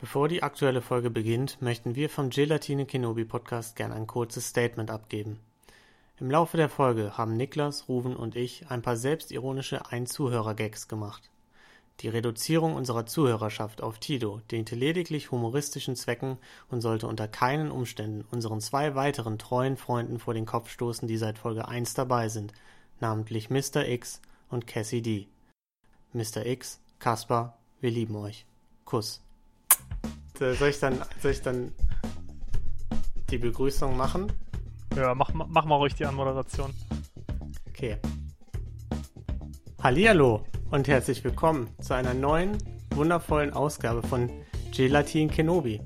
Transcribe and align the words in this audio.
Bevor 0.00 0.28
die 0.28 0.42
aktuelle 0.42 0.80
Folge 0.80 1.10
beginnt, 1.10 1.60
möchten 1.60 1.94
wir 1.94 2.08
vom 2.08 2.30
Gelatine 2.30 2.86
Kenobi 2.86 3.26
Podcast 3.26 3.76
gerne 3.76 3.94
ein 3.94 4.06
kurzes 4.06 4.48
Statement 4.48 4.90
abgeben. 4.90 5.38
Im 6.18 6.30
Laufe 6.30 6.56
der 6.56 6.70
Folge 6.70 7.18
haben 7.18 7.36
Niklas, 7.36 7.86
Ruven 7.86 8.16
und 8.16 8.34
ich 8.34 8.70
ein 8.70 8.80
paar 8.80 8.96
selbstironische 8.96 9.90
Ein-Zuhörer-Gags 9.90 10.88
gemacht. 10.88 11.30
Die 12.00 12.08
Reduzierung 12.08 12.76
unserer 12.76 13.04
Zuhörerschaft 13.04 13.82
auf 13.82 13.98
Tito 13.98 14.40
diente 14.50 14.74
lediglich 14.74 15.32
humoristischen 15.32 15.96
Zwecken 15.96 16.38
und 16.70 16.80
sollte 16.80 17.06
unter 17.06 17.28
keinen 17.28 17.70
Umständen 17.70 18.24
unseren 18.30 18.62
zwei 18.62 18.94
weiteren 18.94 19.38
treuen 19.38 19.76
Freunden 19.76 20.18
vor 20.18 20.32
den 20.32 20.46
Kopf 20.46 20.70
stoßen, 20.70 21.08
die 21.08 21.18
seit 21.18 21.36
Folge 21.36 21.68
1 21.68 21.92
dabei 21.92 22.30
sind, 22.30 22.54
namentlich 23.00 23.50
Mr. 23.50 23.86
X 23.86 24.22
und 24.48 24.66
Cassie 24.66 25.02
D. 25.02 25.28
Mr. 26.14 26.46
X, 26.46 26.80
Kaspar, 27.00 27.58
wir 27.82 27.90
lieben 27.90 28.16
euch. 28.16 28.46
Kuss. 28.86 29.20
Soll 30.40 30.70
ich 30.70 30.80
dann, 30.80 30.98
soll 31.20 31.32
ich 31.32 31.42
dann 31.42 31.74
die 33.28 33.36
Begrüßung 33.36 33.94
machen? 33.94 34.32
Ja, 34.96 35.14
mach, 35.14 35.34
mach 35.34 35.66
mal 35.66 35.76
ruhig 35.76 35.94
die 35.94 36.06
Anmoderation. 36.06 36.72
Okay. 37.68 37.98
Hallihallo 39.82 40.46
und 40.70 40.88
herzlich 40.88 41.22
willkommen 41.24 41.68
zu 41.82 41.92
einer 41.92 42.14
neuen, 42.14 42.56
wundervollen 42.94 43.52
Ausgabe 43.52 44.02
von 44.02 44.30
Gelatin 44.74 45.30
Kenobi. 45.30 45.82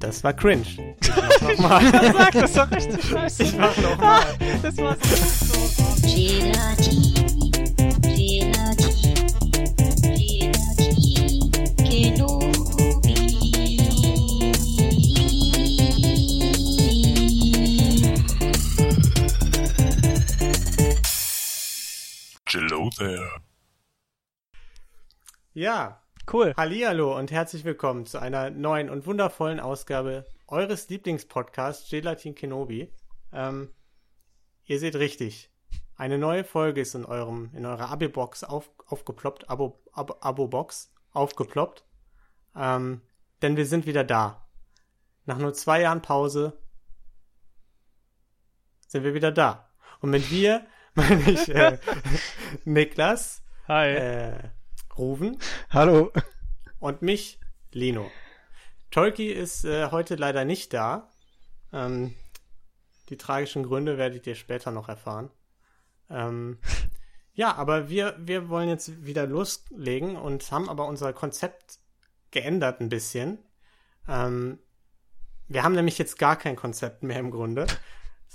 Das 0.00 0.24
war 0.24 0.32
cringe. 0.32 0.96
Ich 1.00 1.10
mach 1.14 1.40
nochmal. 1.42 2.12
Sag 2.12 2.32
das 2.32 2.52
doch 2.54 2.70
richtig 2.72 3.04
scheiße. 3.04 3.42
Ich 3.44 3.56
mach 3.56 3.76
nochmal. 3.76 4.24
Das 4.62 4.76
war 4.78 4.96
so. 5.00 6.00
Gelatin, 6.02 7.09
Ja, 25.60 26.00
Cool. 26.32 26.54
Hallihallo 26.56 27.18
und 27.18 27.30
herzlich 27.30 27.64
willkommen 27.64 28.06
zu 28.06 28.18
einer 28.18 28.48
neuen 28.48 28.88
und 28.88 29.04
wundervollen 29.04 29.60
Ausgabe 29.60 30.24
eures 30.46 30.88
Lieblingspodcasts 30.88 31.90
Gelatin 31.90 32.34
Kenobi. 32.34 32.90
Ähm, 33.30 33.68
ihr 34.64 34.78
seht 34.78 34.96
richtig. 34.96 35.50
Eine 35.96 36.16
neue 36.16 36.44
Folge 36.44 36.80
ist 36.80 36.94
in 36.94 37.04
eurem, 37.04 37.50
in 37.52 37.66
eurer 37.66 37.90
Abo-Box 37.90 38.42
auf, 38.42 38.70
aufgeploppt, 38.86 39.50
Abo, 39.50 39.78
Abo, 39.92 40.16
Abo-Box 40.22 40.94
aufgeploppt. 41.12 41.84
Ähm, 42.56 43.02
denn 43.42 43.58
wir 43.58 43.66
sind 43.66 43.84
wieder 43.84 44.02
da. 44.02 44.48
Nach 45.26 45.36
nur 45.36 45.52
zwei 45.52 45.82
Jahren 45.82 46.00
Pause 46.00 46.58
sind 48.88 49.04
wir 49.04 49.12
wieder 49.12 49.30
da. 49.30 49.68
Und 50.00 50.08
mit 50.08 50.30
wir 50.30 50.64
meine 50.94 51.30
ich 51.30 51.50
äh, 51.50 51.76
Niklas, 52.64 53.42
Hi. 53.68 53.88
äh, 53.90 54.50
Ruven 55.00 55.38
Hallo. 55.70 56.12
und 56.78 57.00
mich, 57.00 57.40
Lino. 57.72 58.10
Tolki 58.90 59.32
ist 59.32 59.64
äh, 59.64 59.90
heute 59.90 60.14
leider 60.16 60.44
nicht 60.44 60.74
da. 60.74 61.08
Ähm, 61.72 62.14
die 63.08 63.16
tragischen 63.16 63.62
Gründe 63.62 63.96
werdet 63.96 64.26
ihr 64.26 64.34
später 64.34 64.70
noch 64.70 64.90
erfahren. 64.90 65.30
Ähm, 66.10 66.58
ja, 67.32 67.54
aber 67.54 67.88
wir, 67.88 68.14
wir 68.18 68.50
wollen 68.50 68.68
jetzt 68.68 69.06
wieder 69.06 69.26
loslegen 69.26 70.16
und 70.16 70.52
haben 70.52 70.68
aber 70.68 70.86
unser 70.86 71.14
Konzept 71.14 71.78
geändert 72.30 72.80
ein 72.80 72.90
bisschen. 72.90 73.38
Ähm, 74.06 74.58
wir 75.48 75.62
haben 75.62 75.74
nämlich 75.74 75.96
jetzt 75.96 76.18
gar 76.18 76.36
kein 76.36 76.56
Konzept 76.56 77.02
mehr 77.02 77.20
im 77.20 77.30
Grunde, 77.30 77.66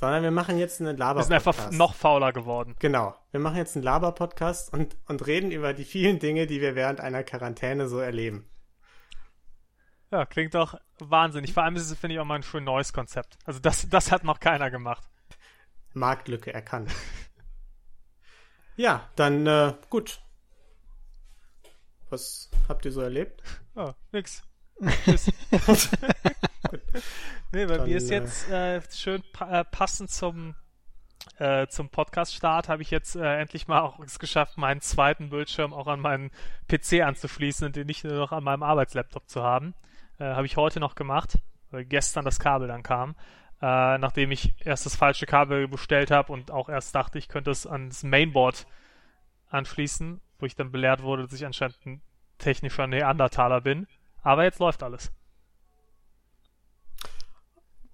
sondern 0.05 0.21
wir 0.21 0.29
machen 0.29 0.59
jetzt 0.59 0.79
einen 0.81 0.97
laber 0.97 1.21
Wir 1.21 1.23
sind 1.23 1.33
einfach 1.33 1.71
noch 1.71 1.95
fauler 1.95 2.31
geworden. 2.31 2.75
Genau. 2.77 3.15
Wir 3.31 3.39
machen 3.39 3.57
jetzt 3.57 3.75
einen 3.75 3.83
Laber-Podcast 3.83 4.71
und, 4.71 4.95
und 5.07 5.25
reden 5.25 5.49
über 5.49 5.73
die 5.73 5.83
vielen 5.83 6.19
Dinge, 6.19 6.45
die 6.45 6.61
wir 6.61 6.75
während 6.75 7.01
einer 7.01 7.23
Quarantäne 7.23 7.87
so 7.87 7.97
erleben. 7.97 8.47
Ja, 10.11 10.27
klingt 10.27 10.53
doch 10.53 10.79
wahnsinnig. 10.99 11.53
Vor 11.55 11.63
allem 11.63 11.75
ist 11.75 11.89
es, 11.89 11.97
finde 11.97 12.13
ich, 12.13 12.19
auch 12.19 12.25
mal 12.25 12.35
ein 12.35 12.43
schön 12.43 12.63
neues 12.63 12.93
Konzept. 12.93 13.39
Also 13.45 13.59
das, 13.59 13.89
das 13.89 14.11
hat 14.11 14.23
noch 14.23 14.39
keiner 14.39 14.69
gemacht. 14.69 15.03
Marktlücke 15.93 16.53
erkannt. 16.53 16.91
ja, 18.75 19.09
dann 19.15 19.47
äh, 19.47 19.73
gut. 19.89 20.21
Was 22.11 22.51
habt 22.69 22.85
ihr 22.85 22.91
so 22.91 23.01
erlebt? 23.01 23.41
Ja, 23.75 23.95
nix. 24.11 24.43
Tschüss. 25.03 25.31
nee, 27.51 27.65
bei 27.65 27.77
Dann, 27.77 27.87
mir 27.87 27.97
ist 27.97 28.11
äh, 28.11 28.15
jetzt 28.15 28.49
äh, 28.49 28.81
schön 28.91 29.23
pa 29.33 29.61
äh, 29.61 29.65
passend 29.65 30.09
zum, 30.09 30.55
äh, 31.37 31.67
zum 31.67 31.89
Podcast-Start 31.89 32.69
habe 32.69 32.81
ich 32.81 32.91
jetzt 32.91 33.15
äh, 33.15 33.39
endlich 33.39 33.67
mal 33.67 33.81
auch 33.81 33.99
es 33.99 34.19
geschafft, 34.19 34.57
meinen 34.57 34.81
zweiten 34.81 35.29
Bildschirm 35.29 35.73
auch 35.73 35.87
an 35.87 35.99
meinen 35.99 36.31
PC 36.67 37.01
anzuschließen 37.01 37.67
und 37.67 37.75
den 37.75 37.87
nicht 37.87 38.03
nur 38.03 38.13
noch 38.13 38.31
an 38.31 38.43
meinem 38.43 38.63
Arbeitslaptop 38.63 39.29
zu 39.29 39.43
haben. 39.43 39.73
Äh, 40.19 40.25
habe 40.25 40.45
ich 40.45 40.57
heute 40.57 40.79
noch 40.79 40.95
gemacht, 40.95 41.39
weil 41.71 41.85
gestern 41.85 42.25
das 42.25 42.39
Kabel 42.39 42.67
dann 42.67 42.83
kam. 42.83 43.15
Äh, 43.61 43.97
nachdem 43.97 44.31
ich 44.31 44.53
erst 44.65 44.85
das 44.85 44.95
falsche 44.95 45.25
Kabel 45.25 45.67
bestellt 45.67 46.11
habe 46.11 46.31
und 46.33 46.51
auch 46.51 46.69
erst 46.69 46.93
dachte, 46.93 47.17
ich 47.17 47.27
könnte 47.27 47.51
es 47.51 47.65
ans 47.65 48.03
Mainboard 48.03 48.67
anschließen, 49.49 50.21
wo 50.39 50.45
ich 50.45 50.55
dann 50.55 50.71
belehrt 50.71 51.01
wurde, 51.01 51.23
dass 51.23 51.33
ich 51.33 51.45
anscheinend 51.45 51.85
ein 51.85 52.01
technischer 52.37 52.87
Neandertaler 52.87 53.61
bin. 53.61 53.87
Aber 54.21 54.43
jetzt 54.43 54.59
läuft 54.59 54.83
alles. 54.83 55.11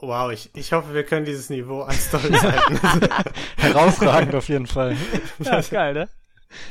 Wow, 0.01 0.31
ich, 0.31 0.49
ich 0.55 0.73
hoffe, 0.73 0.93
wir 0.93 1.03
können 1.03 1.25
dieses 1.25 1.49
Niveau 1.49 1.81
an 1.83 1.93
Storys 1.95 2.41
halten. 2.41 2.79
Herausragend 3.57 4.33
auf 4.35 4.49
jeden 4.49 4.67
Fall. 4.67 4.97
Ja, 5.39 5.57
ist 5.59 5.69
geil, 5.71 5.93
ne? 5.93 6.09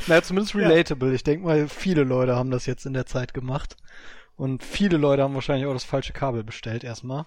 Naja, 0.06 0.22
zumindest 0.22 0.54
relatable. 0.54 1.14
Ich 1.14 1.22
denke 1.22 1.46
mal, 1.46 1.68
viele 1.68 2.02
Leute 2.04 2.34
haben 2.36 2.50
das 2.50 2.66
jetzt 2.66 2.86
in 2.86 2.92
der 2.92 3.06
Zeit 3.06 3.32
gemacht. 3.32 3.76
Und 4.36 4.64
viele 4.64 4.96
Leute 4.96 5.22
haben 5.22 5.34
wahrscheinlich 5.34 5.66
auch 5.66 5.72
das 5.72 5.84
falsche 5.84 6.12
Kabel 6.12 6.44
bestellt 6.44 6.82
erstmal. 6.84 7.26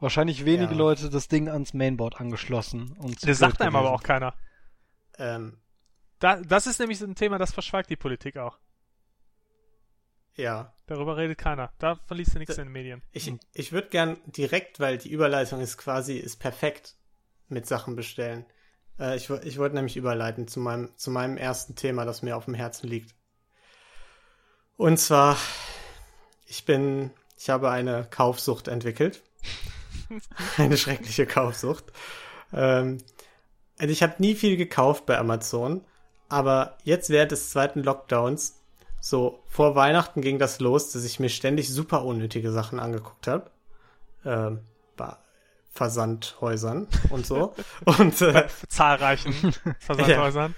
Wahrscheinlich 0.00 0.44
wenige 0.44 0.72
Ja. 0.72 0.78
Leute 0.78 1.08
das 1.10 1.28
Ding 1.28 1.48
ans 1.48 1.72
Mainboard 1.74 2.20
angeschlossen. 2.20 2.96
Und 2.98 3.26
Das 3.26 3.38
sagt 3.38 3.60
einem 3.62 3.76
aber 3.76 3.92
auch 3.92 4.02
keiner. 4.02 4.34
ähm, 5.18 5.58
Da, 6.20 6.36
das 6.36 6.66
ist 6.66 6.80
nämlich 6.80 6.98
so 6.98 7.04
ein 7.06 7.14
Thema, 7.14 7.38
das 7.38 7.52
verschweigt 7.52 7.90
die 7.90 7.96
Politik 7.96 8.36
auch. 8.38 8.58
Ja, 10.38 10.72
Darüber 10.86 11.18
redet 11.18 11.36
keiner. 11.36 11.70
Da 11.78 11.96
verliest 12.06 12.34
du 12.34 12.38
nichts 12.38 12.56
Da- 12.56 12.62
in 12.62 12.68
den 12.68 12.72
Medien. 12.72 13.02
ich, 13.12 13.30
ich 13.52 13.72
würde 13.72 13.88
gern 13.88 14.16
direkt, 14.24 14.80
weil 14.80 14.96
die 14.96 15.10
Überleitung 15.10 15.60
ist 15.60 15.76
quasi, 15.76 16.16
ist 16.16 16.38
perfekt 16.40 16.94
mit 17.48 17.66
Sachen 17.66 17.94
bestellen. 17.96 18.46
Äh, 18.98 19.16
ich 19.16 19.28
ich 19.28 19.58
wollte 19.58 19.74
nämlich 19.74 19.96
überleiten 19.98 20.48
zu 20.48 20.60
meinem, 20.60 20.96
zu 20.96 21.10
meinem 21.10 21.36
ersten 21.36 21.74
Thema, 21.76 22.04
das 22.06 22.22
mir 22.22 22.36
auf 22.36 22.46
dem 22.46 22.54
Herzen 22.54 22.88
liegt. 22.88 23.14
Und 24.76 24.98
zwar, 24.98 25.36
ich 26.46 26.64
bin, 26.64 27.10
ich 27.36 27.50
habe 27.50 27.70
eine 27.70 28.06
Kaufsucht 28.10 28.68
entwickelt. 28.68 29.22
eine 30.56 30.76
schreckliche 30.78 31.26
Kaufsucht. 31.26 31.84
Ähm, 32.52 32.98
also 33.78 33.92
ich 33.92 34.02
habe 34.02 34.14
nie 34.18 34.34
viel 34.34 34.56
gekauft 34.56 35.04
bei 35.06 35.18
Amazon, 35.18 35.84
aber 36.28 36.78
jetzt 36.84 37.10
während 37.10 37.32
des 37.32 37.50
zweiten 37.50 37.82
Lockdowns, 37.82 38.57
so 39.00 39.42
vor 39.46 39.74
Weihnachten 39.74 40.20
ging 40.22 40.38
das 40.38 40.60
los, 40.60 40.92
dass 40.92 41.04
ich 41.04 41.20
mir 41.20 41.28
ständig 41.28 41.72
super 41.72 42.04
unnötige 42.04 42.50
Sachen 42.52 42.80
angeguckt 42.80 43.26
habe. 43.26 43.50
Ähm, 44.24 44.60
bei 44.96 45.16
Versandhäusern 45.70 46.88
und 47.10 47.26
so. 47.26 47.54
und 47.84 48.20
äh, 48.20 48.48
zahlreichen 48.68 49.32
Versandhäusern. 49.78 50.54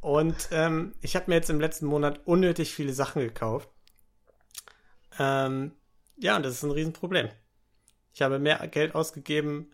und 0.00 0.48
ähm, 0.50 0.94
ich 1.00 1.14
habe 1.16 1.26
mir 1.28 1.36
jetzt 1.36 1.50
im 1.50 1.60
letzten 1.60 1.86
Monat 1.86 2.20
unnötig 2.26 2.74
viele 2.74 2.92
Sachen 2.92 3.22
gekauft. 3.22 3.68
Ähm, 5.18 5.72
ja, 6.16 6.36
und 6.36 6.42
das 6.44 6.54
ist 6.54 6.62
ein 6.64 6.70
Riesenproblem. 6.70 7.28
Ich 8.12 8.22
habe 8.22 8.38
mehr 8.38 8.66
Geld 8.68 8.94
ausgegeben, 8.94 9.72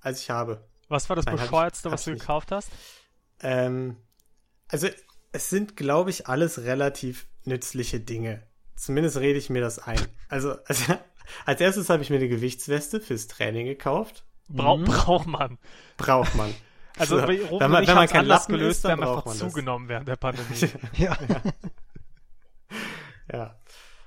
als 0.00 0.20
ich 0.20 0.30
habe. 0.30 0.64
Was 0.88 1.08
war 1.08 1.16
das 1.16 1.26
Nein, 1.26 1.36
ich- 1.36 1.42
bescheuertste, 1.42 1.88
hab 1.88 1.92
was 1.94 2.00
ich 2.02 2.04
du 2.06 2.10
nicht. 2.12 2.20
gekauft 2.20 2.50
hast? 2.52 2.70
Ähm, 3.40 3.96
also 4.68 4.88
es 5.32 5.50
sind, 5.50 5.76
glaube 5.76 6.10
ich, 6.10 6.26
alles 6.26 6.62
relativ 6.64 7.26
nützliche 7.44 8.00
Dinge. 8.00 8.42
Zumindest 8.76 9.16
rede 9.18 9.38
ich 9.38 9.50
mir 9.50 9.60
das 9.60 9.78
ein. 9.78 10.00
Also, 10.28 10.56
also 10.64 10.94
als 11.46 11.60
erstes 11.60 11.90
habe 11.90 12.02
ich 12.02 12.10
mir 12.10 12.16
eine 12.16 12.28
Gewichtsweste 12.28 13.00
fürs 13.00 13.26
Training 13.26 13.66
gekauft. 13.66 14.24
Brau 14.48 14.76
Mhm. 14.78 14.84
Braucht 14.84 15.26
man. 15.26 15.58
Braucht 15.96 16.34
man. 16.34 16.54
Also, 17.00 17.20
So, 17.20 17.28
wenn 17.28 17.38
man- 17.38 17.60
wenn 17.60 17.70
man 17.70 17.86
haben's 17.86 18.10
kein 18.10 18.20
anders 18.22 18.40
Lappen 18.42 18.52
gelöst, 18.54 18.78
ist, 18.78 18.84
dann 18.86 18.98
braucht 18.98 19.08
einfach 19.18 19.26
man 19.26 19.38
das. 19.38 19.48
zugenommen 19.52 19.88
während 19.88 20.08
der 20.08 20.16
Pandemie. 20.16 20.68
Ja. 20.96 21.16
Ja, 23.32 23.60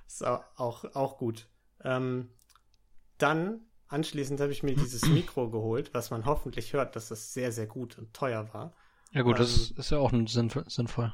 ist 0.08 0.26
au- 0.26 0.44
auch, 0.58 0.84
auch 0.96 1.18
gut. 1.18 1.48
Ähm, 1.84 2.30
dann, 3.18 3.62
anschließend 3.88 4.42
habe 4.42 4.52
ich 4.52 4.64
mir 4.64 4.76
dieses 4.76 5.06
Mikro 5.06 5.50
geholt, 5.50 5.94
was 5.94 6.10
man 6.12 6.26
hoffentlich 6.26 6.74
hört, 6.74 6.96
dass 6.98 7.08
das 7.10 7.34
sehr, 7.34 7.52
sehr 7.52 7.68
gut 7.68 7.98
und 7.98 8.14
teuer 8.14 8.54
war. 8.54 8.74
Ja 9.12 9.22
gut, 9.24 9.40
das 9.40 9.72
Ähm, 9.72 9.78
ist 9.78 9.92
ja 9.92 9.98
auch 10.00 10.12
sinnvoll. 10.28 10.66
sinnvoll. 10.70 11.14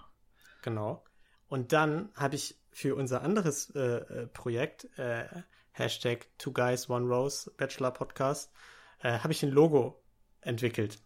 Genau. 0.62 1.04
Und 1.48 1.72
dann 1.74 2.10
habe 2.16 2.36
ich 2.36 2.60
für 2.72 2.96
unser 2.96 3.22
anderes 3.22 3.70
äh, 3.76 3.80
äh, 3.80 4.28
Projekt, 4.28 4.88
äh, 4.98 5.26
Hashtag 5.72 6.28
Two 6.38 6.52
Guys 6.52 6.90
One 6.90 7.08
Rose 7.08 7.52
Bachelor 7.58 7.92
Podcast, 7.92 8.52
äh, 9.00 9.20
habe 9.20 9.32
ich 9.34 9.44
ein 9.44 9.52
Logo 9.52 10.04
entwickelt. 10.42 11.00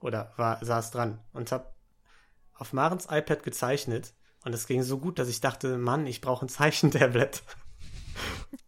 Oder 0.00 0.32
war, 0.36 0.64
saß 0.64 0.90
dran 0.90 1.20
und 1.32 1.52
habe 1.52 1.72
auf 2.54 2.72
Marens 2.72 3.06
iPad 3.10 3.42
gezeichnet. 3.42 4.14
Und 4.44 4.52
es 4.54 4.66
ging 4.66 4.82
so 4.82 4.98
gut, 4.98 5.18
dass 5.18 5.28
ich 5.28 5.40
dachte, 5.40 5.78
Mann, 5.78 6.06
ich 6.06 6.20
brauche 6.20 6.44
ein 6.44 6.48
Zeichentablet. 6.48 7.42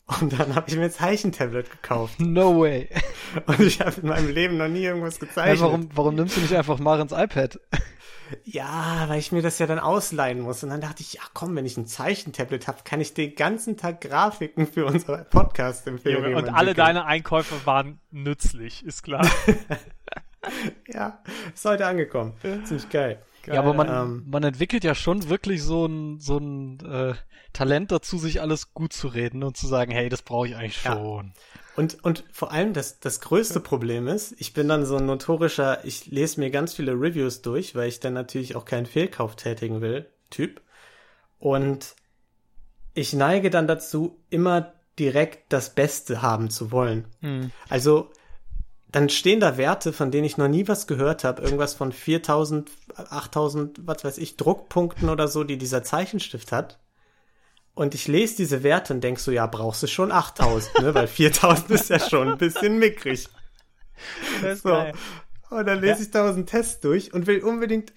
Und 0.06 0.38
dann 0.38 0.54
habe 0.54 0.68
ich 0.68 0.76
mir 0.76 0.84
ein 0.84 0.90
Zeichentablet 0.90 1.70
gekauft. 1.70 2.20
No 2.20 2.60
way. 2.60 2.88
Und 3.46 3.60
ich 3.60 3.80
habe 3.80 4.00
in 4.00 4.08
meinem 4.08 4.28
Leben 4.28 4.56
noch 4.56 4.68
nie 4.68 4.84
irgendwas 4.84 5.18
gezeichnet. 5.18 5.60
warum, 5.60 5.88
warum 5.94 6.14
nimmst 6.14 6.36
du 6.36 6.40
nicht 6.40 6.54
einfach 6.54 6.78
Marens 6.78 7.12
iPad? 7.12 7.58
Ja, 8.44 9.04
weil 9.08 9.18
ich 9.18 9.32
mir 9.32 9.42
das 9.42 9.58
ja 9.58 9.66
dann 9.66 9.78
ausleihen 9.78 10.40
muss. 10.40 10.62
Und 10.62 10.70
dann 10.70 10.80
dachte 10.80 11.02
ich, 11.02 11.14
ja 11.14 11.22
komm, 11.34 11.56
wenn 11.56 11.66
ich 11.66 11.76
ein 11.76 11.86
Zeichentablet 11.86 12.68
habe, 12.68 12.78
kann 12.84 13.00
ich 13.00 13.14
den 13.14 13.34
ganzen 13.34 13.76
Tag 13.76 14.00
Grafiken 14.00 14.66
für 14.66 14.86
unser 14.86 15.18
podcast 15.24 15.86
empfehlen. 15.86 16.22
Junge, 16.22 16.36
und 16.36 16.48
alle 16.50 16.74
deine 16.74 17.04
Einkäufe 17.04 17.54
waren 17.66 18.00
nützlich, 18.10 18.84
ist 18.84 19.02
klar. 19.02 19.28
Ja, 20.86 21.18
ist 21.52 21.64
heute 21.64 21.86
angekommen. 21.86 22.34
Ziemlich 22.40 22.88
geil. 22.88 23.20
Ja, 23.54 23.60
aber 23.60 23.74
man, 23.74 23.88
ähm, 23.88 24.24
man 24.26 24.42
entwickelt 24.42 24.84
ja 24.84 24.94
schon 24.94 25.28
wirklich 25.28 25.62
so 25.62 25.86
ein, 25.86 26.20
so 26.20 26.38
ein 26.38 26.80
äh, 26.80 27.14
Talent 27.52 27.92
dazu, 27.92 28.18
sich 28.18 28.40
alles 28.40 28.74
gut 28.74 28.92
zu 28.92 29.08
reden 29.08 29.42
und 29.42 29.56
zu 29.56 29.66
sagen, 29.66 29.92
hey, 29.92 30.08
das 30.08 30.22
brauche 30.22 30.48
ich 30.48 30.56
eigentlich 30.56 30.82
Ja. 30.84 30.94
schon. 30.94 31.32
Und, 31.76 32.02
und 32.04 32.24
vor 32.32 32.52
allem 32.52 32.72
das, 32.72 33.00
das 33.00 33.20
größte 33.20 33.60
Problem 33.60 34.08
ist, 34.08 34.34
ich 34.38 34.54
bin 34.54 34.66
dann 34.68 34.86
so 34.86 34.96
ein 34.96 35.06
notorischer, 35.06 35.84
ich 35.84 36.06
lese 36.06 36.40
mir 36.40 36.50
ganz 36.50 36.74
viele 36.74 36.92
Reviews 36.92 37.42
durch, 37.42 37.74
weil 37.74 37.88
ich 37.88 38.00
dann 38.00 38.14
natürlich 38.14 38.56
auch 38.56 38.64
keinen 38.64 38.86
Fehlkauf 38.86 39.36
tätigen 39.36 39.82
will, 39.82 40.10
Typ. 40.30 40.62
Und 41.38 41.94
ich 42.94 43.12
neige 43.12 43.50
dann 43.50 43.66
dazu, 43.66 44.18
immer 44.30 44.72
direkt 44.98 45.52
das 45.52 45.74
Beste 45.74 46.22
haben 46.22 46.48
zu 46.48 46.72
wollen. 46.72 47.06
Hm. 47.20 47.50
Also, 47.68 48.10
dann 48.88 49.08
stehen 49.08 49.40
da 49.40 49.56
Werte, 49.56 49.92
von 49.92 50.10
denen 50.10 50.24
ich 50.24 50.36
noch 50.38 50.48
nie 50.48 50.68
was 50.68 50.86
gehört 50.86 51.24
habe. 51.24 51.42
Irgendwas 51.42 51.74
von 51.74 51.92
4000, 51.92 52.70
8000, 52.96 53.80
was 53.86 54.04
weiß 54.04 54.18
ich, 54.18 54.36
Druckpunkten 54.36 55.08
oder 55.08 55.28
so, 55.28 55.44
die 55.44 55.58
dieser 55.58 55.82
Zeichenstift 55.82 56.52
hat. 56.52 56.78
Und 57.74 57.94
ich 57.94 58.08
lese 58.08 58.36
diese 58.36 58.62
Werte 58.62 58.94
und 58.94 59.02
denk 59.02 59.18
so, 59.18 59.30
ja, 59.30 59.46
brauchst 59.46 59.82
du 59.82 59.86
schon 59.86 60.10
8000, 60.12 60.78
ne? 60.80 60.94
Weil 60.94 61.08
4000 61.08 61.70
ist 61.72 61.90
ja 61.90 61.98
schon 62.00 62.28
ein 62.32 62.38
bisschen 62.38 62.78
mickrig. 62.78 63.28
Das 64.42 64.62
So. 64.62 64.70
geil. 64.70 64.94
Und 65.50 65.66
dann 65.66 65.80
lese 65.80 66.02
ich 66.02 66.10
tausend 66.10 66.48
Tests 66.48 66.80
durch 66.80 67.12
und 67.12 67.26
will 67.26 67.42
unbedingt, 67.42 67.92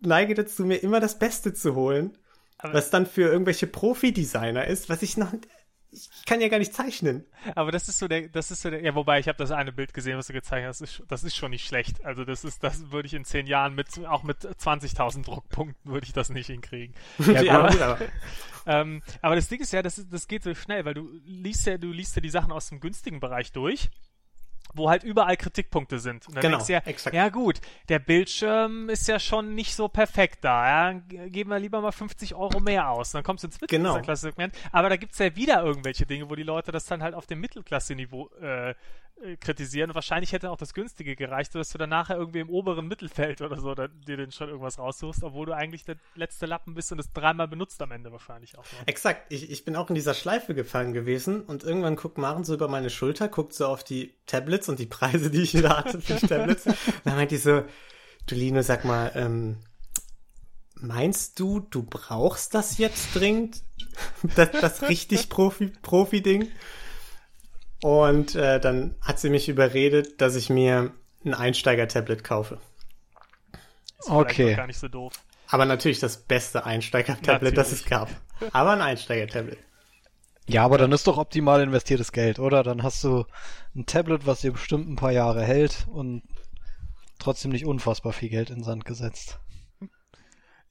neige 0.00 0.34
dazu, 0.34 0.64
mir 0.64 0.76
immer 0.82 1.00
das 1.00 1.18
Beste 1.18 1.54
zu 1.54 1.74
holen. 1.74 2.16
Aber- 2.58 2.74
was 2.74 2.90
dann 2.90 3.06
für 3.06 3.22
irgendwelche 3.22 3.66
Profi-Designer 3.66 4.66
ist, 4.66 4.88
was 4.88 5.02
ich 5.02 5.16
noch, 5.16 5.32
ich 5.92 6.08
kann 6.26 6.40
ja 6.40 6.48
gar 6.48 6.58
nicht 6.58 6.72
zeichnen. 6.74 7.24
Aber 7.54 7.70
das 7.70 7.88
ist 7.88 7.98
so 7.98 8.08
der, 8.08 8.28
das 8.28 8.50
ist 8.50 8.62
so 8.62 8.70
der, 8.70 8.82
ja, 8.82 8.94
wobei 8.94 9.18
ich 9.20 9.28
habe 9.28 9.38
das 9.38 9.50
eine 9.50 9.72
Bild 9.72 9.92
gesehen, 9.94 10.16
was 10.16 10.26
du 10.26 10.32
gezeigt 10.32 10.66
hast, 10.66 10.80
das 10.80 10.90
ist, 10.90 11.02
das 11.08 11.22
ist 11.24 11.36
schon 11.36 11.50
nicht 11.50 11.66
schlecht. 11.66 12.04
Also 12.04 12.24
das 12.24 12.44
ist, 12.44 12.64
das 12.64 12.90
würde 12.90 13.06
ich 13.06 13.14
in 13.14 13.24
zehn 13.24 13.46
Jahren 13.46 13.74
mit, 13.74 13.88
auch 14.06 14.22
mit 14.22 14.38
20.000 14.38 15.24
Druckpunkten 15.24 15.92
würde 15.92 16.06
ich 16.06 16.12
das 16.12 16.30
nicht 16.30 16.46
hinkriegen. 16.46 16.94
Ja, 17.26 17.58
aber- 17.58 17.68
gut, 17.70 17.80
aber 17.80 17.98
Ähm, 18.64 19.02
aber 19.22 19.34
das 19.34 19.48
Ding 19.48 19.60
ist 19.60 19.72
ja, 19.72 19.82
das, 19.82 19.98
ist, 19.98 20.12
das 20.12 20.28
geht 20.28 20.44
so 20.44 20.54
schnell, 20.54 20.84
weil 20.84 20.94
du 20.94 21.10
liest 21.24 21.66
ja, 21.66 21.76
du 21.78 21.88
liest 21.92 22.14
ja 22.14 22.22
die 22.22 22.30
Sachen 22.30 22.52
aus 22.52 22.68
dem 22.68 22.78
günstigen 22.78 23.18
Bereich 23.18 23.50
durch, 23.50 23.90
wo 24.74 24.88
halt 24.88 25.02
überall 25.04 25.36
Kritikpunkte 25.36 25.98
sind. 25.98 26.26
Und 26.28 26.34
dann 26.36 26.42
Genau, 26.42 26.56
denkst 26.56 26.66
du 26.68 26.72
ja, 26.72 26.78
exakt. 26.86 27.14
ja 27.14 27.28
gut, 27.28 27.60
der 27.88 27.98
Bildschirm 27.98 28.88
ist 28.88 29.06
ja 29.06 29.18
schon 29.18 29.54
nicht 29.54 29.74
so 29.74 29.88
perfekt 29.88 30.38
da. 30.44 30.92
Ja? 30.92 30.98
Geben 31.28 31.50
wir 31.50 31.58
lieber 31.58 31.80
mal 31.80 31.92
50 31.92 32.34
Euro 32.34 32.58
mehr 32.60 32.88
aus. 32.90 33.08
Und 33.10 33.18
dann 33.18 33.24
kommst 33.24 33.44
du 33.44 33.48
ins 33.48 33.58
Genau. 33.60 33.92
Mittelklasse-Segment. 33.92 34.54
Aber 34.72 34.88
da 34.88 34.96
gibt's 34.96 35.18
ja 35.18 35.34
wieder 35.36 35.62
irgendwelche 35.62 36.06
Dinge, 36.06 36.30
wo 36.30 36.34
die 36.36 36.42
Leute 36.42 36.72
das 36.72 36.86
dann 36.86 37.02
halt 37.02 37.14
auf 37.14 37.26
dem 37.26 37.40
Mittelklasse-Niveau 37.40 38.30
äh, 38.40 38.74
kritisieren. 39.40 39.90
Und 39.90 39.94
wahrscheinlich 39.94 40.32
hätte 40.32 40.50
auch 40.50 40.56
das 40.56 40.74
günstige 40.74 41.16
gereicht, 41.16 41.52
sodass 41.52 41.70
du 41.70 41.78
dann 41.78 41.90
nachher 41.90 42.16
irgendwie 42.16 42.40
im 42.40 42.50
oberen 42.50 42.86
Mittelfeld 42.86 43.40
oder 43.40 43.60
so 43.60 43.74
da, 43.74 43.88
dir 43.88 44.16
dann 44.16 44.32
schon 44.32 44.48
irgendwas 44.48 44.78
raussuchst, 44.78 45.22
obwohl 45.22 45.46
du 45.46 45.52
eigentlich 45.52 45.84
der 45.84 45.96
letzte 46.14 46.46
Lappen 46.46 46.74
bist 46.74 46.92
und 46.92 46.98
es 46.98 47.12
dreimal 47.12 47.48
benutzt 47.48 47.80
am 47.82 47.92
Ende 47.92 48.12
wahrscheinlich 48.12 48.58
auch. 48.58 48.64
Ne? 48.64 48.78
Exakt, 48.86 49.32
ich, 49.32 49.50
ich 49.50 49.64
bin 49.64 49.76
auch 49.76 49.88
in 49.88 49.94
dieser 49.94 50.14
Schleife 50.14 50.54
gefangen 50.54 50.92
gewesen 50.92 51.42
und 51.42 51.64
irgendwann 51.64 51.96
guckt 51.96 52.18
Maren 52.18 52.44
so 52.44 52.54
über 52.54 52.68
meine 52.68 52.90
Schulter, 52.90 53.28
guckt 53.28 53.54
so 53.54 53.66
auf 53.66 53.84
die 53.84 54.14
Tablets 54.26 54.68
und 54.68 54.78
die 54.78 54.86
Preise, 54.86 55.30
die 55.30 55.42
ich 55.42 55.52
da 55.52 55.78
hatte 55.78 56.00
für 56.00 56.14
die 56.14 56.26
Tablets. 56.26 56.64
dann 57.04 57.16
meint 57.16 57.30
die 57.30 57.36
so, 57.36 57.64
du 58.26 58.34
Lino, 58.34 58.62
sag 58.62 58.84
mal, 58.84 59.12
ähm, 59.14 59.58
meinst 60.74 61.38
du, 61.38 61.60
du 61.60 61.82
brauchst 61.82 62.54
das 62.54 62.78
jetzt 62.78 63.14
dringend? 63.14 63.62
Das, 64.36 64.50
das 64.52 64.88
richtig 64.88 65.28
Profi, 65.28 65.72
Profi-Ding? 65.82 66.48
Und 67.82 68.36
äh, 68.36 68.60
dann 68.60 68.94
hat 69.00 69.18
sie 69.18 69.28
mich 69.28 69.48
überredet, 69.48 70.20
dass 70.20 70.36
ich 70.36 70.48
mir 70.48 70.92
ein 71.24 71.34
Einsteiger-Tablet 71.34 72.22
kaufe. 72.24 72.58
Ist 73.98 74.08
Okay. 74.08 74.54
gar 74.54 74.66
nicht 74.68 74.78
so 74.78 74.88
doof. 74.88 75.12
Aber 75.48 75.64
natürlich 75.66 75.98
das 75.98 76.16
beste 76.16 76.64
Einsteiger-Tablet, 76.64 77.56
das 77.58 77.72
es 77.72 77.84
gab. 77.84 78.08
Aber 78.52 78.70
ein 78.70 78.80
Einsteiger-Tablet. 78.80 79.58
Ja, 80.46 80.64
aber 80.64 80.78
dann 80.78 80.92
ist 80.92 81.06
doch 81.06 81.18
optimal 81.18 81.60
investiertes 81.60 82.12
Geld, 82.12 82.38
oder? 82.38 82.62
Dann 82.62 82.82
hast 82.82 83.02
du 83.04 83.24
ein 83.74 83.84
Tablet, 83.86 84.26
was 84.26 84.40
dir 84.40 84.52
bestimmt 84.52 84.88
ein 84.88 84.96
paar 84.96 85.12
Jahre 85.12 85.42
hält 85.42 85.86
und 85.92 86.22
trotzdem 87.18 87.50
nicht 87.50 87.66
unfassbar 87.66 88.12
viel 88.12 88.28
Geld 88.28 88.50
in 88.50 88.56
den 88.56 88.64
Sand 88.64 88.84
gesetzt. 88.84 89.38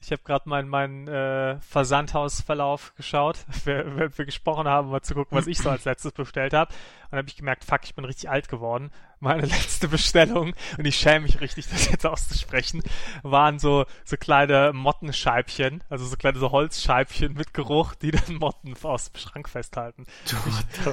Ich 0.02 0.12
habe 0.12 0.24
gerade 0.24 0.50
meinen 0.50 0.68
mein, 0.68 1.08
äh, 1.08 1.60
Versandhausverlauf 1.62 2.96
geschaut, 2.96 3.46
während 3.66 4.18
wir, 4.18 4.26
gesprochen 4.26 4.68
haben, 4.68 4.90
mal 4.90 5.02
zu 5.02 5.14
gucken, 5.14 5.38
was 5.38 5.48
ich 5.48 5.60
so 5.60 5.70
als 5.70 5.86
letztes 5.86 6.12
bestellt 6.14 6.54
habe. 6.54 6.74
Und 7.12 7.18
habe 7.18 7.28
ich 7.28 7.38
gemerkt, 7.38 7.64
fuck, 7.64 7.82
ich 7.84 7.96
bin 7.96 8.06
richtig 8.06 8.30
alt 8.30 8.50
geworden. 8.50 8.92
Meine 9.22 9.46
letzte 9.46 9.88
Bestellung, 9.88 10.54
und 10.78 10.86
ich 10.86 10.96
schäme 10.96 11.22
mich 11.22 11.40
richtig, 11.42 11.68
das 11.70 11.90
jetzt 11.90 12.06
auszusprechen, 12.06 12.82
waren 13.22 13.60
so, 13.60 13.86
so 14.04 14.18
kleine 14.18 14.74
Mottenscheibchen, 14.74 15.84
also 15.90 16.06
so 16.06 16.16
kleine 16.18 16.40
so 16.40 16.52
Holzscheibchen 16.52 17.34
mit 17.34 17.54
Geruch, 17.54 17.94
die 17.94 18.10
dann 18.12 18.36
Motten 18.36 18.76
aus 18.82 19.12
dem 19.12 19.20
Schrank 19.20 19.48
festhalten. 19.48 20.06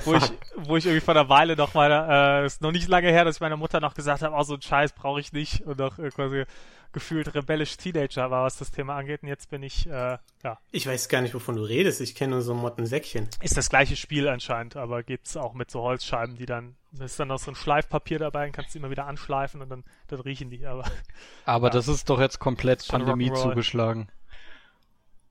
wo 0.05 0.15
ich, 0.15 0.31
wo 0.57 0.77
ich 0.77 0.85
irgendwie 0.85 1.05
vor 1.05 1.17
einer 1.17 1.31
Weile 1.31 1.57
noch 1.57 1.73
meiner, 1.73 2.43
äh, 2.43 2.47
ist 2.47 2.61
noch 2.61 2.73
nicht 2.73 2.87
lange 2.87 3.09
her, 3.09 3.25
dass 3.25 3.37
ich 3.37 3.41
meiner 3.41 3.57
Mutter 3.57 3.81
noch 3.81 3.95
gesagt 3.95 4.23
habe, 4.23 4.37
oh, 4.37 4.43
so 4.43 4.55
einen 4.55 4.63
Scheiß 4.63 4.93
brauche 4.93 5.21
ich 5.21 5.33
nicht 5.33 5.63
und 5.63 5.79
noch 5.79 5.99
äh, 5.99 6.11
quasi 6.11 6.45
gefühlt 6.93 7.35
rebellisch 7.35 7.77
Teenager 7.77 8.31
war, 8.31 8.45
was 8.45 8.57
das 8.57 8.71
Thema 8.71 8.97
angeht. 8.97 9.23
Und 9.23 9.29
jetzt 9.29 9.51
bin 9.51 9.63
ich, 9.63 9.87
äh, 9.87 10.19
ja, 10.43 10.59
Ich 10.71 10.87
weiß 10.87 11.09
gar 11.09 11.21
nicht, 11.21 11.35
wovon 11.35 11.57
du 11.57 11.63
redest. 11.63 12.01
Ich 12.01 12.15
kenne 12.15 12.33
nur 12.33 12.43
so 12.43 12.55
Mottensäckchen. 12.55 13.29
ist 13.43 13.57
das 13.57 13.69
gleiche 13.69 13.97
Spiel 13.97 14.29
anscheinend, 14.29 14.77
aber 14.77 15.03
geht's 15.03 15.37
auch 15.37 15.55
mit 15.55 15.71
so 15.71 15.83
Holzscheiben, 15.83 16.37
die 16.37 16.47
dann, 16.47 16.77
da 16.93 17.05
ist 17.05 17.19
dann 17.21 17.29
noch 17.29 17.39
so 17.39 17.51
ein 17.51 17.55
Schleifpapier 17.55 18.19
dabei, 18.19 18.45
dann 18.45 18.53
kannst 18.53 18.75
du 18.75 18.79
immer 18.79 18.91
wieder 18.91 19.07
anschleifen 19.07 19.61
und 19.61 19.69
dann, 19.69 19.85
dann 20.07 20.21
riechen 20.21 20.51
die, 20.51 20.67
aber 20.67 20.85
Aber 21.45 21.69
Ja. 21.69 21.73
das 21.75 21.89
ist 21.89 22.09
doch 22.11 22.21
jetzt 22.21 22.39
komplett 22.39 22.87
Pandemie 22.89 23.33
zugeschlagen. 23.33 24.09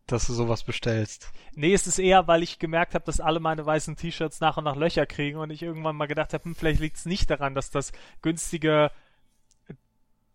Dass 0.05 0.27
du 0.27 0.33
sowas 0.33 0.63
bestellst. 0.63 1.33
Nee, 1.53 1.73
es 1.73 1.85
ist 1.85 1.99
eher, 1.99 2.27
weil 2.29 2.41
ich 2.41 2.59
gemerkt 2.59 2.95
habe, 2.95 3.03
dass 3.03 3.19
alle 3.19 3.41
meine 3.41 3.65
weißen 3.65 3.97
T-Shirts 3.97 4.39
nach 4.39 4.55
und 4.55 4.63
nach 4.63 4.77
Löcher 4.77 5.05
kriegen 5.05 5.37
und 5.37 5.49
ich 5.49 5.61
irgendwann 5.61 5.97
mal 5.97 6.07
gedacht 6.07 6.33
habe, 6.33 6.45
hm, 6.45 6.55
vielleicht 6.55 6.79
liegt 6.79 6.95
es 6.95 7.05
nicht 7.05 7.29
daran, 7.29 7.55
dass 7.55 7.71
das 7.71 7.91
günstige 8.21 8.89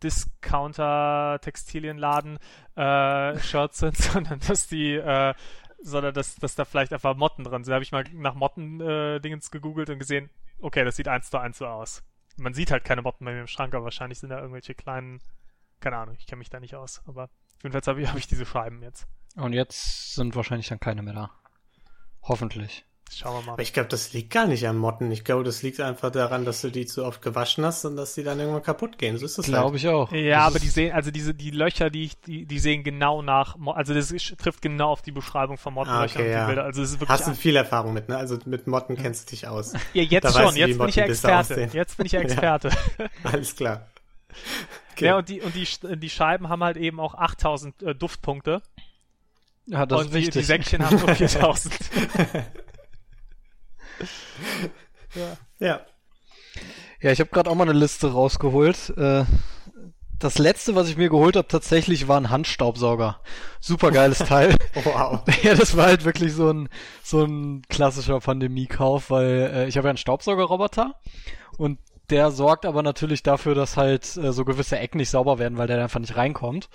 Discounter-Textilienladen 0.02 2.38
äh, 2.76 3.38
Shirts 3.38 3.78
sind, 3.78 3.96
sondern 3.96 4.40
dass 4.46 4.68
die, 4.68 4.94
äh, 4.94 5.34
sondern 5.82 6.14
dass, 6.14 6.36
dass 6.36 6.54
da 6.54 6.64
vielleicht 6.64 6.92
einfach 6.92 7.16
Motten 7.16 7.44
drin 7.44 7.64
sind. 7.64 7.70
Da 7.70 7.74
habe 7.76 7.84
ich 7.84 7.92
mal 7.92 8.04
nach 8.12 8.34
Motten-Dingens 8.34 9.50
gegoogelt 9.50 9.90
und 9.90 9.98
gesehen, 9.98 10.30
okay, 10.62 10.84
das 10.84 10.96
sieht 10.96 11.08
eins 11.08 11.30
zu 11.30 11.38
eins 11.38 11.58
so 11.58 11.66
aus. 11.66 12.02
Man 12.36 12.54
sieht 12.54 12.70
halt 12.70 12.84
keine 12.84 13.02
Motten 13.02 13.24
bei 13.24 13.32
mir 13.32 13.40
im 13.40 13.46
Schrank, 13.46 13.74
aber 13.74 13.84
wahrscheinlich 13.84 14.18
sind 14.18 14.30
da 14.30 14.38
irgendwelche 14.38 14.74
kleinen, 14.74 15.20
keine 15.80 15.98
Ahnung, 15.98 16.16
ich 16.18 16.26
kenne 16.26 16.38
mich 16.38 16.48
da 16.50 16.60
nicht 16.60 16.74
aus, 16.74 17.02
aber 17.06 17.28
jedenfalls 17.62 17.86
habe 17.86 18.00
ich, 18.00 18.08
hab 18.08 18.16
ich 18.16 18.26
diese 18.26 18.46
Scheiben 18.46 18.82
jetzt. 18.82 19.06
Und 19.36 19.52
jetzt 19.52 20.14
sind 20.14 20.34
wahrscheinlich 20.34 20.68
dann 20.68 20.80
keine 20.80 21.02
mehr 21.02 21.14
da. 21.14 21.30
Hoffentlich. 22.22 22.86
Schauen 23.14 23.40
wir 23.40 23.46
mal. 23.46 23.52
Aber 23.52 23.62
ich 23.62 23.72
glaube, 23.72 23.88
das 23.88 24.12
liegt 24.12 24.30
gar 24.30 24.46
nicht 24.46 24.66
an 24.66 24.76
Motten. 24.76 25.10
Ich 25.10 25.24
glaube, 25.24 25.44
das 25.44 25.62
liegt 25.62 25.80
einfach 25.80 26.10
daran, 26.10 26.44
dass 26.44 26.62
du 26.62 26.70
die 26.70 26.86
zu 26.86 27.04
oft 27.04 27.20
gewaschen 27.20 27.64
hast 27.64 27.84
und 27.84 27.96
dass 27.96 28.14
die 28.14 28.22
dann 28.22 28.40
irgendwann 28.40 28.62
kaputt 28.62 28.96
gehen. 28.98 29.18
So 29.18 29.26
ist 29.26 29.36
das 29.36 29.46
Glaube 29.46 29.72
halt. 29.72 29.76
ich 29.76 29.88
auch. 29.88 30.10
Ja, 30.12 30.38
Das 30.38 30.46
aber 30.46 30.58
die 30.60 30.68
sehen, 30.68 30.92
also 30.92 31.10
diese, 31.10 31.34
die 31.34 31.50
Löcher, 31.50 31.90
die 31.90 32.04
ich, 32.04 32.20
die, 32.20 32.46
die 32.46 32.58
sehen 32.58 32.84
genau 32.84 33.20
nach, 33.20 33.56
also 33.66 33.92
das 33.92 34.10
ist, 34.10 34.36
trifft 34.38 34.62
genau 34.62 34.90
auf 34.90 35.02
die 35.02 35.12
Beschreibung 35.12 35.58
von 35.58 35.74
Mottenlöchern 35.74 36.02
Ah, 36.02 36.04
okay, 36.04 36.18
und 36.22 36.28
die 36.28 36.32
ja. 36.32 36.46
Bilder. 36.46 36.64
Also 36.64 36.82
es 36.82 36.90
ist 36.90 37.00
wirklich, 37.00 37.10
Hast 37.10 37.26
du 37.26 37.34
viel 37.34 37.56
Erfahrung 37.56 37.92
mit, 37.92 38.08
ne? 38.08 38.16
Also 38.16 38.38
mit 38.46 38.66
Motten 38.66 38.96
kennst 38.96 39.26
du 39.26 39.30
dich 39.30 39.46
aus. 39.46 39.72
ja, 39.92 40.02
jetzt 40.02 40.24
da 40.24 40.32
schon, 40.32 40.54
du, 40.54 40.54
wie 40.54 40.60
jetzt 40.60 40.78
bin 40.78 40.88
ich 40.88 40.98
Experte. 40.98 41.68
Jetzt 41.72 41.96
bin 41.96 42.06
ich 42.06 42.12
ja 42.12 42.20
Experte. 42.20 42.70
Alles 43.24 43.54
klar. 43.54 43.86
Okay. 44.94 45.06
Ja, 45.06 45.18
und 45.18 45.28
die, 45.28 45.40
und 45.42 45.54
die, 45.54 45.66
die 45.98 46.10
Scheiben 46.10 46.48
haben 46.48 46.62
halt 46.64 46.76
eben 46.76 46.98
auch 47.00 47.14
8000 47.14 47.82
äh, 47.82 47.94
Duftpunkte. 47.94 48.62
Ja, 49.66 49.86
das 49.86 50.00
und 50.00 50.06
ist 50.06 50.12
die, 50.12 50.18
wichtig. 50.18 50.32
die 50.32 50.42
Säckchen 50.42 50.84
haben 50.84 50.98
nur 50.98 51.14
4000. 51.14 51.74
ja. 55.14 55.36
ja. 55.58 55.80
Ja, 57.00 57.10
ich 57.10 57.20
habe 57.20 57.30
gerade 57.30 57.50
auch 57.50 57.54
mal 57.54 57.68
eine 57.68 57.78
Liste 57.78 58.12
rausgeholt. 58.12 58.94
Äh, 58.96 59.24
das 60.22 60.38
letzte, 60.38 60.76
was 60.76 60.88
ich 60.88 60.96
mir 60.96 61.08
geholt 61.08 61.34
habe, 61.34 61.48
tatsächlich 61.48 62.06
war 62.06 62.16
ein 62.16 62.30
Handstaubsauger. 62.30 63.20
Super 63.60 63.90
geiles 63.90 64.18
Teil. 64.18 64.54
Wow. 64.74 65.22
ja, 65.42 65.54
das 65.54 65.76
war 65.76 65.86
halt 65.86 66.04
wirklich 66.04 66.32
so 66.32 66.52
ein 66.52 66.68
so 67.02 67.24
ein 67.24 67.62
klassischer 67.68 68.20
Pandemiekauf, 68.20 69.10
weil 69.10 69.50
äh, 69.52 69.68
ich 69.68 69.76
habe 69.76 69.88
ja 69.88 69.90
einen 69.90 69.98
Staubsaugerroboter 69.98 70.94
und 71.58 71.78
der 72.10 72.30
sorgt 72.30 72.66
aber 72.66 72.82
natürlich 72.82 73.22
dafür, 73.22 73.54
dass 73.54 73.76
halt 73.76 74.16
äh, 74.16 74.32
so 74.32 74.44
gewisse 74.44 74.78
Ecken 74.78 74.98
nicht 74.98 75.10
sauber 75.10 75.38
werden, 75.38 75.58
weil 75.58 75.66
der 75.66 75.82
einfach 75.82 76.00
nicht 76.00 76.16
reinkommt. 76.16 76.68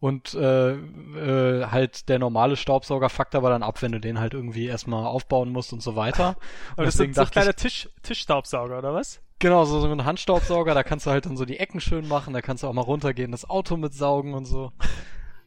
Und 0.00 0.34
äh, 0.34 0.72
äh, 0.72 1.66
halt 1.66 2.08
der 2.10 2.18
normale 2.18 2.56
Staubsauger 2.56 3.08
fuckt 3.08 3.34
aber 3.34 3.48
dann 3.48 3.62
ab, 3.62 3.80
wenn 3.80 3.92
du 3.92 4.00
den 4.00 4.20
halt 4.20 4.34
irgendwie 4.34 4.66
erstmal 4.66 5.06
aufbauen 5.06 5.50
musst 5.50 5.72
und 5.72 5.82
so 5.82 5.96
weiter. 5.96 6.28
Und 6.70 6.72
Aber 6.76 6.84
das 6.84 6.94
deswegen 6.94 7.14
sind 7.14 7.16
so 7.16 7.20
dachte 7.24 7.38
ich, 7.38 7.42
kleine 7.42 7.54
Tisch, 7.54 7.88
Tischstaubsauger, 8.02 8.78
oder 8.78 8.92
was? 8.92 9.20
Genau, 9.38 9.64
so, 9.64 9.80
so 9.80 9.90
ein 9.90 10.04
Handstaubsauger, 10.04 10.74
da 10.74 10.82
kannst 10.82 11.06
du 11.06 11.10
halt 11.10 11.26
dann 11.26 11.36
so 11.36 11.44
die 11.44 11.58
Ecken 11.58 11.80
schön 11.80 12.06
machen, 12.06 12.34
da 12.34 12.40
kannst 12.42 12.62
du 12.62 12.68
auch 12.68 12.72
mal 12.72 12.82
runtergehen, 12.82 13.32
das 13.32 13.48
Auto 13.48 13.76
mitsaugen 13.76 14.34
und 14.34 14.44
so. 14.44 14.72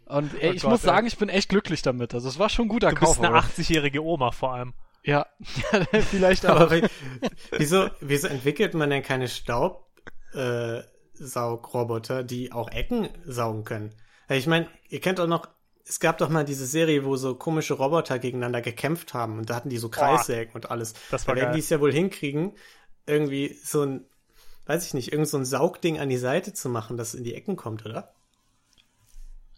Und 0.05 0.33
ey, 0.41 0.49
Oh 0.49 0.53
ich 0.53 0.61
Gott, 0.63 0.71
muss 0.71 0.81
ey. 0.83 0.87
sagen, 0.87 1.07
ich 1.07 1.17
bin 1.17 1.29
echt 1.29 1.49
glücklich 1.49 1.81
damit. 1.83 2.13
Also 2.13 2.27
es 2.29 2.39
war 2.39 2.49
schon 2.49 2.65
ein 2.65 2.69
guter 2.69 2.89
Du 2.89 2.95
Kauf. 2.95 3.09
bist 3.17 3.25
eine 3.25 3.35
aber- 3.35 3.45
80-jährige 3.45 4.03
Oma 4.03 4.31
vor 4.31 4.53
allem. 4.53 4.73
Ja, 5.03 5.25
ja, 5.71 6.01
vielleicht 6.03 6.45
Aber 6.45 6.61
aber. 6.61 6.81
wie- 6.81 6.87
wieso, 7.57 7.87
wieso 8.01 8.27
entwickelt 8.27 8.73
man 8.73 8.89
denn 8.89 9.03
keine 9.03 9.27
Staubsaugroboter, 9.27 12.19
äh, 12.19 12.25
die 12.25 12.51
auch 12.51 12.69
Ecken 12.71 13.07
saugen 13.25 13.63
können? 13.63 13.93
Ich 14.29 14.47
meine, 14.47 14.67
ihr 14.89 14.99
kennt 14.99 15.19
doch 15.19 15.27
noch, 15.27 15.47
es 15.85 15.99
gab 15.99 16.17
doch 16.17 16.29
mal 16.29 16.43
diese 16.43 16.65
Serie, 16.65 17.05
wo 17.05 17.15
so 17.15 17.35
komische 17.35 17.75
Roboter 17.75 18.19
gegeneinander 18.19 18.61
gekämpft 18.61 19.13
haben 19.13 19.37
und 19.39 19.49
da 19.49 19.55
hatten 19.55 19.69
die 19.69 19.77
so 19.77 19.89
Kreissägen 19.89 20.53
und 20.53 20.69
alles. 20.69 20.93
Das 21.09 21.23
Da 21.23 21.29
war 21.29 21.35
werden 21.35 21.47
geil. 21.47 21.53
die 21.53 21.59
es 21.59 21.69
ja 21.69 21.79
wohl 21.79 21.93
hinkriegen, 21.93 22.53
irgendwie 23.05 23.57
so 23.63 23.83
ein, 23.83 24.05
weiß 24.65 24.85
ich 24.85 24.93
nicht, 24.93 25.11
irgend 25.13 25.29
so 25.29 25.37
ein 25.37 25.45
Saugding 25.45 25.99
an 25.99 26.09
die 26.09 26.17
Seite 26.17 26.53
zu 26.53 26.67
machen, 26.69 26.97
das 26.97 27.13
in 27.13 27.23
die 27.23 27.35
Ecken 27.35 27.55
kommt, 27.55 27.85
oder? 27.85 28.16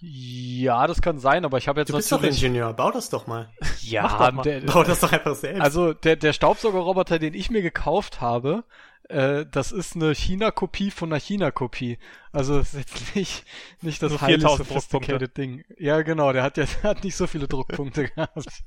Ja, 0.01 0.87
das 0.87 1.01
kann 1.01 1.19
sein, 1.19 1.43
aber 1.43 1.57
ich 1.57 1.67
habe 1.67 1.81
jetzt 1.81 1.89
Du 1.89 1.95
bist 1.95 2.11
doch. 2.11 2.23
Ingenieur, 2.23 2.73
bau 2.73 2.91
das 2.91 3.09
doch 3.09 3.27
mal. 3.27 3.49
ja, 3.81 4.07
doch 4.07 4.31
mal. 4.31 4.43
der, 4.43 4.61
Bau 4.61 4.83
das 4.83 5.01
doch 5.01 5.11
einfach 5.11 5.35
selbst. 5.35 5.61
also 5.61 5.93
der, 5.93 6.15
der 6.15 6.31
Staubsaugerroboter, 6.31 7.19
den 7.19 7.33
ich 7.33 7.49
mir 7.49 7.61
gekauft 7.61 8.21
habe, 8.21 8.63
äh, 9.09 9.45
das 9.51 9.71
ist 9.71 9.95
eine 9.95 10.13
China-Kopie 10.13 10.91
von 10.91 11.11
einer 11.11 11.19
China-Kopie. 11.19 11.97
Also 12.31 12.59
das 12.59 12.73
ist 12.73 12.91
jetzt 12.91 13.15
nicht, 13.15 13.45
nicht 13.81 14.01
das 14.01 14.21
highly 14.21 14.39
4000 14.39 14.67
sophisticated 14.67 15.37
Ding. 15.37 15.65
Ja, 15.77 16.01
genau, 16.01 16.31
der 16.31 16.43
hat 16.43 16.57
ja 16.57 16.65
der 16.83 16.91
hat 16.91 17.03
nicht 17.03 17.15
so 17.15 17.27
viele 17.27 17.47
Druckpunkte 17.47 18.07
gehabt. 18.07 18.63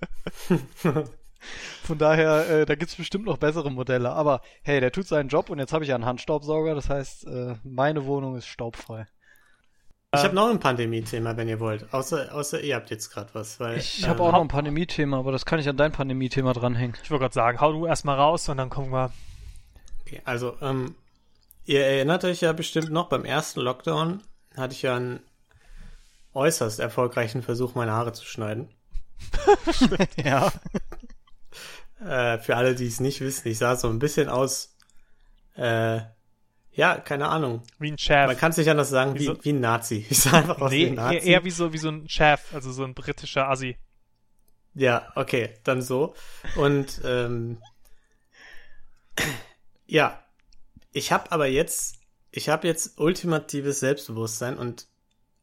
Von 1.82 1.98
daher, 1.98 2.48
äh, 2.48 2.66
da 2.66 2.76
gibt's 2.76 2.94
bestimmt 2.94 3.24
noch 3.24 3.38
bessere 3.38 3.70
Modelle. 3.70 4.10
Aber 4.10 4.42
hey, 4.62 4.80
der 4.80 4.92
tut 4.92 5.08
seinen 5.08 5.28
Job 5.28 5.50
und 5.50 5.58
jetzt 5.58 5.72
habe 5.72 5.84
ich 5.84 5.88
ja 5.88 5.94
einen 5.94 6.06
Handstaubsauger. 6.06 6.74
Das 6.74 6.88
heißt, 6.88 7.26
äh, 7.26 7.54
meine 7.64 8.04
Wohnung 8.04 8.36
ist 8.36 8.46
staubfrei. 8.46 9.08
Ich 10.14 10.24
habe 10.24 10.34
noch 10.34 10.50
ein 10.50 10.60
Pandemie-Thema, 10.60 11.36
wenn 11.36 11.48
ihr 11.48 11.58
wollt. 11.58 11.92
Außer, 11.94 12.34
außer 12.34 12.60
ihr 12.60 12.76
habt 12.76 12.90
jetzt 12.90 13.10
gerade 13.10 13.30
was, 13.32 13.58
weil. 13.60 13.78
Ich 13.78 14.04
äh, 14.04 14.08
habe 14.08 14.22
auch 14.22 14.32
noch 14.32 14.42
ein 14.42 14.48
Pandemie-Thema, 14.48 15.18
aber 15.18 15.32
das 15.32 15.46
kann 15.46 15.58
ich 15.58 15.68
an 15.68 15.76
dein 15.76 15.92
Pandemie-Thema 15.92 16.52
dranhängen. 16.52 16.96
Ich 17.02 17.10
wollte 17.10 17.22
gerade 17.22 17.34
sagen, 17.34 17.60
hau 17.60 17.72
du 17.72 17.86
erstmal 17.86 18.18
raus 18.18 18.48
und 18.48 18.58
dann 18.58 18.68
gucken 18.68 18.92
wir. 18.92 19.10
Okay, 20.02 20.20
also, 20.24 20.56
ähm, 20.60 20.94
ihr 21.64 21.84
erinnert 21.86 22.24
euch 22.24 22.42
ja 22.42 22.52
bestimmt 22.52 22.90
noch, 22.90 23.08
beim 23.08 23.24
ersten 23.24 23.60
Lockdown 23.60 24.22
hatte 24.54 24.74
ich 24.74 24.82
ja 24.82 24.96
einen 24.96 25.20
äußerst 26.34 26.78
erfolgreichen 26.78 27.42
Versuch, 27.42 27.74
meine 27.74 27.92
Haare 27.92 28.12
zu 28.12 28.26
schneiden. 28.26 28.68
ja. 30.22 30.52
Äh, 32.04 32.38
für 32.38 32.56
alle, 32.56 32.74
die 32.74 32.86
es 32.86 33.00
nicht 33.00 33.20
wissen, 33.20 33.48
ich 33.48 33.58
sah 33.58 33.76
so 33.76 33.88
ein 33.88 33.98
bisschen 33.98 34.28
aus, 34.28 34.76
äh, 35.54 36.00
ja, 36.74 36.96
keine 36.96 37.28
Ahnung. 37.28 37.62
Wie 37.78 37.92
ein 37.92 37.98
Chef. 37.98 38.26
Man 38.26 38.36
kann 38.36 38.50
es 38.50 38.56
nicht 38.56 38.70
anders 38.70 38.88
sagen, 38.88 39.14
wie, 39.14 39.20
Wieso? 39.20 39.44
wie 39.44 39.52
ein 39.52 39.60
Nazi. 39.60 40.06
Ich 40.08 40.20
sah 40.20 40.38
einfach 40.38 40.70
nee, 40.70 40.86
ein 40.86 40.94
Nazi. 40.94 41.16
eher, 41.16 41.22
eher 41.24 41.44
wie 41.44 41.50
so, 41.50 41.72
wie 41.72 41.78
so 41.78 41.88
ein 41.88 42.08
Chef, 42.08 42.54
also 42.54 42.72
so 42.72 42.84
ein 42.84 42.94
britischer 42.94 43.48
Assi. 43.48 43.76
Ja, 44.74 45.12
okay, 45.14 45.50
dann 45.64 45.82
so. 45.82 46.14
Und 46.56 47.02
ähm, 47.04 47.58
ja, 49.86 50.22
ich 50.92 51.12
habe 51.12 51.30
aber 51.30 51.46
jetzt, 51.46 51.96
ich 52.30 52.48
habe 52.48 52.66
jetzt 52.66 52.98
ultimatives 52.98 53.80
Selbstbewusstsein 53.80 54.56
und 54.56 54.86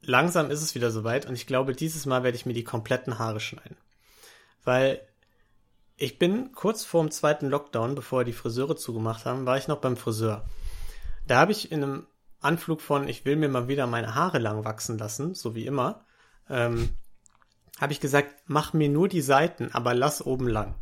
langsam 0.01 0.49
ist 0.49 0.63
es 0.63 0.73
wieder 0.73 0.89
soweit 0.89 1.27
und 1.27 1.35
ich 1.35 1.45
glaube, 1.45 1.73
dieses 1.73 2.07
Mal 2.07 2.23
werde 2.23 2.37
ich 2.37 2.47
mir 2.47 2.53
die 2.53 2.63
kompletten 2.63 3.19
Haare 3.19 3.39
schneiden. 3.39 3.77
Weil 4.63 5.01
ich 5.95 6.17
bin 6.17 6.53
kurz 6.53 6.85
vor 6.85 7.03
dem 7.03 7.11
zweiten 7.11 7.49
Lockdown, 7.49 7.93
bevor 7.93 8.23
die 8.23 8.33
Friseure 8.33 8.75
zugemacht 8.75 9.25
haben, 9.25 9.45
war 9.45 9.57
ich 9.57 9.67
noch 9.67 9.79
beim 9.79 9.97
Friseur. 9.97 10.49
Da 11.29 11.37
habe 11.37 11.51
ich 11.51 11.71
in 11.71 11.83
einem 11.83 12.07
Anflug 12.41 12.81
von, 12.81 13.07
ich 13.07 13.23
will 13.23 13.35
mir 13.35 13.49
mal 13.49 13.67
wieder 13.67 13.85
meine 13.85 14.15
Haare 14.15 14.39
lang 14.39 14.65
wachsen 14.65 14.97
lassen, 14.97 15.35
so 15.35 15.53
wie 15.53 15.67
immer, 15.67 16.03
ähm, 16.49 16.89
habe 17.79 17.93
ich 17.93 17.99
gesagt, 17.99 18.33
mach 18.47 18.73
mir 18.73 18.89
nur 18.89 19.07
die 19.07 19.21
Seiten, 19.21 19.69
aber 19.71 19.93
lass 19.93 20.25
oben 20.25 20.47
lang. 20.47 20.73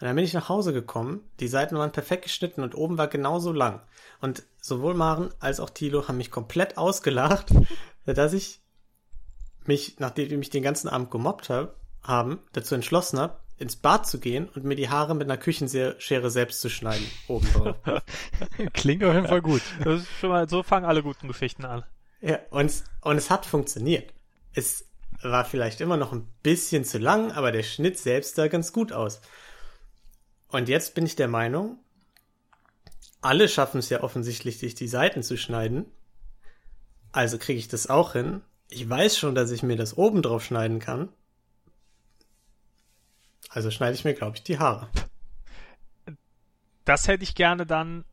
Und 0.00 0.06
dann 0.06 0.16
bin 0.16 0.24
ich 0.24 0.32
nach 0.32 0.48
Hause 0.48 0.72
gekommen, 0.72 1.30
die 1.40 1.46
Seiten 1.46 1.76
waren 1.76 1.92
perfekt 1.92 2.22
geschnitten 2.22 2.62
und 2.62 2.74
oben 2.74 2.96
war 2.96 3.08
genauso 3.08 3.52
lang. 3.52 3.82
Und 4.22 4.44
sowohl 4.62 4.94
Maren 4.94 5.28
als 5.40 5.60
auch 5.60 5.68
Thilo 5.68 6.08
haben 6.08 6.16
mich 6.16 6.30
komplett 6.30 6.78
ausgelacht, 6.78 7.52
dass 8.06 8.32
ich 8.32 8.62
mich, 9.66 9.96
nachdem 9.98 10.30
die 10.30 10.38
mich 10.38 10.48
den 10.48 10.62
ganzen 10.62 10.88
Abend 10.88 11.10
gemobbt 11.10 11.50
hab, 11.50 11.76
haben, 12.02 12.38
dazu 12.54 12.74
entschlossen 12.74 13.20
habe, 13.20 13.38
ins 13.60 13.76
Bad 13.76 14.06
zu 14.08 14.18
gehen 14.18 14.48
und 14.48 14.64
mir 14.64 14.74
die 14.74 14.88
Haare 14.88 15.14
mit 15.14 15.28
einer 15.28 15.36
Küchenschere 15.36 16.30
selbst 16.30 16.60
zu 16.60 16.68
schneiden, 16.70 17.06
oben 17.28 17.46
drauf. 17.52 17.76
Klingt 18.72 19.04
auf 19.04 19.14
jeden 19.14 19.28
Fall 19.28 19.42
gut. 19.42 19.62
Das 19.84 20.00
ist 20.02 20.08
schon 20.18 20.30
mal, 20.30 20.48
so 20.48 20.62
fangen 20.62 20.86
alle 20.86 21.02
guten 21.02 21.28
Geschichten 21.28 21.64
an. 21.64 21.84
Ja, 22.20 22.38
und, 22.50 22.66
es- 22.66 22.84
und 23.02 23.16
es 23.16 23.30
hat 23.30 23.46
funktioniert. 23.46 24.12
Es 24.54 24.86
war 25.22 25.44
vielleicht 25.44 25.80
immer 25.82 25.96
noch 25.98 26.12
ein 26.12 26.26
bisschen 26.42 26.84
zu 26.84 26.98
lang, 26.98 27.32
aber 27.32 27.52
der 27.52 27.62
Schnitt 27.62 27.98
selbst 27.98 28.34
sah 28.34 28.48
ganz 28.48 28.72
gut 28.72 28.92
aus. 28.92 29.20
Und 30.48 30.68
jetzt 30.68 30.94
bin 30.94 31.04
ich 31.06 31.14
der 31.14 31.28
Meinung, 31.28 31.78
alle 33.20 33.48
schaffen 33.48 33.78
es 33.78 33.90
ja 33.90 34.02
offensichtlich, 34.02 34.58
sich 34.58 34.74
die 34.74 34.88
Seiten 34.88 35.22
zu 35.22 35.36
schneiden. 35.36 35.84
Also 37.12 37.36
kriege 37.38 37.58
ich 37.58 37.68
das 37.68 37.88
auch 37.88 38.14
hin. 38.14 38.40
Ich 38.70 38.88
weiß 38.88 39.18
schon, 39.18 39.34
dass 39.34 39.50
ich 39.50 39.62
mir 39.62 39.76
das 39.76 39.96
oben 39.98 40.22
drauf 40.22 40.42
schneiden 40.44 40.78
kann. 40.78 41.10
Also 43.50 43.70
schneide 43.70 43.94
ich 43.94 44.04
mir, 44.04 44.14
glaube 44.14 44.36
ich, 44.36 44.42
die 44.42 44.58
Haare. 44.58 44.88
Das 46.84 47.08
hätte 47.08 47.24
ich 47.24 47.34
gerne 47.34 47.66
dann 47.66 48.04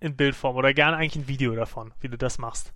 in 0.00 0.16
Bildform 0.16 0.56
oder 0.56 0.72
gerne 0.72 0.96
eigentlich 0.96 1.16
ein 1.16 1.28
Video 1.28 1.54
davon, 1.54 1.92
wie 2.00 2.08
du 2.08 2.16
das 2.16 2.38
machst. 2.38 2.72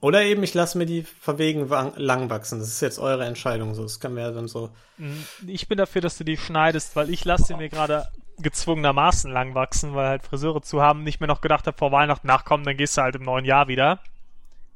Oder 0.00 0.22
eben, 0.24 0.42
ich 0.42 0.52
lasse 0.52 0.76
mir 0.76 0.84
die 0.86 1.02
verwegen 1.02 1.68
lang 1.68 2.28
wachsen. 2.28 2.58
Das 2.58 2.68
ist 2.68 2.80
jetzt 2.82 2.98
eure 2.98 3.24
Entscheidung. 3.24 3.74
So, 3.74 3.82
das 3.82 3.98
kann 3.98 4.14
mir 4.14 4.22
ja 4.22 4.30
dann 4.30 4.46
so. 4.46 4.70
Mm, 4.98 5.14
Ich 5.46 5.68
bin 5.68 5.78
dafür, 5.78 6.02
dass 6.02 6.18
du 6.18 6.24
die 6.24 6.36
schneidest, 6.36 6.96
weil 6.96 7.08
ich 7.08 7.24
lasse 7.24 7.56
mir 7.56 7.68
gerade 7.70 8.06
gezwungenermaßen 8.38 9.30
lang 9.32 9.54
wachsen, 9.54 9.94
weil 9.94 10.08
halt 10.08 10.22
Friseure 10.22 10.60
zu 10.60 10.82
haben, 10.82 11.02
nicht 11.02 11.20
mehr 11.20 11.28
noch 11.28 11.40
gedacht 11.40 11.66
habe, 11.66 11.78
vor 11.78 11.92
Weihnachten 11.92 12.26
nachkommen, 12.26 12.64
dann 12.64 12.76
gehst 12.76 12.98
du 12.98 13.02
halt 13.02 13.14
im 13.16 13.22
neuen 13.22 13.46
Jahr 13.46 13.68
wieder. 13.68 14.00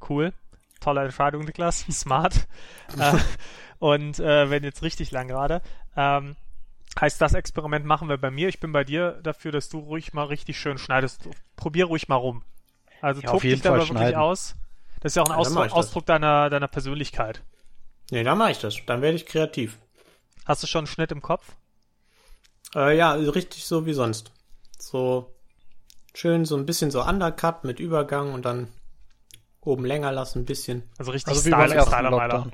Cool. 0.09 0.33
Tolle 0.81 1.03
Entscheidung, 1.05 1.45
Niklas. 1.45 1.81
Smart. 1.91 2.47
äh, 2.99 3.13
und 3.79 4.19
äh, 4.21 4.49
wenn 4.49 4.65
jetzt 4.65 4.83
richtig 4.83 5.11
lang 5.11 5.29
gerade. 5.29 5.61
Ähm, 5.97 6.37
heißt, 7.01 7.21
das 7.21 7.35
Experiment 7.35 7.85
machen 7.87 8.09
wir 8.09 8.17
bei 8.19 8.31
mir. 8.31 8.49
Ich 8.49 8.61
bin 8.61 8.73
bei 8.73 8.85
dir 8.85 9.21
dafür, 9.23 9.53
dass 9.53 9.69
du 9.69 9.79
ruhig 9.79 10.13
mal 10.13 10.25
richtig 10.25 10.59
schön 10.59 10.79
schneidest. 10.79 11.29
Probier 11.57 11.87
ruhig 11.87 12.09
mal 12.09 12.17
rum. 12.17 12.43
Also 13.01 13.21
Ja, 13.23 13.29
tob 13.29 13.37
auf 13.37 13.45
jeden 13.45 13.55
dich 13.57 13.63
da 13.63 13.71
Fall 13.71 13.79
wirklich 13.79 13.99
schneiden. 13.99 14.17
aus. 14.21 14.55
Das 15.01 15.13
ist 15.13 15.17
ja 15.17 15.23
auch 15.23 15.27
ein 15.31 15.33
Ja, 15.33 15.39
Ausdruck. 15.39 15.73
Ausdruck 15.73 16.07
deiner, 16.07 16.51
deiner 16.51 16.69
Persönlichkeit. 16.69 17.43
Nee, 18.11 18.23
dann 18.25 18.37
mache 18.39 18.51
ich 18.51 18.59
das. 18.59 18.77
Dann 18.87 19.03
werde 19.03 19.17
ich 19.17 19.25
kreativ. 19.27 19.79
Hast 20.45 20.63
du 20.63 20.67
schon 20.67 20.81
einen 20.81 20.87
Schnitt 20.89 21.13
im 21.13 21.23
Kopf? 21.23 21.47
Äh, 22.75 22.97
ja, 22.97 23.13
richtig 23.13 23.65
so 23.65 23.87
wie 23.87 23.93
sonst. 23.95 24.33
So 24.79 25.35
schön, 26.15 26.45
so 26.45 26.57
ein 26.57 26.67
bisschen 26.67 26.91
so 26.91 27.03
Undercut 27.05 27.65
mit 27.65 27.81
Übergang 27.81 28.33
und 28.35 28.45
dann 28.45 28.69
oben 29.61 29.85
länger 29.85 30.13
lassen, 30.13 30.41
ein 30.41 30.45
bisschen. 30.45 30.83
Also 30.99 31.13
richtig 31.13 31.31
Also 31.35 31.41
Style, 31.49 31.83
Styler 31.83 32.11
Meiler. 32.11 32.51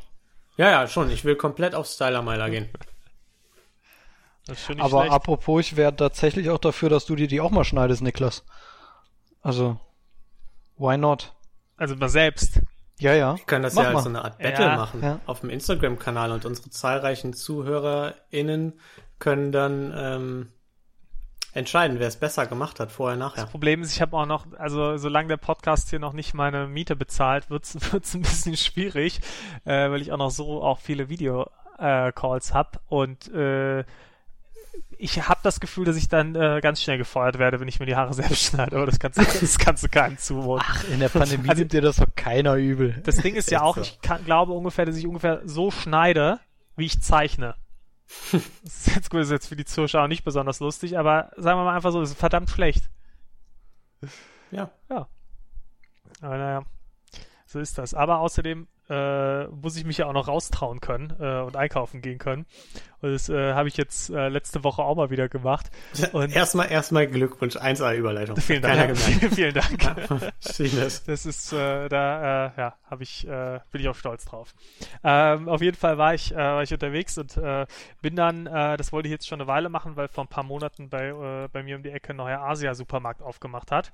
Ja, 0.56 0.70
ja, 0.70 0.86
schon. 0.88 1.10
Ich 1.10 1.24
will 1.24 1.36
komplett 1.36 1.74
auf 1.74 1.86
Styler 1.86 2.22
Meiler 2.22 2.50
gehen. 2.50 2.68
Das 2.78 2.84
ist 2.84 2.84
schon 2.84 2.84
nicht 2.84 4.35
Aber 4.48 5.00
schlecht. 5.00 5.12
apropos, 5.12 5.60
ich 5.60 5.76
wäre 5.76 5.94
tatsächlich 5.94 6.50
auch 6.50 6.58
dafür, 6.58 6.88
dass 6.88 7.04
du 7.04 7.16
dir 7.16 7.26
die 7.26 7.40
auch 7.40 7.50
mal 7.50 7.64
schneidest, 7.64 8.02
Niklas. 8.02 8.44
Also, 9.42 9.78
why 10.76 10.96
not? 10.96 11.34
Also 11.76 11.96
mal 11.96 12.08
selbst. 12.08 12.60
Ja, 12.98 13.12
ja. 13.12 13.36
Wir 13.36 13.44
können 13.44 13.62
das 13.64 13.74
Mach 13.74 13.84
ja 13.84 13.90
mal. 13.90 13.96
als 13.96 14.04
so 14.04 14.08
eine 14.10 14.24
Art 14.24 14.38
Battle 14.38 14.64
Ja, 14.64 14.76
machen 14.76 15.02
ja. 15.02 15.20
auf 15.26 15.40
dem 15.40 15.50
Instagram-Kanal 15.50 16.32
und 16.32 16.44
unsere 16.46 16.70
zahlreichen 16.70 17.34
ZuhörerInnen 17.34 18.80
können 19.18 19.52
dann 19.52 19.92
ähm, 19.96 20.52
entscheiden, 21.52 21.98
wer 21.98 22.08
es 22.08 22.16
besser 22.16 22.46
gemacht 22.46 22.80
hat, 22.80 22.92
vorher, 22.92 23.16
nachher. 23.16 23.42
Das 23.42 23.50
Problem 23.50 23.82
ist, 23.82 23.92
ich 23.92 24.00
habe 24.00 24.16
auch 24.16 24.26
noch, 24.26 24.46
also 24.58 24.96
solange 24.96 25.28
der 25.28 25.36
Podcast 25.38 25.90
hier 25.90 25.98
noch 25.98 26.12
nicht 26.12 26.34
meine 26.34 26.66
Miete 26.68 26.96
bezahlt, 26.96 27.50
wird's 27.50 27.76
wird's 27.92 28.14
ein 28.14 28.22
bisschen 28.22 28.56
schwierig, 28.56 29.20
äh, 29.64 29.90
weil 29.90 30.00
ich 30.00 30.12
auch 30.12 30.18
noch 30.18 30.30
so 30.30 30.62
auch 30.62 30.78
viele 30.78 31.08
Video-Calls 31.08 32.54
hab 32.54 32.80
und 32.88 33.32
äh, 33.34 33.84
ich 34.98 35.28
habe 35.28 35.40
das 35.42 35.60
Gefühl, 35.60 35.84
dass 35.84 35.96
ich 35.96 36.08
dann 36.08 36.34
äh, 36.34 36.60
ganz 36.62 36.80
schnell 36.82 36.98
gefeuert 36.98 37.38
werde, 37.38 37.60
wenn 37.60 37.68
ich 37.68 37.80
mir 37.80 37.86
die 37.86 37.96
Haare 37.96 38.14
selbst 38.14 38.42
schneide, 38.44 38.76
aber 38.76 38.86
das 38.86 38.98
kannst 38.98 39.18
du, 39.18 39.24
das 39.40 39.58
kannst 39.58 39.84
du 39.84 39.88
keinem 39.88 40.16
zumuten. 40.18 40.64
In 40.90 41.00
der 41.00 41.08
Pandemie 41.08 41.48
Also- 41.48 41.60
nimmt 41.60 41.72
dir 41.72 41.82
das 41.82 41.96
doch 41.96 42.06
keiner 42.16 42.54
übel. 42.54 43.00
Das 43.04 43.16
Ding 43.16 43.34
ist 43.34 43.50
ja 43.50 43.62
auch, 43.62 43.76
ich 43.76 44.00
kann, 44.00 44.24
glaube 44.24 44.52
ungefähr, 44.52 44.86
dass 44.86 44.96
ich 44.96 45.06
ungefähr 45.06 45.42
so 45.44 45.70
schneide, 45.70 46.40
wie 46.76 46.86
ich 46.86 47.00
zeichne. 47.02 47.54
Das 48.32 48.86
ist 48.86 48.94
jetzt 48.94 49.10
gut, 49.10 49.20
ist 49.20 49.30
jetzt 49.30 49.48
für 49.48 49.56
die 49.56 49.64
Zuschauer 49.64 50.06
nicht 50.08 50.24
besonders 50.24 50.60
lustig, 50.60 50.96
aber 50.98 51.30
sagen 51.36 51.58
wir 51.58 51.64
mal 51.64 51.74
einfach 51.74 51.90
so, 51.92 52.00
das 52.00 52.10
ist 52.10 52.18
verdammt 52.18 52.50
schlecht. 52.50 52.88
Ja. 54.50 54.70
Aber 56.20 56.38
naja, 56.38 56.62
so 57.46 57.58
ist 57.58 57.78
das. 57.78 57.94
Aber 57.94 58.20
außerdem 58.20 58.68
äh, 58.88 59.46
muss 59.48 59.76
ich 59.76 59.84
mich 59.84 59.98
ja 59.98 60.06
auch 60.06 60.12
noch 60.12 60.28
raustrauen 60.28 60.80
können 60.80 61.14
äh, 61.18 61.40
und 61.40 61.56
einkaufen 61.56 62.02
gehen 62.02 62.18
können. 62.18 62.46
Und 63.00 63.12
das 63.12 63.28
äh, 63.28 63.52
habe 63.54 63.68
ich 63.68 63.76
jetzt 63.76 64.10
äh, 64.10 64.28
letzte 64.28 64.64
Woche 64.64 64.82
auch 64.82 64.94
mal 64.96 65.10
wieder 65.10 65.28
gemacht. 65.28 65.70
Und- 66.12 66.34
erstmal, 66.34 66.70
erstmal 66.70 67.06
Glückwunsch, 67.06 67.56
1A 67.56 67.94
Überleitung. 67.94 68.36
Vielen 68.36 68.62
Keiner 68.62 68.86
Dank. 68.88 68.98
vielen 69.34 69.54
Dank. 69.54 70.32
Das 71.06 71.26
ist, 71.26 71.52
äh, 71.52 71.88
da, 71.88 72.46
äh, 72.46 72.60
ja, 72.60 72.74
habe 72.90 73.02
ich, 73.02 73.26
bin 73.26 73.80
ich 73.80 73.88
auch 73.88 73.94
stolz 73.94 74.24
drauf. 74.24 74.54
Ähm, 75.04 75.48
auf 75.48 75.60
jeden 75.60 75.76
Fall 75.76 75.98
war 75.98 76.14
ich, 76.14 76.34
war 76.34 76.62
ich 76.62 76.72
unterwegs 76.72 77.18
und 77.18 77.38
bin 78.00 78.16
dann, 78.16 78.44
das 78.44 78.92
wollte 78.92 79.08
ich 79.08 79.12
jetzt 79.12 79.26
schon 79.26 79.40
eine 79.40 79.48
Weile 79.48 79.68
machen, 79.68 79.96
weil 79.96 80.08
vor 80.08 80.24
ein 80.24 80.28
paar 80.28 80.44
Monaten 80.44 80.88
bei, 80.88 81.48
bei 81.52 81.62
mir 81.62 81.76
um 81.76 81.82
die 81.82 81.90
Ecke 81.90 82.12
ein 82.12 82.16
neuer 82.16 82.40
Asia-Supermarkt 82.40 83.22
aufgemacht 83.22 83.70
hat. 83.70 83.92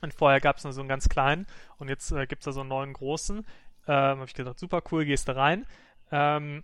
Und 0.00 0.14
vorher 0.14 0.40
gab 0.40 0.56
es 0.56 0.64
nur 0.64 0.72
so 0.72 0.80
einen 0.80 0.88
ganz 0.88 1.08
kleinen 1.08 1.46
und 1.78 1.88
jetzt 1.88 2.12
äh, 2.12 2.26
gibt 2.26 2.42
es 2.42 2.44
da 2.44 2.52
so 2.52 2.60
einen 2.60 2.68
neuen 2.68 2.92
großen. 2.92 3.44
Ähm, 3.88 4.18
habe 4.18 4.26
ich 4.26 4.34
gedacht, 4.34 4.58
super 4.58 4.82
cool, 4.92 5.06
gehst 5.06 5.28
da 5.28 5.32
rein, 5.32 5.66
ähm, 6.12 6.62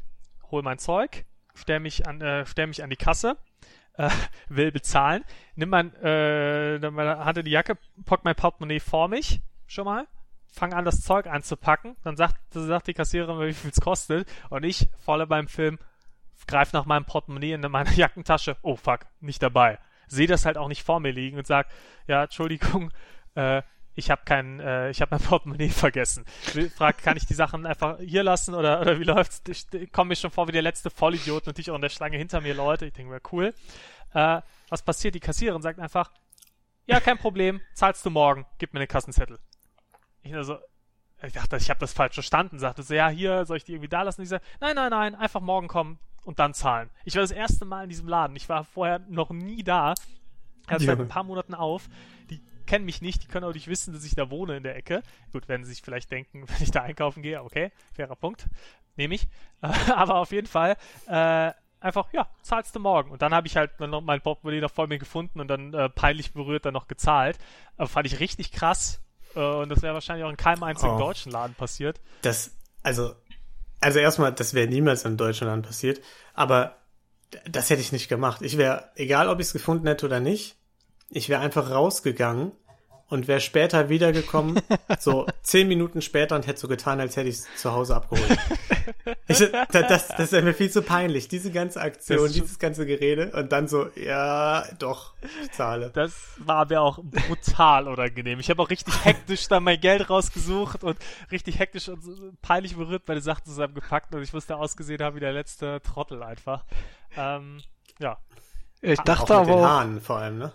hol 0.50 0.62
mein 0.62 0.78
Zeug, 0.78 1.24
stell 1.54 1.80
mich 1.80 2.06
an, 2.06 2.20
äh, 2.20 2.44
stell 2.44 2.66
mich 2.66 2.82
an 2.82 2.90
die 2.90 2.96
Kasse, 2.96 3.38
äh, 3.94 4.10
will 4.48 4.70
bezahlen, 4.70 5.24
nimm 5.54 5.70
mein, 5.70 5.94
äh, 6.02 6.76
in 6.76 7.44
die 7.44 7.50
Jacke, 7.50 7.78
pack 8.04 8.24
mein 8.24 8.34
Portemonnaie 8.34 8.78
vor 8.78 9.08
mich, 9.08 9.40
schon 9.66 9.86
mal, 9.86 10.06
fang 10.52 10.74
an, 10.74 10.84
das 10.84 11.00
Zeug 11.00 11.26
einzupacken, 11.26 11.96
dann 12.04 12.16
sagt, 12.16 12.36
sagt 12.50 12.88
die 12.88 12.94
Kassiererin, 12.94 13.48
wie 13.48 13.54
viel 13.54 13.70
es 13.70 13.80
kostet, 13.80 14.28
und 14.50 14.62
ich, 14.62 14.90
volle 14.98 15.26
beim 15.26 15.48
Film, 15.48 15.78
greif 16.46 16.74
nach 16.74 16.84
meinem 16.84 17.06
Portemonnaie 17.06 17.52
in 17.52 17.62
meine 17.62 17.90
Jackentasche, 17.94 18.58
oh 18.60 18.76
fuck, 18.76 19.06
nicht 19.20 19.42
dabei. 19.42 19.78
Sehe 20.08 20.26
das 20.26 20.44
halt 20.44 20.58
auch 20.58 20.68
nicht 20.68 20.82
vor 20.82 21.00
mir 21.00 21.12
liegen 21.12 21.38
und 21.38 21.46
sag, 21.46 21.68
ja, 22.06 22.24
Entschuldigung, 22.24 22.92
äh, 23.34 23.62
ich 23.94 24.10
habe 24.10 24.22
kein, 24.24 24.60
äh, 24.60 24.90
ich 24.90 25.00
habe 25.00 25.14
mein 25.16 25.20
Portemonnaie 25.28 25.68
vergessen. 25.70 26.24
Frag, 26.76 26.98
kann 26.98 27.16
ich 27.16 27.26
die 27.26 27.34
Sachen 27.34 27.66
einfach 27.66 27.98
hier 28.00 28.22
lassen 28.22 28.54
oder, 28.54 28.80
oder 28.80 28.98
wie 28.98 29.04
läuft's? 29.04 29.42
Ich, 29.48 29.66
ich 29.72 29.92
komme 29.92 30.08
mir 30.08 30.16
schon 30.16 30.30
vor 30.30 30.48
wie 30.48 30.52
der 30.52 30.62
letzte 30.62 30.90
Vollidiot, 30.90 31.46
natürlich 31.46 31.70
auch 31.70 31.76
in 31.76 31.82
der 31.82 31.88
Schlange 31.88 32.16
hinter 32.16 32.40
mir 32.40 32.54
Leute. 32.54 32.86
Ich 32.86 32.92
denke 32.92 33.12
mir, 33.12 33.20
cool. 33.32 33.54
Äh, 34.12 34.40
was 34.68 34.82
passiert? 34.82 35.14
Die 35.14 35.20
Kassiererin 35.20 35.62
sagt 35.62 35.78
einfach, 35.78 36.10
ja, 36.86 37.00
kein 37.00 37.18
Problem, 37.18 37.60
zahlst 37.74 38.04
du 38.04 38.10
morgen, 38.10 38.46
gib 38.58 38.74
mir 38.74 38.80
den 38.80 38.88
Kassenzettel. 38.88 39.38
Ich 40.22 40.32
nur 40.32 40.44
so, 40.44 40.58
ich 41.22 41.32
dachte, 41.32 41.56
ich 41.56 41.70
habe 41.70 41.80
das 41.80 41.92
falsch 41.92 42.14
verstanden. 42.14 42.58
Sagte 42.58 42.82
so, 42.82 42.94
ja, 42.94 43.08
hier, 43.08 43.46
soll 43.46 43.56
ich 43.56 43.64
die 43.64 43.72
irgendwie 43.72 43.88
da 43.88 44.02
lassen? 44.02 44.22
Ich 44.22 44.28
sage, 44.28 44.44
nein, 44.60 44.74
nein, 44.76 44.90
nein, 44.90 45.14
einfach 45.14 45.40
morgen 45.40 45.68
kommen 45.68 45.98
und 46.24 46.38
dann 46.38 46.52
zahlen. 46.54 46.90
Ich 47.04 47.14
war 47.14 47.22
das 47.22 47.30
erste 47.30 47.64
Mal 47.64 47.84
in 47.84 47.88
diesem 47.90 48.08
Laden. 48.08 48.36
Ich 48.36 48.48
war 48.48 48.64
vorher 48.64 48.98
noch 49.08 49.30
nie 49.30 49.62
da. 49.62 49.94
Er 50.66 50.74
hat 50.74 50.80
seit 50.80 50.98
Ja. 50.98 51.04
ein 51.04 51.08
paar 51.08 51.24
Monaten 51.24 51.54
auf. 51.54 51.88
Die 52.30 52.42
kennen 52.66 52.84
mich 52.84 53.00
nicht, 53.02 53.22
die 53.22 53.26
können 53.28 53.44
auch 53.44 53.54
nicht 53.54 53.68
wissen, 53.68 53.92
dass 53.94 54.04
ich 54.04 54.14
da 54.14 54.30
wohne 54.30 54.56
in 54.56 54.62
der 54.62 54.76
Ecke. 54.76 55.02
Gut, 55.32 55.48
werden 55.48 55.64
sie 55.64 55.70
sich 55.72 55.82
vielleicht 55.82 56.10
denken, 56.10 56.44
wenn 56.48 56.62
ich 56.62 56.70
da 56.70 56.82
einkaufen 56.82 57.22
gehe, 57.22 57.42
okay, 57.42 57.70
fairer 57.92 58.16
Punkt, 58.16 58.46
nehme 58.96 59.14
ich. 59.14 59.26
Aber 59.60 60.16
auf 60.16 60.32
jeden 60.32 60.46
Fall, 60.46 60.76
äh, 61.06 61.52
einfach, 61.80 62.12
ja, 62.12 62.28
zahlst 62.42 62.74
du 62.74 62.80
morgen. 62.80 63.10
Und 63.10 63.22
dann 63.22 63.34
habe 63.34 63.46
ich 63.46 63.56
halt 63.56 63.78
noch 63.80 64.00
mein 64.00 64.20
Portemonnaie 64.20 64.60
noch 64.60 64.70
vor 64.72 64.86
mir 64.86 64.98
gefunden 64.98 65.40
und 65.40 65.48
dann 65.48 65.74
äh, 65.74 65.88
peinlich 65.88 66.32
berührt 66.32 66.64
dann 66.64 66.74
noch 66.74 66.88
gezahlt. 66.88 67.38
Aber 67.76 67.88
fand 67.88 68.06
ich 68.06 68.20
richtig 68.20 68.52
krass. 68.52 69.00
Äh, 69.34 69.40
und 69.40 69.68
das 69.68 69.82
wäre 69.82 69.94
wahrscheinlich 69.94 70.24
auch 70.24 70.30
in 70.30 70.36
keinem 70.36 70.62
einzigen 70.62 70.94
Oh. 70.94 70.98
deutschen 70.98 71.30
Laden 71.32 71.54
passiert. 71.54 72.00
Das, 72.22 72.56
also, 72.82 73.14
also 73.80 73.98
erstmal, 73.98 74.32
das 74.32 74.54
wäre 74.54 74.66
niemals 74.68 75.04
in 75.04 75.16
Deutschland 75.16 75.66
passiert, 75.66 76.00
aber 76.32 76.76
das 77.46 77.68
hätte 77.68 77.82
ich 77.82 77.92
nicht 77.92 78.08
gemacht. 78.08 78.42
Ich 78.42 78.56
wäre, 78.56 78.90
egal 78.94 79.28
ob 79.28 79.40
ich 79.40 79.48
es 79.48 79.52
gefunden 79.52 79.86
hätte 79.86 80.06
oder 80.06 80.20
nicht, 80.20 80.56
ich 81.10 81.28
wäre 81.28 81.40
einfach 81.40 81.70
rausgegangen 81.70 82.52
und 83.08 83.28
wäre 83.28 83.40
später 83.40 83.88
wiedergekommen, 83.90 84.60
so 84.98 85.26
zehn 85.42 85.68
Minuten 85.68 86.00
später 86.02 86.34
und 86.36 86.46
hätte 86.46 86.58
so 86.60 86.68
getan, 86.68 87.00
als 87.00 87.16
hätte 87.16 87.28
ich 87.28 87.36
es 87.36 87.46
zu 87.56 87.72
Hause 87.72 87.96
abgeholt. 87.96 88.38
Ich, 89.26 89.38
da- 89.38 89.64
das 89.82 90.08
das 90.08 90.32
wäre 90.32 90.42
mir 90.42 90.52
viel 90.54 90.70
zu 90.70 90.82
peinlich, 90.82 91.28
diese 91.28 91.50
ganze 91.50 91.80
Aktion, 91.80 92.30
dieses 92.30 92.58
ganze 92.58 92.84
Gerede 92.84 93.32
und 93.32 93.52
dann 93.52 93.68
so, 93.68 93.86
ja, 93.96 94.64
doch, 94.78 95.14
ich 95.42 95.52
zahle. 95.52 95.90
Das 95.94 96.12
war 96.38 96.66
mir 96.66 96.82
auch 96.82 96.98
brutal 97.02 97.88
unangenehm. 97.88 98.38
Ich 98.40 98.50
habe 98.50 98.62
auch 98.62 98.68
richtig 98.68 99.02
hektisch 99.04 99.48
dann 99.48 99.62
mein 99.64 99.80
Geld 99.80 100.10
rausgesucht 100.10 100.84
und 100.84 100.98
richtig 101.30 101.58
hektisch 101.58 101.88
und 101.88 102.02
so 102.02 102.12
peinlich 102.42 102.76
berührt 102.76 103.08
meine 103.08 103.22
Sachen 103.22 103.44
zusammengepackt 103.46 104.14
und 104.14 104.22
ich 104.22 104.32
musste 104.34 104.56
ausgesehen 104.56 105.02
haben 105.02 105.16
wie 105.16 105.20
der 105.20 105.32
letzte 105.32 105.80
Trottel 105.82 106.22
einfach. 106.22 106.64
Ähm, 107.16 107.60
ja. 107.98 108.18
Ich 108.82 108.98
Auch 109.00 109.04
dachte 109.04 109.32
mit 109.32 109.42
aber 109.42 109.52
den 109.52 109.54
auch, 109.54 109.64
Haaren 109.64 110.00
vor 110.02 110.18
allem, 110.18 110.38
ne? 110.38 110.52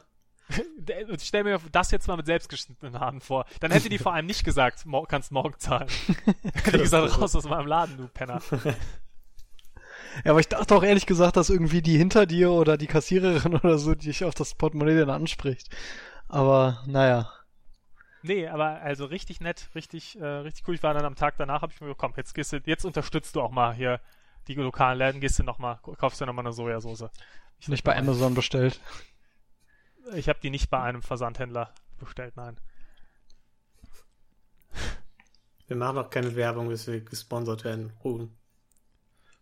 Und 1.10 1.22
ich 1.22 1.28
stell 1.28 1.44
mir 1.44 1.60
das 1.72 1.92
jetzt 1.92 2.08
mal 2.08 2.18
mit 2.18 2.26
selbstgeschnittenen 2.26 3.00
Haaren 3.00 3.22
vor. 3.22 3.46
Dann 3.60 3.72
hätte 3.72 3.90
die 3.90 4.00
vor 4.00 4.14
allem 4.14 4.26
nicht 4.26 4.44
gesagt, 4.44 4.86
kannst 5.08 5.32
morgen 5.32 5.56
zahlen. 5.60 5.90
Hätte 6.54 6.78
die 6.78 6.84
gesagt, 6.84 7.22
raus 7.22 7.36
aus 7.36 7.48
meinem 7.48 7.68
Laden, 7.68 7.98
du 7.98 8.08
Penner. 8.08 8.42
ja, 10.24 10.32
aber 10.32 10.40
ich 10.40 10.48
dachte 10.48 10.76
auch 10.76 10.84
ehrlich 10.84 11.06
gesagt, 11.06 11.38
dass 11.38 11.50
irgendwie 11.50 11.82
die 11.82 11.98
hinter 11.98 12.26
dir 12.26 12.52
oder 12.52 12.78
die 12.78 12.88
Kassiererin 12.88 13.56
oder 13.56 13.78
so 13.78 13.94
dich 13.94 14.24
auf 14.24 14.34
das 14.34 14.56
Portemonnaie 14.56 14.98
dann 14.98 15.10
anspricht. 15.10 15.70
Aber 16.28 16.84
naja. 16.88 17.32
Nee, 18.22 18.48
aber 18.48 18.82
also 18.82 19.06
richtig 19.06 19.40
nett, 19.40 19.70
richtig, 19.76 20.20
äh, 20.20 20.26
richtig 20.26 20.68
cool. 20.68 20.76
Ich 20.76 20.84
war 20.84 20.94
dann 20.94 21.06
am 21.06 21.16
Tag 21.16 21.36
danach, 21.38 21.62
habe 21.62 21.72
ich 21.72 21.80
mir 21.80 21.88
gedacht, 21.88 22.00
komm, 22.00 22.14
jetzt 22.18 22.34
gehst 22.34 22.52
du, 22.52 22.58
jetzt 22.66 22.86
unterstützt 22.86 23.36
du 23.36 23.42
auch 23.42 23.52
mal 23.52 23.74
hier 23.74 24.02
die 24.48 24.56
lokalen 24.56 24.98
Läden, 24.98 25.22
gehst 25.22 25.40
du 25.40 25.44
noch 25.44 25.60
mal, 25.60 25.80
kaufst 25.98 26.20
dir 26.20 26.26
noch 26.26 26.34
mal 26.34 26.42
eine 26.42 26.52
Sojasauce. 26.52 27.06
Ich 27.60 27.68
Nicht 27.68 27.84
bei 27.84 27.96
Amazon 27.96 28.34
bestellt. 28.34 28.80
Ich 30.16 30.30
habe 30.30 30.40
die 30.42 30.50
nicht 30.50 30.70
bei 30.70 30.82
einem 30.82 31.02
Versandhändler 31.02 31.74
bestellt, 32.00 32.36
nein. 32.38 32.58
Wir 35.68 35.76
machen 35.76 35.98
auch 36.00 36.10
keine 36.10 36.36
Werbung, 36.36 36.70
bis 36.70 36.88
wir 36.88 37.02
gesponsert 37.02 37.64
werden. 37.64 37.94
Ruhen. 38.04 38.36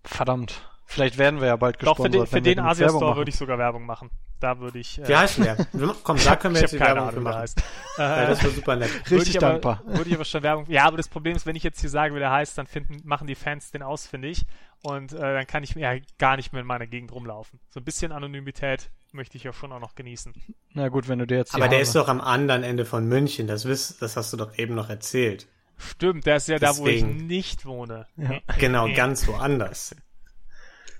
Verdammt. 0.04 0.62
Vielleicht 0.90 1.18
werden 1.18 1.42
wir 1.42 1.48
ja 1.48 1.56
bald 1.58 1.76
Doch, 1.84 1.98
gesponsert. 1.98 2.06
für 2.06 2.10
den, 2.12 2.28
für 2.28 2.36
wenn 2.36 2.46
wir 2.46 2.56
den 2.56 2.66
Asia 2.66 2.88
Store 2.90 3.06
machen. 3.06 3.18
würde 3.18 3.30
ich 3.30 3.36
sogar 3.36 3.58
Werbung 3.58 3.86
machen. 3.86 4.10
Da 4.40 4.60
würde 4.60 4.80
ich. 4.80 5.00
Äh, 5.00 5.08
Wie 5.08 5.16
heißt 5.16 5.40
der? 5.40 5.68
Komm, 6.04 6.18
da 6.24 6.36
können 6.38 6.56
wir 6.56 6.62
jetzt 6.62 6.74
die 6.74 6.78
keine 6.78 6.96
Werbung 6.96 7.10
für 7.12 7.18
Ahnung, 7.18 7.24
der 7.26 7.34
machen. 7.34 7.42
heißt. 7.42 7.64
Weil 7.98 8.28
das 8.28 8.44
wäre 8.44 8.54
super 8.54 8.76
nett. 8.78 8.94
würde 8.94 9.16
Richtig 9.16 9.36
ich 9.36 9.44
aber, 9.44 9.52
dankbar. 9.52 9.82
Würde 9.86 10.10
ich 10.10 10.16
aber 10.16 10.26
schon 10.26 10.44
Werbung. 10.44 10.66
Ja, 10.70 10.86
aber 10.86 10.98
das 10.98 11.10
Problem 11.10 11.36
ist, 11.36 11.46
wenn 11.46 11.56
ich 11.56 11.64
jetzt 11.64 11.82
hier 11.82 11.90
sage, 11.90 12.16
wie 12.16 12.20
der 12.20 12.32
heißt, 12.32 12.58
dann 12.58 12.68
finden, 12.68 13.02
machen 13.04 13.28
die 13.28 13.36
Fans 13.36 13.72
den 13.72 13.84
ausfindig 13.84 14.46
und 14.84 15.14
äh, 15.14 15.18
dann 15.20 15.48
kann 15.48 15.64
ich 15.64 15.76
mir 15.76 15.82
ja 15.96 16.02
gar 16.18 16.36
nicht 16.38 16.54
mehr 16.54 16.62
in 16.62 16.68
meiner 16.68 16.88
Gegend 16.88 17.12
rumlaufen. 17.12 17.60
So 17.70 17.80
ein 17.80 17.84
bisschen 17.84 18.12
Anonymität 18.12 18.90
möchte 19.12 19.38
ich 19.38 19.44
ja 19.44 19.54
schon 19.54 19.72
auch 19.72 19.80
noch 19.80 19.96
genießen. 19.96 20.34
Na 20.74 20.90
gut, 20.90 21.08
wenn 21.08 21.20
du 21.20 21.26
dir 21.28 21.38
jetzt 21.38 21.54
Aber 21.56 21.66
der 21.68 21.72
Haare- 21.78 21.82
ist 21.82 21.96
doch 21.96 22.08
am 22.08 22.22
anderen 22.22 22.64
Ende 22.64 22.86
von 22.86 23.08
München. 23.08 23.48
Das, 23.48 23.66
wiss, 23.66 23.98
das 24.00 24.16
hast 24.18 24.32
du 24.34 24.38
doch 24.38 24.58
eben 24.58 24.76
noch 24.76 24.90
erzählt. 24.90 25.48
Stimmt, 25.78 26.26
der 26.26 26.38
ist 26.38 26.48
ja 26.48 26.58
da, 26.60 26.76
wo 26.78 26.88
ich 26.88 27.02
Deswegen. 27.02 27.28
nicht 27.28 27.66
wohne. 27.66 28.08
Ja. 28.18 28.40
Genau, 28.60 28.88
ganz 28.94 29.28
woanders. 29.28 29.96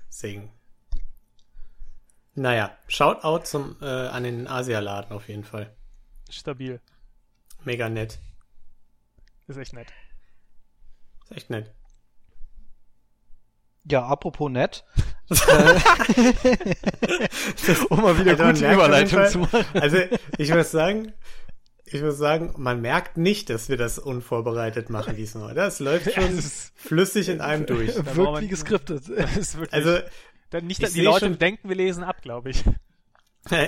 Deswegen. 0.08 0.50
Naja, 2.34 2.76
Shoutout 2.86 3.44
zum, 3.44 3.76
äh, 3.82 3.84
an 3.86 4.22
den 4.22 4.46
Asialaden 4.46 5.12
auf 5.12 5.28
jeden 5.28 5.44
Fall. 5.44 5.74
Stabil. 6.30 6.80
Mega 7.64 7.88
nett. 7.88 8.18
Ist 9.48 9.56
echt 9.56 9.72
nett. 9.72 9.92
Ist 11.24 11.32
echt 11.36 11.50
nett. 11.50 11.72
Ja, 13.90 14.04
apropos 14.06 14.50
nett. 14.50 14.84
um 17.90 18.00
mal 18.02 18.18
wieder 18.18 18.32
Also 18.32 18.44
gute 18.44 18.72
Überleitung 18.72 19.26
zu 19.28 19.38
machen. 19.40 19.64
Also, 19.74 19.98
ich 20.36 20.52
muss 20.54 20.70
sagen, 20.70 21.12
ich 21.86 22.02
muss 22.02 22.18
sagen, 22.18 22.54
man 22.56 22.80
merkt 22.80 23.16
nicht, 23.16 23.48
dass 23.50 23.68
wir 23.68 23.76
das 23.76 23.98
unvorbereitet 23.98 24.90
machen 24.90 25.16
diesmal. 25.16 25.54
Das 25.54 25.80
läuft 25.80 26.12
schon 26.12 26.24
Es 26.38 26.44
ist- 26.44 26.72
flüssig 26.76 27.28
in 27.28 27.40
einem 27.40 27.66
durch. 27.66 27.94
Wirkt 27.96 28.16
man- 28.16 28.42
wie 28.42 28.48
geskriptet. 28.48 29.08
Wirklich. 29.08 29.72
Also, 29.72 29.98
dann 30.50 30.66
nicht, 30.66 30.82
ich 30.82 30.92
die 30.92 31.00
Leute 31.02 31.26
schon- 31.26 31.38
denken, 31.38 31.68
wir 31.68 31.76
lesen 31.76 32.04
ab, 32.04 32.22
glaube 32.22 32.50
ich. 32.50 32.64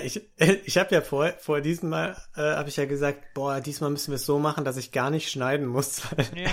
Ich, 0.04 0.20
ich 0.36 0.76
habe 0.76 0.94
ja 0.94 1.00
vor, 1.00 1.32
vor 1.38 1.62
diesem 1.62 1.88
Mal, 1.88 2.14
äh, 2.36 2.40
habe 2.42 2.68
ich 2.68 2.76
ja 2.76 2.84
gesagt, 2.84 3.32
boah, 3.32 3.60
diesmal 3.62 3.88
müssen 3.88 4.10
wir 4.10 4.16
es 4.16 4.26
so 4.26 4.38
machen, 4.38 4.64
dass 4.66 4.76
ich 4.76 4.92
gar 4.92 5.08
nicht 5.10 5.30
schneiden 5.30 5.66
muss, 5.66 6.02
weil, 6.14 6.26
Ja. 6.44 6.50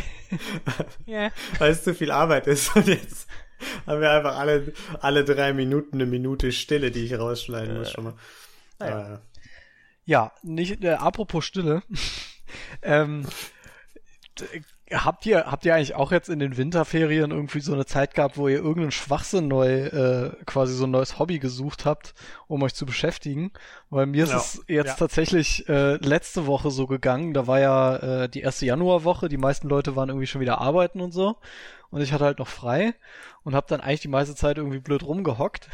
Ja. 1.05 1.31
weil 1.59 1.71
es 1.71 1.83
zu 1.83 1.93
viel 1.93 2.11
Arbeit 2.11 2.47
ist. 2.47 2.73
Und 2.75 2.87
jetzt 2.87 3.27
haben 3.85 4.01
wir 4.01 4.11
einfach 4.11 4.37
alle, 4.37 4.73
alle 4.99 5.23
drei 5.23 5.53
Minuten 5.53 5.95
eine 5.95 6.05
Minute 6.05 6.51
Stille, 6.51 6.91
die 6.91 7.05
ich 7.05 7.17
rausschneiden 7.17 7.77
muss 7.77 7.91
schon 7.91 8.05
mal. 8.05 8.13
naja. 8.79 9.15
Äh, 9.15 9.19
Ja, 10.05 10.31
nicht, 10.43 10.83
äh, 10.83 10.91
apropos 10.91 11.45
Stille. 11.45 11.83
ähm, 12.81 13.27
Habt 14.93 15.25
ihr, 15.25 15.45
habt 15.51 15.65
ihr 15.65 15.75
eigentlich 15.75 15.95
auch 15.95 16.13
jetzt 16.13 16.29
in 16.29 16.39
den 16.39 16.55
Winterferien 16.55 17.31
irgendwie 17.31 17.59
so 17.59 17.73
eine 17.73 17.85
Zeit 17.85 18.13
gehabt, 18.13 18.37
wo 18.37 18.47
ihr 18.47 18.55
irgendeinen 18.57 18.91
Schwachsinn 18.91 19.49
neu, 19.49 19.67
äh, 19.87 20.31
quasi 20.45 20.73
so 20.73 20.85
ein 20.85 20.91
neues 20.91 21.19
Hobby 21.19 21.39
gesucht 21.39 21.83
habt, 21.83 22.13
um 22.47 22.63
euch 22.63 22.73
zu 22.73 22.85
beschäftigen? 22.85 23.51
Weil 23.89 24.05
mir 24.05 24.23
ist 24.23 24.29
Ja. 24.31 24.37
es 24.37 24.63
jetzt 24.67 24.87
Ja. 24.87 24.93
tatsächlich 24.95 25.67
äh, 25.67 25.95
letzte 25.97 26.45
Woche 26.47 26.71
so 26.71 26.87
gegangen. 26.87 27.33
Da 27.33 27.47
war 27.47 27.59
ja 27.59 27.95
äh, 27.97 28.29
die 28.29 28.39
erste 28.41 28.65
Januarwoche, 28.65 29.27
die 29.27 29.35
meisten 29.37 29.67
Leute 29.67 29.97
waren 29.97 30.07
irgendwie 30.07 30.27
schon 30.27 30.39
wieder 30.39 30.61
arbeiten 30.61 31.01
und 31.01 31.11
so. 31.11 31.35
Und 31.89 32.01
ich 32.01 32.13
hatte 32.13 32.23
halt 32.23 32.39
noch 32.39 32.47
frei 32.47 32.93
und 33.43 33.55
habe 33.55 33.67
dann 33.69 33.81
eigentlich 33.81 34.01
die 34.01 34.07
meiste 34.07 34.35
Zeit 34.35 34.57
irgendwie 34.57 34.79
blöd 34.79 35.03
rumgehockt. 35.03 35.67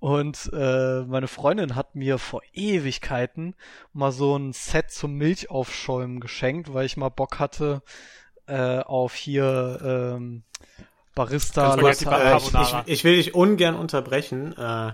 Und 0.00 0.50
äh, 0.52 1.02
meine 1.02 1.28
Freundin 1.28 1.76
hat 1.76 1.94
mir 1.94 2.18
vor 2.18 2.40
Ewigkeiten 2.54 3.54
mal 3.92 4.10
so 4.10 4.36
ein 4.36 4.52
Set 4.52 4.90
zum 4.90 5.14
Milchaufschäumen 5.14 6.18
geschenkt, 6.18 6.72
weil 6.74 6.86
ich 6.86 6.96
mal 6.96 7.08
Bock 7.10 7.38
hatte 7.38 7.82
äh, 8.52 8.80
auf 8.80 9.14
hier 9.14 9.80
ähm, 10.16 10.42
Barista. 11.14 11.74
Latte- 11.74 12.10
äh, 12.10 12.36
ich, 12.36 12.54
ich, 12.54 12.74
ich 12.86 13.04
will 13.04 13.16
dich 13.16 13.34
ungern 13.34 13.74
unterbrechen, 13.74 14.56
äh, 14.56 14.92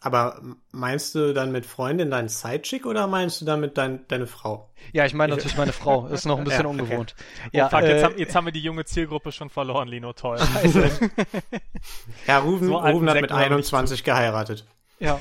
aber 0.00 0.40
meinst 0.72 1.14
du 1.14 1.32
dann 1.34 1.50
mit 1.52 1.66
Freundin 1.66 2.10
deinen 2.10 2.28
Sidechick 2.28 2.86
oder 2.86 3.06
meinst 3.06 3.40
du 3.40 3.44
damit 3.44 3.76
dein, 3.78 4.06
deine 4.08 4.26
Frau? 4.26 4.70
ja, 4.92 5.04
ich 5.06 5.14
meine 5.14 5.34
natürlich 5.34 5.56
meine 5.56 5.72
Frau. 5.72 6.06
Ist 6.06 6.26
noch 6.26 6.38
ein 6.38 6.44
bisschen 6.44 6.64
Ja, 6.66 6.70
okay. 6.70 6.80
ungewohnt. 6.82 7.14
Oh, 7.18 7.48
Ja, 7.52 7.68
fuck, 7.70 7.82
jetzt, 7.82 8.02
äh, 8.02 8.04
haben, 8.04 8.18
jetzt 8.18 8.34
haben 8.34 8.44
wir 8.44 8.52
die 8.52 8.60
junge 8.62 8.84
Zielgruppe 8.84 9.32
schon 9.32 9.50
verloren, 9.50 9.88
Lino. 9.88 10.12
Toll. 10.12 10.38
Ja, 12.26 12.38
Ruben, 12.38 12.66
So 12.66 12.76
Ruben 12.76 13.08
hat 13.08 13.20
mit 13.20 13.30
hören 13.30 13.40
wir 13.50 13.56
nicht 13.56 13.72
21 13.72 14.04
geheiratet. 14.04 14.66
Ja. 14.98 15.20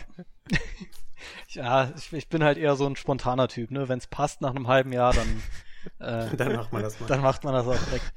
ja, 1.49 1.89
ich, 1.97 2.13
ich 2.13 2.27
bin 2.29 2.43
halt 2.43 2.57
eher 2.57 2.75
so 2.75 2.85
ein 2.85 2.95
spontaner 2.95 3.47
Typ, 3.47 3.71
ne? 3.71 3.87
Wenn 3.89 3.99
es 3.99 4.07
passt 4.07 4.41
nach 4.41 4.51
einem 4.51 4.67
halben 4.67 4.91
Jahr, 4.91 5.13
dann, 5.13 5.41
äh, 5.99 6.27
Dann 6.37 6.55
macht 6.55 6.73
man 6.73 6.83
das 6.83 6.99
mal. 6.99 7.07
dann 7.07 7.21
macht 7.21 7.43
man 7.43 7.53
das 7.53 7.67
auch 7.67 7.85
direkt. 7.85 8.13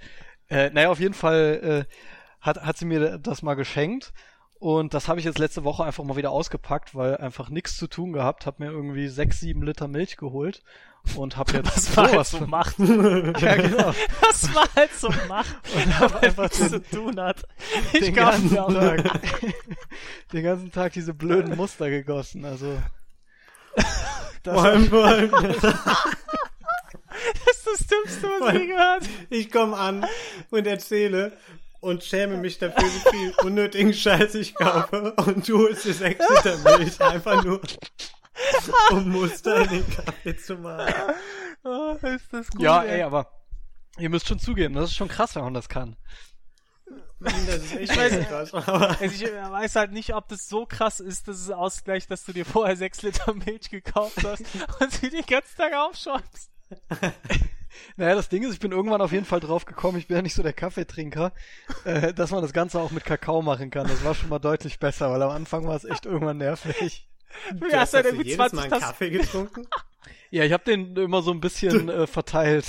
Äh, 0.49 0.71
naja, 0.71 0.91
auf 0.91 1.01
jeden 1.01 1.15
Fall 1.15 1.87
äh, 1.89 1.95
hat, 2.41 2.63
hat 2.63 2.77
sie 2.77 2.85
mir 2.85 3.19
das 3.19 3.43
mal 3.43 3.55
geschenkt. 3.55 4.13
Und 4.61 4.93
das 4.93 5.07
habe 5.07 5.21
ich 5.21 5.25
jetzt 5.25 5.39
letzte 5.39 5.63
Woche 5.63 5.85
einfach 5.85 6.03
mal 6.03 6.17
wieder 6.17 6.33
ausgepackt, 6.33 6.95
weil 6.95 7.17
einfach 7.19 7.49
nichts 7.49 7.77
zu 7.77 7.87
tun 7.87 8.13
gehabt. 8.13 8.45
Hab 8.45 8.59
mir 8.59 8.67
irgendwie 8.71 9.07
sechs, 9.07 9.39
sieben 9.39 9.63
Liter 9.63 9.87
Milch 9.87 10.17
geholt 10.17 10.65
und 11.15 11.37
hab 11.37 11.53
jetzt 11.53 11.77
Das 11.77 11.97
war 11.97 12.05
halt 12.05 12.13
sowas 12.13 12.31
so 12.33 12.47
Macht. 12.47 12.79
Ja, 12.79 13.57
genau. 13.57 13.95
Das 14.21 14.55
war 14.55 14.67
halt 14.75 14.93
so 14.95 15.11
Macht, 15.29 15.55
Und 15.77 15.99
hab 15.99 16.15
weil 16.15 16.29
einfach 16.29 16.45
nichts 16.45 16.71
zu 16.71 16.83
tun 16.83 17.21
hat. 17.21 17.45
Ich 17.93 18.01
den 18.01 18.15
ganzen 18.15 18.57
Tag, 18.57 19.21
den 20.33 20.43
ganzen 20.43 20.73
Tag 20.73 20.93
diese 20.93 21.15
blöden 21.15 21.57
Muster 21.57 21.89
gegossen. 21.91 22.45
Also 22.45 22.79
das 24.43 24.55
Vor 24.55 24.65
allem, 24.65 24.87
vor 24.87 25.05
allem, 25.05 25.31
Dümmste, 28.05 28.27
was 28.41 28.55
ich 28.55 28.61
je 28.61 28.67
gehört 28.67 29.05
ich 29.31 29.51
komme 29.51 29.77
an 29.77 30.07
und 30.51 30.67
erzähle 30.67 31.37
und 31.81 32.03
schäme 32.05 32.37
mich 32.39 32.59
dafür, 32.59 32.83
wie 32.89 33.11
viel 33.17 33.35
unnötigen 33.45 33.93
Scheiß 33.95 34.35
ich 34.35 34.55
kaufe 34.55 35.13
und 35.15 35.49
du 35.49 35.59
holst 35.59 35.85
dir 35.85 35.95
sechs 35.95 36.25
Liter 36.29 36.79
Milch 36.79 37.01
einfach 37.01 37.45
nur, 37.45 37.61
um 38.91 39.09
Muster 39.11 39.63
in 39.63 39.69
den 39.71 39.91
Kaffee 39.91 40.37
zu 40.37 40.57
machen. 40.57 40.95
Oh, 41.65 41.97
ist 42.03 42.33
das 42.33 42.49
gut. 42.51 42.63
Ja, 42.63 42.83
ey, 42.83 43.03
aber 43.03 43.31
ihr 43.99 44.09
müsst 44.11 44.27
schon 44.29 44.39
zugeben, 44.39 44.75
das 44.75 44.91
ist 44.91 44.97
schon 44.97 45.09
krass, 45.09 45.35
wenn 45.37 45.45
man 45.45 45.55
das 45.55 45.69
kann. 45.69 45.97
Ich 47.81 47.91
weiß- 47.91 48.25
krass, 48.27 48.53
ich 49.01 49.23
weiß 49.25 49.75
halt 49.77 49.93
nicht, 49.93 50.15
ob 50.15 50.29
das 50.29 50.47
so 50.49 50.67
krass 50.67 51.01
ist, 51.01 51.27
dass 51.27 51.37
es 51.39 51.51
ausgleicht, 51.51 52.11
dass 52.11 52.25
du 52.25 52.33
dir 52.33 52.45
vorher 52.47 52.77
sechs 52.77 53.03
Liter 53.03 53.35
Milch 53.35 53.71
gekauft 53.71 54.25
hast 54.25 54.45
und 54.81 54.93
sie 54.93 55.11
den 55.11 55.27
ganzen 55.27 55.57
Tag 55.57 55.75
aufschäumst. 55.75 56.51
Naja, 57.97 58.15
das 58.15 58.29
Ding 58.29 58.43
ist, 58.43 58.53
ich 58.53 58.61
bin 58.61 58.73
irgendwann 58.73 59.01
auf 59.01 59.13
jeden 59.13 59.25
Fall 59.25 59.41
drauf 59.41 59.65
gekommen, 59.65 59.99
ich 59.99 60.07
bin 60.07 60.17
ja 60.17 60.23
nicht 60.23 60.35
so 60.35 60.43
der 60.43 60.53
Kaffeetrinker, 60.53 61.33
äh, 61.85 62.13
dass 62.15 62.31
man 62.31 62.43
das 62.43 62.53
Ganze 62.53 62.81
auch 62.81 62.91
mit 62.91 63.05
Kakao 63.05 63.43
machen 63.43 63.71
kann. 63.71 63.87
Das 63.89 64.05
war 64.05 64.15
schon 64.15 64.29
mal 64.29 64.39
deutlich 64.39 64.79
besser, 64.79 65.11
weil 65.11 65.23
am 65.23 65.31
Anfang 65.31 65.67
war 65.67 65.77
es 65.77 65.85
echt 65.85 66.07
irgendwann 66.07 66.39
nervig. 66.39 67.09
Du 67.53 67.69
du 67.69 67.77
hast 67.77 67.95
also 67.95 68.09
irgendwie 68.09 68.31
jedes 68.31 68.37
20 68.37 68.57
Mal 68.57 68.63
einen 68.63 68.71
Tassen. 68.71 68.85
Kaffee 68.85 69.11
getrunken? 69.11 69.67
Ja, 70.31 70.45
ich 70.45 70.53
habe 70.53 70.65
den 70.65 70.95
immer 70.95 71.23
so 71.23 71.31
ein 71.31 71.41
bisschen 71.41 71.89
äh, 71.89 72.07
verteilt. 72.07 72.67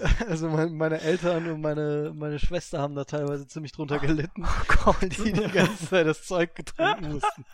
Also 0.28 0.48
mein, 0.48 0.74
meine 0.76 1.00
Eltern 1.00 1.50
und 1.50 1.60
meine, 1.60 2.12
meine 2.14 2.38
Schwester 2.38 2.80
haben 2.80 2.94
da 2.94 3.04
teilweise 3.04 3.46
ziemlich 3.46 3.72
drunter 3.72 3.98
gelitten, 3.98 4.44
weil 4.84 5.08
die 5.08 5.32
die 5.32 5.48
ganze 5.48 5.88
Zeit 5.88 6.06
das 6.06 6.24
Zeug 6.26 6.54
getrunken 6.54 7.14
mussten. 7.14 7.44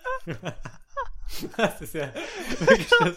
Das 1.56 1.80
ist 1.80 1.94
ja 1.94 2.12
wirklich 2.60 2.90
das 3.00 3.16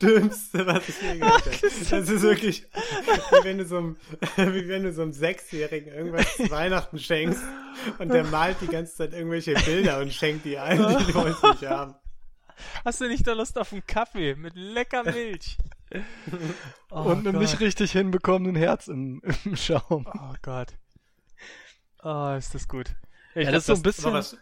Dümmste, 0.00 0.66
was 0.66 0.88
ich 0.88 1.02
je 1.02 1.18
gehört 1.18 1.46
habe. 1.46 1.58
Das 1.90 2.08
ist 2.08 2.22
wirklich, 2.22 2.66
wie 2.72 3.44
wenn 3.44 3.58
du 3.58 3.64
so 3.64 3.78
einem, 3.78 3.96
wie 4.36 4.68
wenn 4.68 4.84
du 4.84 4.92
so 4.92 5.02
einem 5.02 5.12
Sechsjährigen 5.12 5.92
irgendwas 5.92 6.36
zu 6.36 6.50
Weihnachten 6.50 6.98
schenkst 6.98 7.42
und 7.98 8.08
der 8.08 8.24
malt 8.24 8.58
die 8.60 8.66
ganze 8.66 8.94
Zeit 8.94 9.12
irgendwelche 9.12 9.54
Bilder 9.54 10.00
und 10.00 10.12
schenkt 10.12 10.44
die 10.44 10.58
ein, 10.58 10.76
die 10.76 11.04
die 11.04 11.14
wollen 11.14 11.34
nicht 11.42 11.66
haben. 11.66 11.94
Hast 12.84 13.00
du 13.00 13.08
nicht 13.08 13.26
da 13.26 13.32
Lust 13.32 13.58
auf 13.58 13.72
einen 13.72 13.86
Kaffee 13.86 14.34
mit 14.34 14.54
lecker 14.54 15.04
Milch? 15.04 15.56
Oh 16.90 17.02
und 17.02 17.18
einem 17.18 17.32
Gott. 17.32 17.42
nicht 17.42 17.60
richtig 17.60 17.92
hinbekommenen 17.92 18.56
Herz 18.56 18.88
im, 18.88 19.22
im 19.44 19.54
Schaum. 19.54 20.06
Oh 20.06 20.34
Gott. 20.42 20.72
Oh, 22.02 22.34
ist 22.36 22.54
das 22.54 22.66
gut. 22.66 22.96
Ich 23.34 23.44
Ja, 23.44 23.52
das 23.52 23.62
ist 23.62 23.66
so 23.66 23.74
ein 23.74 23.82
bisschen, 23.82 24.12
was, 24.12 24.36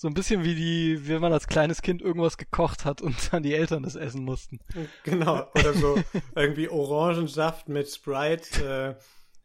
so 0.00 0.08
ein 0.08 0.14
bisschen 0.14 0.44
wie 0.44 0.54
die, 0.54 1.08
wenn 1.08 1.20
man 1.20 1.30
als 1.30 1.46
kleines 1.46 1.82
Kind 1.82 2.00
irgendwas 2.00 2.38
gekocht 2.38 2.86
hat 2.86 3.02
und 3.02 3.14
dann 3.34 3.42
die 3.42 3.52
Eltern 3.54 3.82
das 3.82 3.96
essen 3.96 4.24
mussten. 4.24 4.58
genau, 5.04 5.46
oder 5.54 5.74
so 5.74 5.98
irgendwie 6.34 6.70
Orangensaft 6.70 7.68
mit 7.68 7.86
Sprite, 7.86 8.96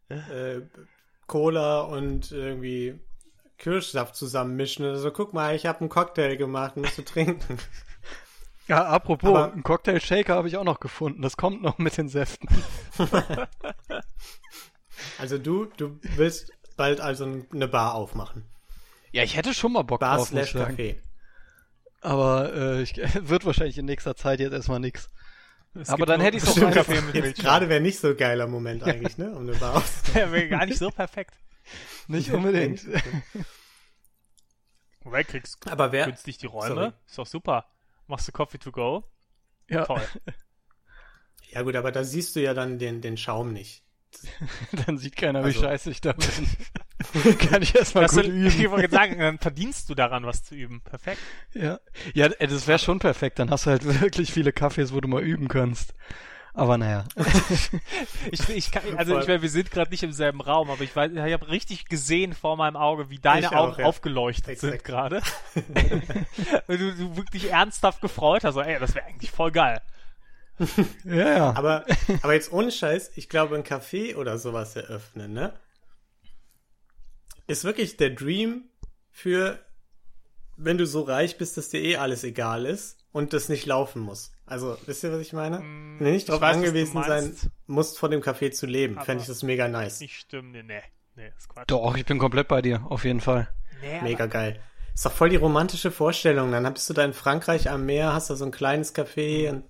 äh, 0.09 0.15
äh, 0.15 0.61
Cola 1.27 1.81
und 1.81 2.31
irgendwie 2.31 2.97
Kirschsaft 3.57 4.15
zusammenmischen. 4.15 4.85
Oder 4.85 4.97
so, 4.97 5.11
guck 5.11 5.33
mal, 5.33 5.55
ich 5.55 5.65
habe 5.65 5.81
einen 5.81 5.89
Cocktail 5.89 6.37
gemacht, 6.37 6.77
musst 6.77 6.97
du 6.97 7.01
trinken. 7.03 7.57
Ja, 8.67 8.83
apropos, 8.85 9.29
Aber- 9.29 9.51
einen 9.53 9.61
Cocktail-Shaker 9.61 10.33
habe 10.33 10.47
ich 10.47 10.57
auch 10.57 10.63
noch 10.63 10.79
gefunden. 10.79 11.21
Das 11.21 11.37
kommt 11.37 11.61
noch 11.61 11.77
mit 11.77 11.97
den 11.97 12.09
Säften. 12.09 12.47
Also 15.19 15.37
du, 15.37 15.65
du 15.77 15.99
willst 16.15 16.51
bald 16.77 16.99
also 17.01 17.25
eine 17.53 17.67
Bar 17.67 17.93
aufmachen. 17.95 18.43
Ja, 19.15 19.23
ich 19.23 19.37
hätte 19.37 19.53
schon 19.53 19.71
mal 19.71 19.83
Bock 19.83 20.01
Bar 20.01 20.17
drauf, 20.17 20.25
ich 20.33 20.49
slash. 20.49 20.55
Café. 20.55 20.97
Aber 22.01 22.53
äh, 22.53 22.81
ich, 22.81 22.95
wird 23.29 23.45
wahrscheinlich 23.45 23.77
in 23.77 23.85
nächster 23.85 24.15
Zeit 24.17 24.41
jetzt 24.41 24.51
erstmal 24.51 24.81
nix. 24.81 25.09
Es 25.73 25.89
Aber 25.89 26.05
dann 26.05 26.19
hätte 26.19 26.35
ich's 26.35 26.47
auch 26.49 26.51
Stimmt, 26.51 26.67
einfach- 26.75 26.85
Kaffee 26.87 26.99
mit 27.01 27.13
Milch. 27.15 27.35
gerade 27.37 27.69
wäre 27.69 27.79
nicht 27.79 27.97
so 27.97 28.09
ein 28.09 28.17
geiler 28.17 28.47
Moment 28.47 28.83
eigentlich, 28.83 29.17
ne? 29.17 29.31
Um 29.31 29.43
eine 29.47 29.53
Bar. 29.57 29.81
Der 30.13 30.33
wäre 30.33 30.49
gar 30.49 30.65
nicht 30.65 30.77
so 30.77 30.89
perfekt. 30.91 31.33
Nicht 32.09 32.29
unbedingt. 32.31 32.85
Wobei 35.01 35.23
kriegst 35.23 35.65
Aber 35.71 35.93
wer, 35.93 36.05
günstig 36.07 36.37
die 36.37 36.47
Räume. 36.47 36.75
Sorry. 36.75 36.91
Ist 37.07 37.17
doch 37.17 37.25
super. 37.27 37.65
Machst 38.07 38.27
du 38.27 38.31
Coffee 38.33 38.57
to 38.57 38.71
go? 38.71 39.03
ja, 39.69 39.85
Toll. 39.85 40.01
ja 41.51 41.61
gut, 41.61 41.75
aber 41.77 41.91
da 41.93 42.03
siehst 42.03 42.35
du 42.35 42.41
ja 42.41 42.53
dann 42.53 42.79
den, 42.79 42.99
den 43.01 43.15
Schaum 43.17 43.53
nicht. 43.53 43.83
dann 44.85 44.97
sieht 44.97 45.15
keiner, 45.15 45.41
wie 45.43 45.47
Also- 45.47 45.61
scheiße 45.61 45.89
ich 45.89 46.01
da 46.01 46.11
bin. 46.11 46.27
Kann 47.49 47.61
ich 47.61 47.75
erstmal 47.75 48.05
Das 48.05 48.13
gut 48.13 48.23
sind, 48.25 48.33
üben. 48.33 48.47
ich 48.47 48.69
wollte 48.69 48.89
sagen, 48.89 49.19
dann 49.19 49.37
verdienst 49.39 49.89
du 49.89 49.95
daran, 49.95 50.25
was 50.25 50.43
zu 50.43 50.55
üben. 50.55 50.81
Perfekt. 50.81 51.19
Ja, 51.53 51.79
ja 52.13 52.27
äh, 52.27 52.47
das 52.47 52.67
wäre 52.67 52.79
schon 52.79 52.99
perfekt. 52.99 53.39
Dann 53.39 53.49
hast 53.49 53.65
du 53.65 53.71
halt 53.71 53.83
wirklich 54.01 54.31
viele 54.31 54.51
Kaffees, 54.53 54.93
wo 54.93 55.01
du 55.01 55.07
mal 55.07 55.23
üben 55.23 55.47
kannst. 55.47 55.93
Aber 56.53 56.77
naja. 56.77 57.03
Ich, 58.31 58.49
ich 58.49 58.71
kann, 58.71 58.83
also 58.97 59.19
ich 59.19 59.27
meine, 59.27 59.41
wir 59.41 59.49
sind 59.49 59.71
gerade 59.71 59.91
nicht 59.91 60.01
im 60.03 60.11
selben 60.11 60.41
Raum, 60.41 60.69
aber 60.71 60.81
ich 60.81 60.95
weiß, 60.95 61.11
ich 61.11 61.19
habe 61.19 61.49
richtig 61.49 61.85
gesehen 61.85 62.33
vor 62.33 62.57
meinem 62.57 62.75
Auge, 62.75 63.09
wie 63.09 63.19
deine 63.19 63.41
Ich 63.41 63.47
auch, 63.47 63.69
Augen 63.69 63.81
ja. 63.81 63.85
aufgeleuchtet 63.85 64.59
sind 64.59 64.73
Exakt. 64.73 64.85
gerade. 64.85 65.21
Weil 66.67 66.77
du, 66.77 66.95
du 66.95 67.17
wirklich 67.17 67.51
ernsthaft 67.51 68.01
gefreut 68.01 68.43
hast, 68.43 68.55
so, 68.55 68.61
ey, 68.61 68.79
das 68.79 68.95
wäre 68.95 69.05
eigentlich 69.05 69.31
voll 69.31 69.51
geil. 69.51 69.81
Ja, 71.03 71.29
ja. 71.37 71.53
Aber, 71.55 71.85
aber 72.21 72.33
jetzt 72.33 72.51
ohne 72.51 72.71
Scheiß, 72.71 73.11
ich 73.15 73.29
glaube, 73.29 73.55
ein 73.55 73.63
Café 73.63 74.15
oder 74.15 74.37
sowas 74.37 74.75
eröffnen, 74.75 75.33
ne? 75.33 75.53
Ist 77.47 77.63
wirklich 77.63 77.97
der 77.97 78.11
Dream 78.11 78.63
für, 79.11 79.59
wenn 80.57 80.77
du 80.77 80.85
so 80.85 81.01
reich 81.01 81.37
bist, 81.37 81.57
dass 81.57 81.69
dir 81.69 81.81
eh 81.81 81.97
alles 81.97 82.23
egal 82.23 82.65
ist 82.65 82.97
und 83.11 83.33
das 83.33 83.49
nicht 83.49 83.65
laufen 83.65 84.01
muss. 84.01 84.31
Also, 84.45 84.77
wisst 84.85 85.03
ihr, 85.03 85.11
was 85.11 85.21
ich 85.21 85.33
meine? 85.33 85.59
Mm, 85.59 85.99
wenn 85.99 86.07
du 86.07 86.11
nicht 86.11 86.29
du 86.29 86.33
angewiesen 86.33 87.03
sein 87.03 87.35
musst, 87.67 87.97
von 87.97 88.11
dem 88.11 88.21
Café 88.21 88.51
zu 88.51 88.65
leben, 88.65 88.99
fände 89.01 89.21
ich 89.21 89.27
das 89.27 89.41
mega 89.43 89.67
nice. 89.67 89.99
Nicht 90.01 90.17
stimmen, 90.17 90.51
nee, 90.51 90.63
nee, 90.63 90.81
nee, 91.15 91.31
ist 91.37 91.49
Quatsch. 91.49 91.65
Doch, 91.67 91.95
ich 91.97 92.05
bin 92.05 92.19
komplett 92.19 92.47
bei 92.47 92.61
dir, 92.61 92.85
auf 92.89 93.05
jeden 93.05 93.21
Fall. 93.21 93.47
Nee, 93.81 94.01
Mega 94.01 94.25
geil. 94.25 94.59
Ist 94.93 95.05
doch 95.05 95.11
voll 95.11 95.29
die 95.29 95.35
romantische 95.35 95.91
Vorstellung. 95.91 96.51
Dann 96.51 96.73
bist 96.73 96.89
du 96.89 96.93
da 96.93 97.03
in 97.03 97.13
Frankreich 97.13 97.69
am 97.69 97.85
Meer, 97.85 98.13
hast 98.13 98.29
da 98.29 98.35
so 98.35 98.45
ein 98.45 98.51
kleines 98.51 98.95
Café 98.95 99.49
und 99.49 99.63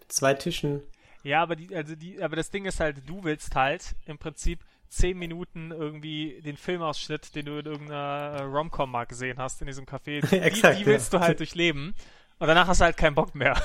mit 0.00 0.12
zwei 0.12 0.34
Tischen. 0.34 0.82
Ja, 1.22 1.42
aber 1.42 1.56
die, 1.56 1.74
also 1.74 1.94
die, 1.94 2.22
aber 2.22 2.36
das 2.36 2.50
Ding 2.50 2.64
ist 2.64 2.80
halt, 2.80 3.08
du 3.08 3.22
willst 3.22 3.54
halt 3.54 3.94
im 4.06 4.18
Prinzip 4.18 4.60
zehn 4.88 5.18
Minuten 5.18 5.70
irgendwie 5.70 6.40
den 6.42 6.56
Filmausschnitt, 6.56 7.34
den 7.34 7.46
du 7.46 7.58
in 7.58 7.66
irgendeiner 7.66 8.36
äh, 8.38 8.42
Romcom 8.42 8.90
mal 8.90 9.04
gesehen 9.04 9.38
hast 9.38 9.60
in 9.60 9.66
diesem 9.66 9.84
Café, 9.84 10.20
die, 10.30 10.38
Exakt, 10.38 10.78
die 10.78 10.86
willst 10.86 11.12
ja. 11.12 11.18
du 11.18 11.24
halt 11.24 11.38
durchleben. 11.38 11.94
Und 12.38 12.46
danach 12.46 12.68
hast 12.68 12.80
du 12.80 12.84
halt 12.84 12.96
keinen 12.96 13.14
Bock 13.14 13.34
mehr. 13.34 13.60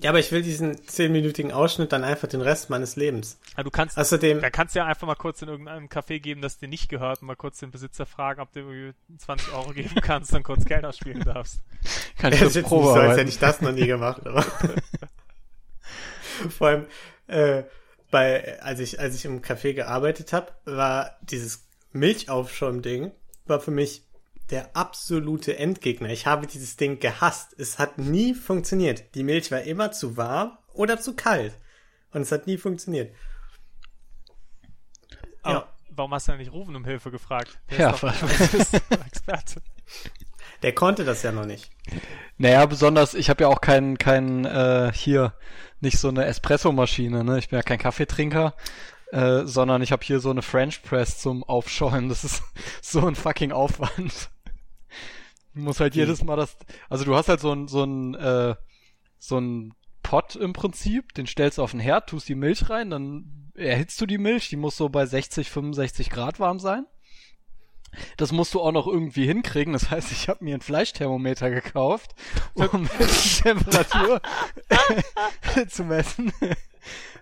Ja, 0.00 0.10
aber 0.10 0.20
ich 0.20 0.30
will 0.30 0.42
diesen 0.42 0.86
zehnminütigen 0.86 1.50
Ausschnitt 1.50 1.92
dann 1.92 2.04
einfach 2.04 2.28
den 2.28 2.40
Rest 2.40 2.70
meines 2.70 2.94
Lebens. 2.94 3.40
Ja, 3.56 3.64
du 3.64 3.70
kannst, 3.70 3.98
Außerdem, 3.98 4.40
da 4.40 4.48
kannst 4.48 4.76
du 4.76 4.78
ja 4.78 4.86
einfach 4.86 5.08
mal 5.08 5.16
kurz 5.16 5.42
in 5.42 5.48
irgendeinem 5.48 5.88
Café 5.88 6.20
geben, 6.20 6.40
das 6.40 6.58
dir 6.58 6.68
nicht 6.68 6.88
gehört 6.88 7.20
und 7.20 7.26
mal 7.26 7.34
kurz 7.34 7.58
den 7.58 7.72
Besitzer 7.72 8.06
fragen, 8.06 8.40
ob 8.40 8.52
du 8.52 8.60
irgendwie 8.60 8.94
20 9.18 9.52
Euro 9.54 9.72
geben 9.72 9.96
kannst 10.00 10.32
und 10.34 10.44
kurz 10.44 10.64
Geld 10.66 10.84
ausspielen 10.84 11.24
darfst. 11.24 11.62
Kann 12.16 12.32
ich 12.32 12.38
das 12.38 12.50
ist 12.50 12.54
jetzt 12.54 12.64
nicht 12.64 12.68
Probe 12.68 12.86
so, 12.86 12.94
als 12.94 13.18
hätte 13.18 13.28
ich 13.28 13.40
das 13.40 13.60
noch 13.60 13.72
nie 13.72 13.86
gemacht, 13.86 14.24
aber 14.24 14.42
vor 16.50 16.68
allem 16.68 16.86
äh, 17.26 17.64
bei 18.10 18.60
als 18.62 18.80
ich 18.80 18.98
als 19.00 19.14
ich 19.14 19.24
im 19.24 19.42
Café 19.42 19.74
gearbeitet 19.74 20.32
habe, 20.32 20.52
war 20.64 21.18
dieses 21.22 21.66
Milchaufschäum-Ding 21.92 23.12
war 23.46 23.60
für 23.60 23.70
mich 23.70 24.02
der 24.50 24.74
absolute 24.76 25.58
Endgegner. 25.58 26.08
Ich 26.10 26.26
habe 26.26 26.46
dieses 26.46 26.76
Ding 26.76 27.00
gehasst. 27.00 27.54
Es 27.58 27.78
hat 27.78 27.98
nie 27.98 28.34
funktioniert. 28.34 29.14
Die 29.14 29.22
Milch 29.22 29.50
war 29.50 29.62
immer 29.62 29.92
zu 29.92 30.16
warm 30.16 30.56
oder 30.72 30.98
zu 31.00 31.14
kalt 31.14 31.54
und 32.12 32.22
es 32.22 32.32
hat 32.32 32.46
nie 32.46 32.56
funktioniert. 32.58 33.14
Aber 35.42 35.54
Ja. 35.54 35.68
warum 35.90 36.14
hast 36.14 36.28
du 36.28 36.32
denn 36.32 36.40
nicht 36.40 36.52
Rufen 36.52 36.76
um 36.76 36.84
Hilfe 36.84 37.10
gefragt? 37.10 37.58
Der 37.70 37.78
Ja, 37.78 37.90
ist 37.90 38.02
doch, 38.02 39.00
Experte. 39.06 39.62
Der 40.62 40.74
konnte 40.74 41.04
das 41.04 41.22
ja 41.22 41.30
noch 41.32 41.46
nicht. 41.46 41.70
Naja, 42.36 42.64
besonders, 42.66 43.14
ich 43.14 43.30
habe 43.30 43.44
ja 43.44 43.48
auch 43.48 43.60
keinen, 43.60 43.96
keinen, 43.98 44.44
äh, 44.44 44.92
hier, 44.94 45.34
nicht 45.80 45.98
so 45.98 46.08
eine 46.08 46.24
Espresso-Maschine, 46.24 47.24
ne? 47.24 47.38
Ich 47.38 47.48
bin 47.48 47.58
ja 47.58 47.62
kein 47.62 47.78
Kaffeetrinker, 47.78 48.54
äh, 49.12 49.44
sondern 49.44 49.82
ich 49.82 49.92
habe 49.92 50.04
hier 50.04 50.20
so 50.20 50.30
eine 50.30 50.42
French 50.42 50.82
Press 50.82 51.18
zum 51.18 51.44
Aufschäumen. 51.44 52.08
Das 52.08 52.24
ist 52.24 52.42
so 52.82 53.06
ein 53.06 53.14
fucking 53.14 53.52
Aufwand. 53.52 54.30
Du 55.54 55.60
musst 55.60 55.80
halt 55.80 55.94
jedes 55.94 56.22
Mal 56.22 56.36
das, 56.36 56.56
also 56.88 57.04
du 57.04 57.16
hast 57.16 57.28
halt 57.28 57.40
so 57.40 57.52
ein, 57.52 57.68
so 57.68 57.84
ein, 57.84 58.14
äh, 58.14 58.54
so 59.18 59.38
ein 59.38 59.74
Pot 60.02 60.36
im 60.36 60.52
Prinzip, 60.52 61.14
den 61.14 61.26
stellst 61.26 61.58
du 61.58 61.62
auf 61.62 61.72
den 61.72 61.80
Herd, 61.80 62.08
tust 62.08 62.28
die 62.28 62.34
Milch 62.34 62.70
rein, 62.70 62.90
dann 62.90 63.50
erhitzt 63.54 64.00
du 64.00 64.06
die 64.06 64.18
Milch, 64.18 64.48
die 64.48 64.56
muss 64.56 64.76
so 64.76 64.88
bei 64.88 65.04
60, 65.04 65.50
65 65.50 66.10
Grad 66.10 66.40
warm 66.40 66.60
sein. 66.60 66.86
Das 68.16 68.32
musst 68.32 68.54
du 68.54 68.60
auch 68.60 68.72
noch 68.72 68.86
irgendwie 68.86 69.26
hinkriegen. 69.26 69.72
Das 69.72 69.90
heißt, 69.90 70.12
ich 70.12 70.28
habe 70.28 70.44
mir 70.44 70.54
ein 70.54 70.60
Fleischthermometer 70.60 71.50
gekauft, 71.50 72.14
um 72.54 72.88
die 72.98 73.42
Temperatur 73.42 74.20
zu 75.68 75.84
messen. 75.84 76.32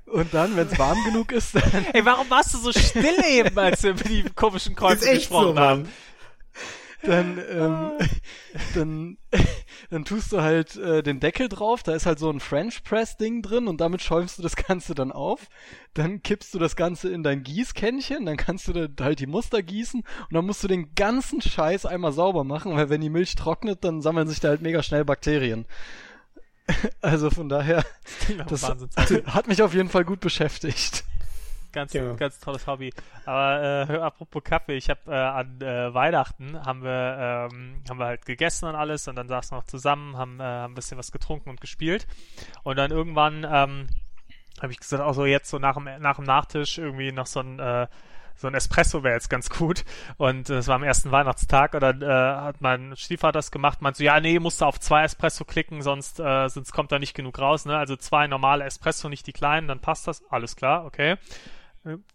Und 0.06 0.32
dann, 0.32 0.56
wenn 0.56 0.68
es 0.68 0.78
warm 0.78 1.02
genug 1.04 1.32
ist, 1.32 1.56
dann, 1.56 1.86
Ey, 1.92 2.04
warum 2.04 2.30
warst 2.30 2.54
du 2.54 2.58
so 2.58 2.72
still 2.72 3.24
eben, 3.28 3.58
als 3.58 3.82
wir 3.82 3.90
über 3.90 4.04
die 4.04 4.22
komischen 4.34 4.76
Kreuze 4.76 5.12
gesprochen 5.12 5.58
haben? 5.58 5.88
Dann, 7.02 7.38
ähm, 7.50 7.90
dann, 8.74 9.18
dann 9.90 10.04
tust 10.04 10.32
du 10.32 10.40
halt 10.40 10.76
äh, 10.76 11.02
den 11.02 11.20
Deckel 11.20 11.48
drauf. 11.48 11.82
Da 11.82 11.94
ist 11.94 12.06
halt 12.06 12.18
so 12.18 12.30
ein 12.30 12.40
French 12.40 12.82
Press 12.84 13.16
Ding 13.16 13.42
drin 13.42 13.68
und 13.68 13.80
damit 13.80 14.02
schäumst 14.02 14.38
du 14.38 14.42
das 14.42 14.56
Ganze 14.56 14.94
dann 14.94 15.12
auf. 15.12 15.48
Dann 15.94 16.22
kippst 16.22 16.54
du 16.54 16.58
das 16.58 16.76
Ganze 16.76 17.10
in 17.10 17.22
dein 17.22 17.42
Gießkännchen, 17.42 18.26
dann 18.26 18.36
kannst 18.36 18.68
du 18.68 18.88
da 18.88 19.04
halt 19.04 19.20
die 19.20 19.26
Muster 19.26 19.62
gießen 19.62 20.00
und 20.00 20.34
dann 20.34 20.44
musst 20.44 20.62
du 20.62 20.68
den 20.68 20.94
ganzen 20.94 21.40
Scheiß 21.40 21.86
einmal 21.86 22.12
sauber 22.12 22.44
machen, 22.44 22.74
weil 22.74 22.90
wenn 22.90 23.00
die 23.00 23.10
Milch 23.10 23.34
trocknet, 23.34 23.84
dann 23.84 24.02
sammeln 24.02 24.28
sich 24.28 24.40
da 24.40 24.48
halt 24.48 24.62
mega 24.62 24.82
schnell 24.82 25.04
Bakterien. 25.04 25.66
Also 27.00 27.30
von 27.30 27.48
daher, 27.48 27.84
das 28.48 28.62
Wahnsinn. 28.62 28.90
hat 29.26 29.46
mich 29.46 29.62
auf 29.62 29.72
jeden 29.72 29.88
Fall 29.88 30.04
gut 30.04 30.18
beschäftigt. 30.18 31.04
Ganz, 31.72 31.92
Ja. 31.92 32.12
ganz 32.14 32.40
tolles 32.40 32.66
Hobby. 32.66 32.92
Aber 33.24 33.86
äh, 33.88 33.96
apropos 33.98 34.42
Kaffee, 34.44 34.76
ich 34.76 34.88
habe 34.88 35.00
äh, 35.08 35.14
an 35.14 35.60
äh, 35.60 35.92
Weihnachten 35.92 36.64
haben 36.64 36.82
wir 36.82 37.48
ähm, 37.52 37.82
haben 37.88 37.98
wir 37.98 38.06
halt 38.06 38.24
gegessen 38.26 38.66
und 38.68 38.74
alles 38.74 39.08
und 39.08 39.16
dann 39.16 39.28
saßen 39.28 39.52
wir 39.52 39.56
noch 39.60 39.66
zusammen, 39.66 40.16
haben, 40.16 40.40
äh, 40.40 40.44
haben 40.44 40.72
ein 40.72 40.74
bisschen 40.74 40.98
was 40.98 41.12
getrunken 41.12 41.50
und 41.50 41.60
gespielt 41.60 42.06
und 42.62 42.76
dann 42.76 42.90
irgendwann 42.90 43.44
ähm, 43.44 43.86
habe 44.62 44.72
ich 44.72 44.80
gesagt, 44.80 45.02
auch 45.02 45.12
so 45.12 45.26
jetzt 45.26 45.50
so 45.50 45.58
nach 45.58 45.74
dem 45.74 45.84
nach 46.00 46.16
dem 46.16 46.24
Nachtisch 46.24 46.78
irgendwie 46.78 47.12
noch 47.12 47.26
so 47.26 47.40
ein 47.40 47.58
äh, 47.58 47.86
so 48.38 48.48
ein 48.48 48.54
Espresso 48.54 49.02
wäre 49.02 49.14
jetzt 49.14 49.30
ganz 49.30 49.48
gut. 49.48 49.84
Und 50.18 50.50
äh, 50.50 50.58
es 50.58 50.68
war 50.68 50.74
am 50.76 50.82
ersten 50.82 51.10
Weihnachtstag 51.10 51.72
und 51.72 51.80
dann 51.80 52.02
äh, 52.02 52.06
hat 52.06 52.60
mein 52.60 52.94
Stiefvater 52.96 53.38
das 53.38 53.50
gemacht, 53.50 53.80
meinte 53.80 53.96
so, 53.98 54.04
ja, 54.04 54.20
nee, 54.20 54.38
musst 54.38 54.60
du 54.60 54.66
auf 54.66 54.78
zwei 54.78 55.04
Espresso 55.04 55.44
klicken, 55.46 55.80
sonst, 55.80 56.20
äh, 56.20 56.48
sonst 56.48 56.72
kommt 56.72 56.92
da 56.92 56.98
nicht 56.98 57.14
genug 57.14 57.38
raus, 57.38 57.64
ne? 57.64 57.76
Also 57.78 57.96
zwei 57.96 58.26
normale 58.26 58.64
Espresso, 58.64 59.08
nicht 59.08 59.26
die 59.26 59.32
kleinen, 59.32 59.68
dann 59.68 59.80
passt 59.80 60.06
das. 60.06 60.22
Alles 60.30 60.54
klar, 60.54 60.84
okay. 60.84 61.16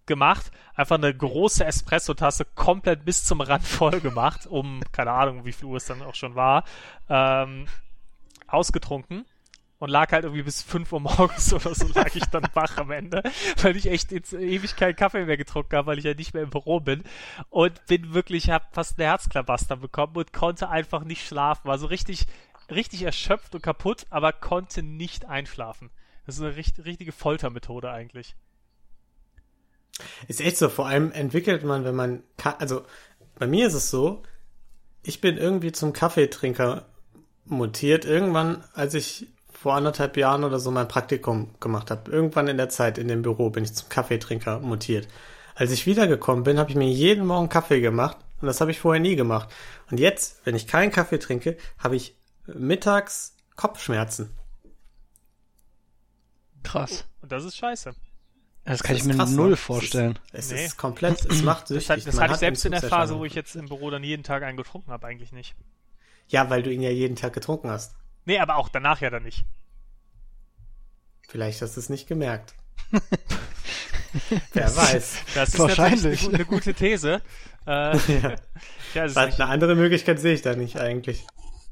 Gemacht, 0.05 0.51
einfach 0.75 0.97
eine 0.97 1.13
große 1.15 1.65
Espresso-Tasse 1.65 2.45
komplett 2.55 3.05
bis 3.05 3.25
zum 3.25 3.41
Rand 3.41 3.63
voll 3.67 3.99
gemacht, 4.01 4.47
um, 4.47 4.81
keine 4.91 5.11
Ahnung, 5.11 5.45
wie 5.45 5.53
viel 5.53 5.67
Uhr 5.67 5.77
es 5.77 5.85
dann 5.85 6.01
auch 6.01 6.15
schon 6.15 6.35
war, 6.35 6.63
ähm, 7.09 7.67
ausgetrunken 8.47 9.25
und 9.81 9.89
lag 9.89 10.11
halt 10.11 10.25
irgendwie 10.25 10.43
bis 10.43 10.61
5 10.61 10.91
Uhr 10.93 10.99
morgens 10.99 11.51
oder 11.55 11.73
so 11.73 11.87
lag 11.95 12.15
ich 12.15 12.25
dann 12.25 12.47
wach 12.53 12.77
am 12.77 12.91
Ende, 12.91 13.23
weil 13.61 13.75
ich 13.75 13.87
echt 13.87 14.11
jetzt 14.11 14.31
ewig 14.31 14.75
keinen 14.75 14.95
Kaffee 14.95 15.25
mehr 15.25 15.37
getrunken 15.37 15.75
habe, 15.75 15.87
weil 15.87 15.97
ich 15.97 16.05
ja 16.05 16.13
nicht 16.13 16.35
mehr 16.35 16.43
im 16.43 16.51
Büro 16.51 16.79
bin 16.79 17.03
und 17.49 17.83
bin 17.87 18.13
wirklich, 18.13 18.51
hab 18.51 18.75
fast 18.75 18.99
eine 18.99 19.07
Herzklabaster 19.07 19.77
bekommen 19.77 20.15
und 20.15 20.33
konnte 20.33 20.69
einfach 20.69 21.03
nicht 21.03 21.25
schlafen, 21.25 21.67
war 21.67 21.79
so 21.79 21.87
richtig, 21.87 22.27
richtig 22.69 23.01
erschöpft 23.01 23.55
und 23.55 23.63
kaputt, 23.63 24.05
aber 24.11 24.33
konnte 24.33 24.83
nicht 24.83 25.25
einschlafen. 25.25 25.89
Das 26.27 26.35
ist 26.35 26.41
eine 26.43 26.55
richt 26.55 26.85
richtige 26.85 27.11
Foltermethode 27.11 27.91
eigentlich. 27.91 28.35
Ist 30.27 30.41
echt 30.41 30.57
so, 30.57 30.69
vor 30.69 30.87
allem 30.87 31.11
entwickelt 31.11 31.63
man, 31.63 31.83
wenn 31.83 31.95
man, 31.95 32.23
Ka 32.37 32.55
also 32.59 32.83
bei 33.37 33.47
mir 33.47 33.67
ist 33.67 33.73
es 33.73 33.89
so, 33.89 34.23
ich 35.03 35.21
bin 35.21 35.37
irgendwie 35.37 35.71
zum 35.71 35.93
Kaffeetrinker 35.93 36.85
mutiert, 37.45 38.05
irgendwann, 38.05 38.63
als 38.73 38.93
ich 38.93 39.27
vor 39.51 39.75
anderthalb 39.75 40.17
Jahren 40.17 40.43
oder 40.43 40.59
so 40.59 40.71
mein 40.71 40.87
Praktikum 40.87 41.53
gemacht 41.59 41.91
habe. 41.91 42.09
Irgendwann 42.09 42.47
in 42.47 42.57
der 42.57 42.69
Zeit 42.69 42.97
in 42.97 43.07
dem 43.07 43.21
Büro 43.21 43.49
bin 43.49 43.63
ich 43.63 43.73
zum 43.73 43.89
Kaffeetrinker 43.89 44.59
mutiert. 44.59 45.07
Als 45.53 45.71
ich 45.71 45.85
wiedergekommen 45.85 46.43
bin, 46.43 46.57
habe 46.57 46.69
ich 46.71 46.75
mir 46.75 46.89
jeden 46.89 47.25
Morgen 47.25 47.49
Kaffee 47.49 47.81
gemacht 47.81 48.17
und 48.41 48.47
das 48.47 48.59
habe 48.59 48.71
ich 48.71 48.79
vorher 48.79 49.01
nie 49.01 49.15
gemacht. 49.15 49.49
Und 49.91 49.99
jetzt, 49.99 50.41
wenn 50.45 50.55
ich 50.55 50.65
keinen 50.65 50.91
Kaffee 50.91 51.19
trinke, 51.19 51.57
habe 51.77 51.95
ich 51.95 52.15
mittags 52.47 53.35
Kopfschmerzen. 53.55 54.35
Krass. 56.63 57.05
Und 57.21 57.31
das 57.31 57.43
ist 57.45 57.57
scheiße. 57.57 57.93
Das 58.63 58.83
kann 58.83 58.95
Das 58.95 59.05
ich 59.05 59.11
mir 59.11 59.17
krass, 59.17 59.31
null 59.31 59.49
ne? 59.51 59.57
vorstellen. 59.57 60.19
Es 60.31 60.45
ist, 60.45 60.51
Nee. 60.51 60.59
es 60.59 60.65
ist 60.67 60.77
komplett, 60.77 61.25
es 61.25 61.41
macht 61.43 61.63
Das, 61.63 61.69
süchtig. 61.69 61.89
hat, 61.89 62.07
das 62.07 62.15
Man 62.15 62.23
hatte 62.25 62.33
ich 62.33 62.39
selbst 62.39 62.65
in 62.65 62.71
der 62.71 62.81
Phase, 62.81 63.17
wo 63.17 63.25
ich 63.25 63.33
jetzt 63.33 63.55
im 63.55 63.65
Büro 63.67 63.89
dann 63.89 64.03
jeden 64.03 64.23
Tag 64.23 64.43
einen 64.43 64.57
getrunken 64.57 64.91
habe, 64.91 65.07
eigentlich 65.07 65.31
nicht. 65.31 65.55
Ja, 66.27 66.49
weil 66.49 66.61
du 66.63 66.71
ihn 66.71 66.81
ja 66.81 66.91
jeden 66.91 67.15
Tag 67.15 67.33
getrunken 67.33 67.69
hast. 67.69 67.95
Nee, 68.25 68.39
aber 68.39 68.57
auch 68.57 68.69
danach 68.69 69.01
ja 69.01 69.09
dann 69.09 69.23
nicht. 69.23 69.45
Vielleicht 71.27 71.61
hast 71.61 71.75
du 71.75 71.79
es 71.79 71.89
nicht 71.89 72.07
gemerkt. 72.07 72.53
Wer 74.53 74.75
weiß. 74.75 75.15
Das 75.33 75.49
ist 75.49 75.59
Wahrscheinlich. 75.59 76.03
natürlich 76.03 76.25
eine, 76.27 76.35
eine 76.35 76.45
gute 76.45 76.73
These. 76.73 77.21
Äh, 77.65 77.97
Ja. 78.07 78.35
ja, 79.07 79.25
eine 79.25 79.45
andere 79.47 79.75
Möglichkeit 79.75 80.19
sehe 80.19 80.33
ich 80.33 80.41
da 80.41 80.55
nicht 80.55 80.77
eigentlich. 80.77 81.25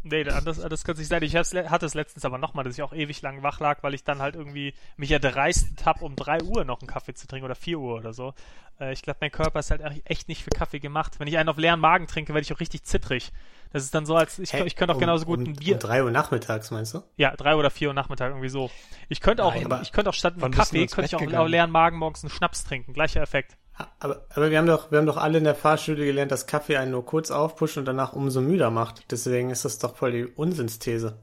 Nee, 0.03 0.23
das, 0.23 0.43
das 0.43 0.83
kann 0.83 0.93
es 0.93 0.99
nicht 0.99 1.07
sein. 1.07 1.23
Ich 1.23 1.35
hatte 1.35 1.85
es 1.85 1.93
letztens 1.93 2.25
aber 2.25 2.37
nochmal, 2.37 2.63
dass 2.63 2.75
ich 2.75 2.81
auch 2.81 2.93
ewig 2.93 3.21
lang 3.21 3.43
wach 3.43 3.59
lag, 3.59 3.83
weil 3.83 3.93
ich 3.93 4.03
dann 4.03 4.19
halt 4.19 4.35
irgendwie 4.35 4.73
mich 4.97 5.11
erdreistet 5.11 5.85
habe, 5.85 6.03
um 6.05 6.15
3 6.15 6.43
Uhr 6.43 6.65
noch 6.65 6.81
einen 6.81 6.87
Kaffee 6.87 7.13
zu 7.13 7.27
trinken 7.27 7.45
oder 7.45 7.55
4 7.55 7.79
Uhr 7.79 7.95
oder 7.95 8.13
so. 8.13 8.33
Äh, 8.79 8.93
ich 8.93 9.01
glaube, 9.01 9.19
mein 9.21 9.31
Körper 9.31 9.59
ist 9.59 9.71
halt 9.71 9.81
echt 10.05 10.27
nicht 10.27 10.43
für 10.43 10.49
Kaffee 10.49 10.79
gemacht. 10.79 11.19
Wenn 11.19 11.27
ich 11.27 11.37
einen 11.37 11.49
auf 11.49 11.57
leeren 11.57 11.79
Magen 11.79 12.07
trinke, 12.07 12.33
werde 12.33 12.43
ich 12.43 12.53
auch 12.53 12.59
richtig 12.59 12.83
zittrig. 12.83 13.31
Das 13.71 13.83
ist 13.83 13.93
dann 13.93 14.05
so, 14.05 14.15
als 14.15 14.39
ich, 14.39 14.53
Hä? 14.53 14.63
ich 14.65 14.75
könnte 14.75 14.93
auch 14.93 14.97
um, 14.97 15.01
genauso 15.01 15.25
gut 15.25 15.39
um, 15.39 15.45
ein 15.45 15.53
Bier. 15.53 15.75
Um 15.75 15.79
drei 15.79 16.03
Uhr 16.03 16.11
nachmittags, 16.11 16.71
meinst 16.71 16.93
du? 16.93 17.03
Ja, 17.17 17.35
drei 17.35 17.55
oder 17.55 17.69
vier 17.69 17.89
Uhr 17.89 17.93
Nachmittag 17.93 18.29
irgendwie 18.29 18.49
so. 18.49 18.71
Ich 19.09 19.21
könnte 19.21 19.43
auch, 19.43 19.53
Nein, 19.53 19.79
ich 19.83 19.91
könnte 19.91 20.09
auch 20.09 20.15
statt 20.15 20.35
einem 20.41 20.51
Kaffee, 20.51 20.87
könnte 20.87 21.05
ich 21.05 21.15
auch 21.15 21.39
auf 21.39 21.47
leeren 21.47 21.71
Magen 21.71 21.97
morgens 21.97 22.23
einen 22.23 22.31
Schnaps 22.31 22.63
trinken. 22.63 22.93
Gleicher 22.93 23.21
Effekt. 23.21 23.57
Aber, 23.99 24.25
aber 24.29 24.51
wir 24.51 24.57
haben 24.57 24.67
doch, 24.67 24.91
wir 24.91 24.97
haben 24.97 25.05
doch 25.05 25.17
alle 25.17 25.37
in 25.37 25.43
der 25.45 25.55
Fahrschule 25.55 26.05
gelernt, 26.05 26.31
dass 26.31 26.47
Kaffee 26.47 26.77
einen 26.77 26.91
nur 26.91 27.05
kurz 27.05 27.31
aufpusht 27.31 27.77
und 27.77 27.85
danach 27.85 28.13
umso 28.13 28.41
müder 28.41 28.71
macht. 28.71 29.09
Deswegen 29.11 29.49
ist 29.51 29.63
das 29.65 29.79
doch 29.79 29.95
voll 29.95 30.11
die 30.11 30.25
Unsinnsthese. 30.25 31.17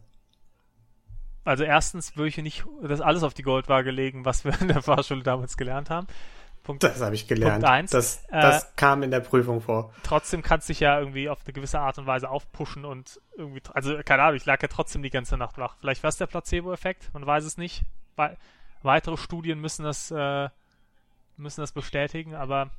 Also 1.45 1.65
erstens 1.65 2.17
würde 2.17 2.29
ich 2.29 2.39
nicht 2.39 2.65
das 2.83 3.01
alles 3.01 3.23
auf 3.23 3.35
die 3.35 3.43
Goldwaage 3.43 3.91
legen, 3.91 4.25
was 4.25 4.45
wir 4.45 4.59
in 4.61 4.69
der 4.69 4.83
Fahrschule 4.83 5.23
damals 5.23 5.57
gelernt 5.57 5.91
haben. 5.91 6.07
Punkt. 6.65 6.83
Das 6.83 7.01
habe 7.01 7.15
ich 7.15 7.29
gelernt. 7.29 7.63
Punkt 7.63 7.69
eins. 7.69 7.91
Das, 7.93 8.25
Äh, 8.29 8.41
das 8.41 8.75
kam 8.75 9.05
in 9.05 9.13
der 9.13 9.21
Prüfung 9.21 9.61
vor. 9.61 9.95
Trotzdem 10.03 10.43
kannst 10.43 10.69
du 10.69 10.73
dich 10.73 10.81
ja 10.81 10.99
irgendwie 10.99 11.29
auf 11.29 11.39
eine 11.45 11.53
gewisse 11.53 11.79
Art 11.79 11.99
und 11.99 12.07
Weise 12.07 12.29
aufpushen 12.29 12.85
und 12.85 13.21
irgendwie, 13.37 13.63
also 13.73 13.97
keine 14.05 14.23
Ahnung, 14.23 14.37
ich 14.37 14.45
lag 14.47 14.61
ja 14.61 14.67
trotzdem 14.69 15.03
die 15.03 15.11
ganze 15.11 15.37
Nacht 15.37 15.59
wach. 15.59 15.77
Vielleicht 15.79 16.03
war 16.03 16.09
es 16.09 16.17
der 16.17 16.27
Placebo-Effekt, 16.27 17.11
man 17.15 17.25
weiß 17.25 17.45
es 17.45 17.57
nicht. 17.57 17.83
Wei- 18.17 18.37
weitere 18.83 19.17
Studien 19.17 19.61
müssen 19.61 19.85
das, 19.85 20.11
äh, 20.11 20.49
müssen 21.37 21.61
das 21.61 21.73
bestätigen, 21.73 22.35
aber 22.35 22.71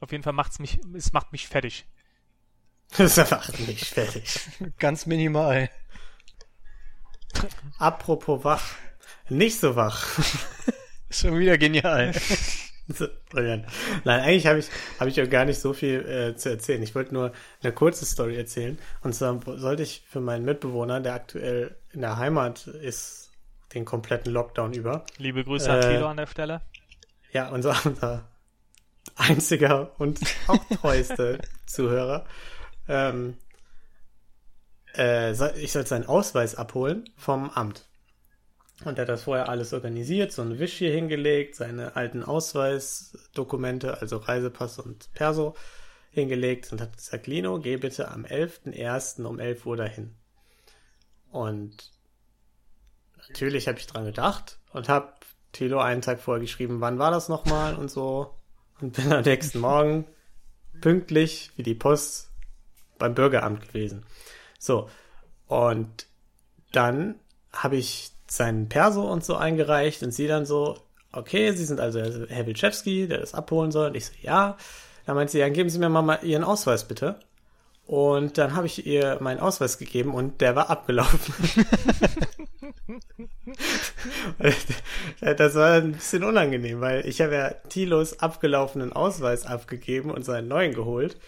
auf 0.00 0.12
jeden 0.12 0.22
Fall 0.22 0.32
macht's 0.32 0.58
mich, 0.58 0.78
es 0.94 1.12
macht 1.12 1.32
mich 1.32 1.48
fertig. 1.48 1.86
Das 2.96 3.12
ist 3.12 3.18
einfach 3.18 3.56
nicht 3.58 3.86
fertig. 3.86 4.40
Ganz 4.78 5.06
minimal. 5.06 5.70
Apropos 7.78 8.44
wach. 8.44 8.74
Nicht 9.28 9.60
so 9.60 9.76
wach. 9.76 10.04
Schon 11.10 11.38
wieder 11.38 11.58
genial. 11.58 12.12
So, 12.92 13.06
Brillant. 13.28 13.66
Nein, 14.02 14.18
eigentlich 14.18 14.48
habe 14.48 14.58
ich, 14.58 14.68
hab 14.98 15.06
ich 15.06 15.22
auch 15.22 15.30
gar 15.30 15.44
nicht 15.44 15.60
so 15.60 15.72
viel 15.72 16.00
äh, 16.00 16.36
zu 16.36 16.50
erzählen. 16.50 16.82
Ich 16.82 16.96
wollte 16.96 17.14
nur 17.14 17.30
eine 17.62 17.72
kurze 17.72 18.04
Story 18.04 18.36
erzählen. 18.36 18.80
Und 19.02 19.14
zwar 19.14 19.40
sollte 19.58 19.84
ich 19.84 20.02
für 20.08 20.20
meinen 20.20 20.44
Mitbewohner, 20.44 20.98
der 20.98 21.14
aktuell 21.14 21.76
in 21.92 22.00
der 22.00 22.16
Heimat 22.16 22.66
ist, 22.66 23.30
den 23.74 23.84
kompletten 23.84 24.32
Lockdown 24.32 24.72
über. 24.72 25.06
Liebe 25.18 25.44
Grüße 25.44 25.70
an 25.70 25.78
Äh, 25.78 25.94
Tilo 25.94 26.08
an 26.08 26.16
der 26.16 26.26
Stelle. 26.26 26.62
Ja, 27.32 27.48
unser, 27.50 27.76
unser 27.84 28.28
einziger 29.16 29.92
und 29.98 30.20
auch 30.46 30.64
treueste 30.80 31.40
Zuhörer. 31.66 32.26
Ähm, 32.88 33.36
äh, 34.96 35.32
ich 35.58 35.72
soll 35.72 35.86
seinen 35.86 36.06
Ausweis 36.06 36.54
abholen 36.54 37.08
vom 37.16 37.50
Amt. 37.50 37.86
Und 38.84 38.98
er 38.98 39.02
hat 39.02 39.10
das 39.10 39.24
vorher 39.24 39.48
alles 39.50 39.74
organisiert, 39.74 40.32
so 40.32 40.40
einen 40.40 40.58
Wisch 40.58 40.78
hier 40.78 40.92
hingelegt, 40.92 41.54
seine 41.54 41.96
alten 41.96 42.24
Ausweisdokumente, 42.24 44.00
also 44.00 44.16
Reisepass 44.16 44.78
und 44.78 45.12
Perso, 45.12 45.54
hingelegt 46.10 46.72
und 46.72 46.80
hat 46.80 46.96
gesagt, 46.96 47.26
Lino, 47.26 47.60
geh 47.60 47.76
bitte 47.76 48.08
am 48.08 48.24
11.01. 48.24 49.24
um 49.24 49.38
11 49.38 49.66
Uhr 49.66 49.76
dahin. 49.76 50.16
Und 51.30 51.92
natürlich 53.28 53.68
habe 53.68 53.78
ich 53.78 53.86
dran 53.86 54.06
gedacht 54.06 54.58
und 54.72 54.88
habe 54.88 55.12
Tilo 55.52 55.80
einen 55.80 56.02
Tag 56.02 56.20
vorher 56.20 56.40
geschrieben, 56.40 56.80
wann 56.80 56.98
war 56.98 57.10
das 57.10 57.28
nochmal 57.28 57.74
und 57.74 57.90
so. 57.90 58.34
Und 58.80 58.94
bin 58.94 59.12
am 59.12 59.22
nächsten 59.22 59.58
Morgen 59.58 60.06
pünktlich 60.80 61.50
wie 61.56 61.62
die 61.62 61.74
Post 61.74 62.30
beim 62.98 63.14
Bürgeramt 63.14 63.68
gewesen. 63.68 64.04
So, 64.58 64.88
und 65.46 66.06
dann 66.72 67.16
habe 67.52 67.76
ich 67.76 68.12
seinen 68.26 68.68
Perso 68.68 69.10
und 69.10 69.24
so 69.24 69.36
eingereicht 69.36 70.02
und 70.02 70.12
sie 70.12 70.28
dann 70.28 70.46
so, 70.46 70.78
okay, 71.12 71.52
Sie 71.52 71.64
sind 71.64 71.80
also 71.80 72.00
Herr 72.00 72.46
Wilczewski, 72.46 73.08
der 73.08 73.18
das 73.18 73.34
abholen 73.34 73.72
soll. 73.72 73.88
Und 73.88 73.96
ich 73.96 74.06
so, 74.06 74.12
ja. 74.22 74.56
Dann 75.06 75.16
meint 75.16 75.30
sie, 75.30 75.38
ja, 75.38 75.48
geben 75.48 75.70
Sie 75.70 75.78
mir 75.78 75.88
mal, 75.88 76.02
mal 76.02 76.20
Ihren 76.22 76.44
Ausweis 76.44 76.86
bitte. 76.86 77.18
Und 77.86 78.38
dann 78.38 78.54
habe 78.54 78.66
ich 78.66 78.86
ihr 78.86 79.18
meinen 79.20 79.40
Ausweis 79.40 79.78
gegeben 79.78 80.14
und 80.14 80.40
der 80.40 80.54
war 80.54 80.70
abgelaufen. 80.70 81.34
das 85.20 85.54
war 85.54 85.74
ein 85.74 85.92
bisschen 85.92 86.24
unangenehm, 86.24 86.80
weil 86.80 87.06
ich 87.06 87.20
habe 87.20 87.34
ja 87.34 87.50
Tilos 87.50 88.20
abgelaufenen 88.20 88.92
Ausweis 88.92 89.46
abgegeben 89.46 90.10
und 90.10 90.24
seinen 90.24 90.48
neuen 90.48 90.74
geholt. 90.74 91.18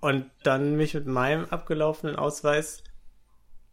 Und 0.00 0.30
dann 0.42 0.76
mich 0.76 0.94
mit 0.94 1.06
meinem 1.06 1.46
abgelaufenen 1.46 2.16
Ausweis 2.16 2.82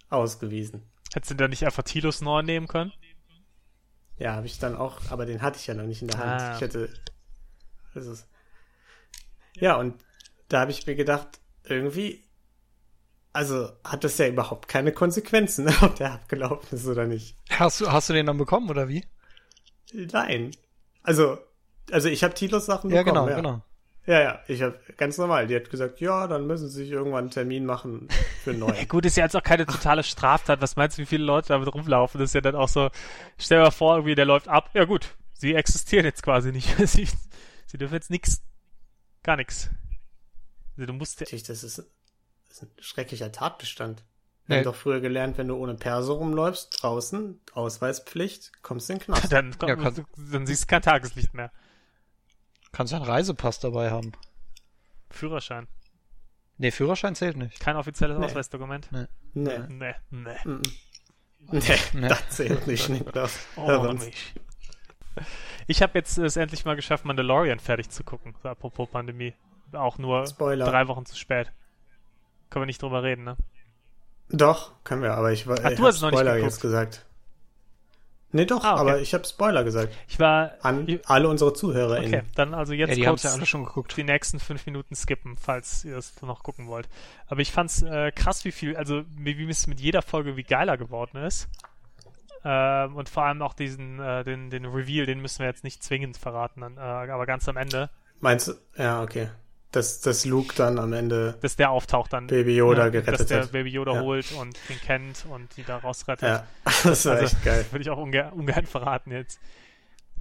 ausgewiesen. 0.09 0.83
Hättest 1.13 1.31
du 1.31 1.35
da 1.35 1.47
nicht 1.47 1.65
einfach 1.65 1.83
Tilos 1.83 2.21
neu 2.21 2.41
nehmen 2.41 2.67
können? 2.67 2.93
Ja, 4.17 4.35
habe 4.35 4.45
ich 4.45 4.59
dann 4.59 4.75
auch, 4.75 4.99
aber 5.09 5.25
den 5.25 5.41
hatte 5.41 5.57
ich 5.57 5.67
ja 5.67 5.73
noch 5.73 5.85
nicht 5.85 6.01
in 6.01 6.07
der 6.07 6.19
Hand. 6.19 6.41
Ah. 6.41 6.55
Ich 6.55 6.61
hätte. 6.61 6.89
Ist, 7.95 8.27
ja, 9.55 9.75
und 9.75 9.95
da 10.47 10.61
habe 10.61 10.71
ich 10.71 10.85
mir 10.87 10.95
gedacht, 10.95 11.27
irgendwie, 11.63 12.23
also 13.33 13.69
hat 13.83 14.03
das 14.03 14.17
ja 14.17 14.27
überhaupt 14.27 14.67
keine 14.67 14.91
Konsequenzen, 14.91 15.67
ob 15.81 15.95
der 15.95 16.13
abgelaufen 16.13 16.77
ist 16.77 16.85
oder 16.87 17.05
nicht. 17.05 17.35
Hast 17.49 17.81
du, 17.81 17.91
hast 17.91 18.09
du 18.09 18.13
den 18.13 18.25
dann 18.25 18.37
bekommen 18.37 18.69
oder 18.69 18.87
wie? 18.87 19.05
Nein. 19.93 20.51
Also, 21.03 21.37
also 21.91 22.07
ich 22.09 22.23
habe 22.23 22.33
Tilos 22.33 22.65
Sachen 22.65 22.89
Ja, 22.91 23.03
bekommen. 23.03 23.27
genau, 23.27 23.35
genau. 23.35 23.61
Ja, 24.07 24.19
ja, 24.19 24.39
ich 24.47 24.61
habe 24.63 24.79
ganz 24.97 25.17
normal. 25.19 25.45
Die 25.47 25.55
hat 25.55 25.69
gesagt, 25.69 25.99
ja, 25.99 26.27
dann 26.27 26.47
müssen 26.47 26.69
sie 26.69 26.83
sich 26.83 26.91
irgendwann 26.91 27.25
einen 27.25 27.29
Termin 27.29 27.65
machen 27.65 28.07
für 28.43 28.51
einen 28.51 28.63
Ja, 28.75 28.85
gut, 28.85 29.05
ist 29.05 29.15
ja 29.17 29.23
jetzt 29.25 29.35
auch 29.35 29.43
keine 29.43 29.65
totale 29.67 30.03
Straftat. 30.03 30.59
Was 30.61 30.75
meinst 30.75 30.97
du, 30.97 31.03
wie 31.03 31.05
viele 31.05 31.23
Leute 31.23 31.49
damit 31.49 31.73
rumlaufen? 31.73 32.19
Das 32.19 32.31
ist 32.31 32.33
ja 32.33 32.41
dann 32.41 32.55
auch 32.55 32.67
so, 32.67 32.89
stell 33.37 33.59
dir 33.59 33.65
mal 33.65 33.71
vor, 33.71 33.95
irgendwie, 33.97 34.15
der 34.15 34.25
läuft 34.25 34.47
ab. 34.47 34.71
Ja 34.73 34.85
gut, 34.85 35.15
sie 35.33 35.53
existieren 35.53 36.05
jetzt 36.05 36.23
quasi 36.23 36.51
nicht. 36.51 36.67
Sie, 36.87 37.07
sie 37.67 37.77
dürfen 37.77 37.93
jetzt 37.93 38.09
nix, 38.09 38.41
gar 39.23 39.37
nichts. 39.37 39.69
Also 40.77 40.87
du 40.87 40.93
musst 40.93 41.19
ja, 41.19 41.25
Natürlich, 41.25 41.43
das 41.43 41.63
ist, 41.63 41.85
das 42.51 42.63
ist 42.63 42.63
ein 42.63 42.83
schrecklicher 42.83 43.31
Tatbestand. 43.31 44.03
Nee. 44.47 44.55
Wir 44.55 44.57
haben 44.57 44.63
doch 44.65 44.75
früher 44.75 44.99
gelernt, 44.99 45.37
wenn 45.37 45.47
du 45.47 45.55
ohne 45.55 45.75
Perso 45.75 46.13
rumläufst, 46.15 46.81
draußen, 46.83 47.39
Ausweispflicht, 47.53 48.51
kommst 48.63 48.89
du 48.89 48.93
in 48.93 48.99
den 48.99 49.05
Knast. 49.05 49.31
dann, 49.31 49.55
Ja, 49.61 49.75
kann- 49.75 50.05
dann 50.31 50.45
siehst 50.45 50.63
du 50.63 50.67
kein 50.67 50.81
Tageslicht 50.81 51.33
mehr. 51.33 51.51
Kannst 52.71 52.91
ja 52.91 52.97
einen 52.99 53.05
Reisepass 53.09 53.59
dabei 53.59 53.91
haben. 53.91 54.11
Führerschein. 55.09 55.67
Nee, 56.57 56.71
Führerschein 56.71 57.15
zählt 57.15 57.37
nicht. 57.37 57.59
Kein 57.59 57.75
offizielles 57.75 58.17
Nee. 58.19 58.25
Ausweisdokument. 58.25 58.89
Nee, 58.91 59.05
Nee, 59.33 59.59
nee. 59.69 59.93
mm, 60.09 60.61
nee, 61.51 61.61
Nee. 61.93 62.07
das 62.07 62.29
zählt 62.29 62.67
nicht, 62.67 62.87
Niklas. 62.89 63.39
Oh, 63.55 63.93
mich. 63.93 64.33
Ich 65.67 65.81
habe 65.81 65.97
jetzt 65.97 66.17
es 66.17 66.35
endlich 66.37 66.65
mal 66.65 66.75
geschafft, 66.75 67.03
Mandalorian 67.05 67.59
fertig 67.59 67.89
zu 67.89 68.03
gucken. 68.03 68.35
Apropos 68.43 68.89
Pandemie. 68.89 69.33
Auch 69.73 69.97
nur 69.97 70.25
Spoiler. 70.27 70.65
drei 70.65 70.87
Wochen 70.87 71.05
zu 71.05 71.15
spät. 71.17 71.51
Können 72.51 72.61
wir 72.63 72.67
nicht 72.67 72.81
drüber 72.83 73.01
reden, 73.01 73.23
ne? 73.23 73.35
Doch, 74.29 74.71
können 74.83 75.01
wir, 75.01 75.13
aber 75.15 75.31
ich, 75.31 75.47
war- 75.47 75.57
Ach, 75.63 75.71
ich 75.71 75.77
du 75.79 75.85
hast 75.87 75.95
es 75.95 76.01
noch 76.01 76.11
nicht 76.11 76.19
Spoiler 76.19 76.35
geguckt. 76.35 76.51
jetzt 76.53 76.61
gesagt. 76.61 77.05
Nee, 78.33 78.45
doch, 78.45 78.63
Ah, 78.63 78.73
okay. 78.73 78.79
aber 78.81 78.99
ich 79.01 79.13
habe 79.13 79.25
Spoiler 79.25 79.63
gesagt. 79.65 79.93
Ich 80.07 80.17
war. 80.19 80.51
An 80.61 80.87
ich- 80.87 81.05
alle 81.09 81.27
unsere 81.27 81.51
ZuhörerInnen. 81.53 82.13
Okay, 82.21 82.23
dann 82.35 82.53
also 82.53 82.71
jetzt 82.71 82.89
Ja, 82.91 82.95
die 82.95 83.07
haben 83.07 83.15
kurz 83.15 83.23
ja 83.23 83.31
alle 83.31 83.45
schon 83.45 83.65
geguckt. 83.65 83.97
die 83.97 84.03
nächsten 84.05 84.39
fünf 84.39 84.65
Minuten 84.67 84.95
skippen, 84.95 85.35
falls 85.35 85.83
ihr 85.83 85.97
es 85.97 86.21
noch 86.21 86.43
gucken 86.43 86.67
wollt. 86.67 86.87
Aber 87.27 87.41
ich 87.41 87.51
fand's 87.51 87.81
äh, 87.81 88.11
krass, 88.13 88.45
wie 88.45 88.53
viel, 88.53 88.77
also 88.77 89.03
wie, 89.17 89.37
wie 89.37 89.49
es 89.49 89.67
mit 89.67 89.81
jeder 89.81 90.01
Folge 90.01 90.37
wie 90.37 90.43
geiler 90.43 90.77
geworden 90.77 91.17
ist. 91.23 91.49
Ähm, 92.45 92.95
und 92.95 93.09
vor 93.09 93.23
allem 93.25 93.41
auch 93.41 93.53
diesen, 93.53 93.99
äh, 93.99 94.23
den, 94.23 94.49
den 94.49 94.65
Reveal, 94.65 95.05
den 95.05 95.21
müssen 95.21 95.39
wir 95.39 95.47
jetzt 95.47 95.63
nicht 95.65 95.83
zwingend 95.83 96.15
verraten, 96.17 96.61
dann, 96.61 96.77
äh, 96.77 96.79
aber 96.79 97.25
ganz 97.25 97.47
am 97.49 97.57
Ende, 97.57 97.89
Meinst 98.21 98.47
du? 98.47 98.53
Ja, 98.77 99.01
okay. 99.03 99.29
Dass, 99.71 100.01
dass 100.01 100.25
Luke 100.25 100.53
dann 100.55 100.77
am 100.79 100.91
Ende 100.91 101.37
dass 101.41 101.55
der 101.55 101.71
auftaucht 101.71 102.11
dann. 102.11 102.27
Baby 102.27 102.57
Yoda 102.57 102.85
ne, 102.85 102.91
gerettet 102.91 103.19
Dass 103.21 103.27
der 103.27 103.41
hat. 103.43 103.51
Baby 103.53 103.69
Yoda 103.69 103.93
Ja. 103.93 104.01
holt 104.01 104.31
und 104.33 104.57
ihn 104.69 104.79
kennt 104.85 105.25
und 105.29 105.55
die 105.55 105.63
da 105.63 105.77
rausrettet. 105.77 106.27
Ja, 106.27 106.47
das 106.83 107.05
war 107.05 107.13
Also, 107.13 107.25
echt 107.37 107.43
geil. 107.45 107.65
Würde 107.71 107.81
ich 107.81 107.89
auch 107.89 107.97
unge 107.97 108.31
ungern 108.31 108.65
verraten 108.65 109.11
jetzt. 109.11 109.39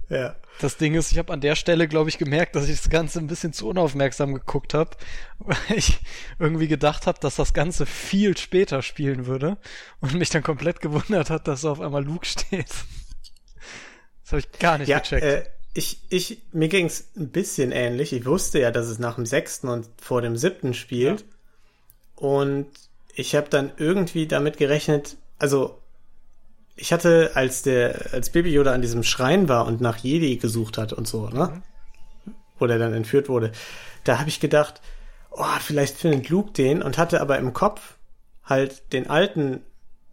Ja. 0.07 0.35
Das 0.59 0.75
Ding 0.77 0.93
ist, 0.95 1.11
ich 1.13 1.17
habe 1.17 1.31
an 1.31 1.39
der 1.41 1.55
Stelle, 1.55 1.87
glaube 1.87 2.09
ich, 2.09 2.17
gemerkt, 2.17 2.55
dass 2.55 2.67
ich 2.67 2.77
das 2.77 2.89
Ganze 2.89 3.19
ein 3.19 3.27
bisschen 3.27 3.53
zu 3.53 3.67
unaufmerksam 3.69 4.33
geguckt 4.33 4.73
habe, 4.73 4.91
weil 5.39 5.57
ich 5.77 5.99
irgendwie 6.39 6.67
gedacht 6.67 7.07
habe, 7.07 7.19
dass 7.19 7.35
das 7.37 7.53
Ganze 7.53 7.85
viel 7.85 8.37
später 8.37 8.81
spielen 8.81 9.25
würde 9.25 9.57
und 10.01 10.13
mich 10.13 10.29
dann 10.29 10.43
komplett 10.43 10.79
gewundert 10.81 11.29
hat, 11.29 11.47
dass 11.47 11.63
auf 11.65 11.79
einmal 11.81 12.03
Luke 12.05 12.25
steht. 12.25 12.67
Das 14.23 14.31
habe 14.31 14.39
ich 14.39 14.51
gar 14.59 14.77
nicht 14.77 14.87
Ja, 14.87 14.99
gecheckt. 14.99 15.23
äh, 15.23 15.43
ich, 15.73 16.01
ich, 16.09 16.41
mir 16.51 16.67
ging's 16.67 17.11
ein 17.15 17.29
bisschen 17.29 17.71
ähnlich. 17.71 18.13
Ich 18.13 18.25
wusste 18.25 18.59
ja, 18.59 18.71
dass 18.71 18.87
es 18.87 18.99
nach 18.99 19.15
dem 19.15 19.25
sechsten 19.25 19.69
und 19.69 19.87
vor 20.01 20.21
dem 20.21 20.35
siebten 20.35 20.73
spielt. 20.73 21.25
Und 22.15 22.67
ich 23.15 23.35
habe 23.35 23.49
dann 23.49 23.71
irgendwie 23.77 24.27
damit 24.27 24.57
gerechnet, 24.57 25.17
also 25.39 25.81
ich 26.75 26.93
hatte, 26.93 27.31
als 27.35 27.61
der, 27.61 28.13
als 28.13 28.31
Baby 28.31 28.51
Yoda 28.51 28.73
an 28.73 28.81
diesem 28.81 29.03
Schrein 29.03 29.47
war 29.47 29.65
und 29.65 29.81
nach 29.81 29.97
Jedi 29.97 30.37
gesucht 30.37 30.77
hat 30.77 30.93
und 30.93 31.07
so, 31.07 31.29
ne? 31.29 31.61
Wo 32.57 32.67
der 32.67 32.79
dann 32.79 32.93
entführt 32.93 33.29
wurde, 33.29 33.51
da 34.03 34.19
habe 34.19 34.29
ich 34.29 34.39
gedacht, 34.39 34.81
oh, 35.31 35.45
vielleicht 35.59 35.97
findet 35.97 36.29
Luke 36.29 36.51
den 36.51 36.81
und 36.81 36.97
hatte 36.97 37.21
aber 37.21 37.37
im 37.37 37.53
Kopf 37.53 37.95
halt 38.43 38.93
den 38.93 39.09
alten, 39.09 39.61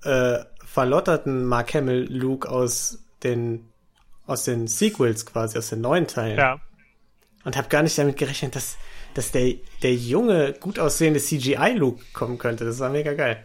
äh, 0.03 0.39
verlotterten 0.65 1.45
Mark 1.45 1.75
Hamill 1.75 2.07
Luke 2.11 2.49
aus 2.49 2.99
den 3.23 3.68
aus 4.29 4.45
den 4.45 4.69
Sequels 4.69 5.27
quasi, 5.27 5.59
aus 5.59 5.71
den 5.71 5.81
neuen 5.81 6.07
Teilen. 6.07 6.39
Ja. 6.39 6.61
Und 7.45 7.57
habe 7.57 7.69
gar 7.69 7.83
nicht 7.83 7.97
damit 7.97 8.17
gerechnet, 8.19 8.55
dass, 8.55 8.77
dass 9.15 9.33
der, 9.33 9.55
der 9.83 9.95
junge, 9.95 10.53
gut 10.53 10.79
aussehende 10.79 11.19
CGI-Luke 11.19 12.05
kommen 12.13 12.37
könnte. 12.39 12.65
Das 12.65 12.79
war 12.79 12.91
mega 12.91 13.15
geil. 13.15 13.45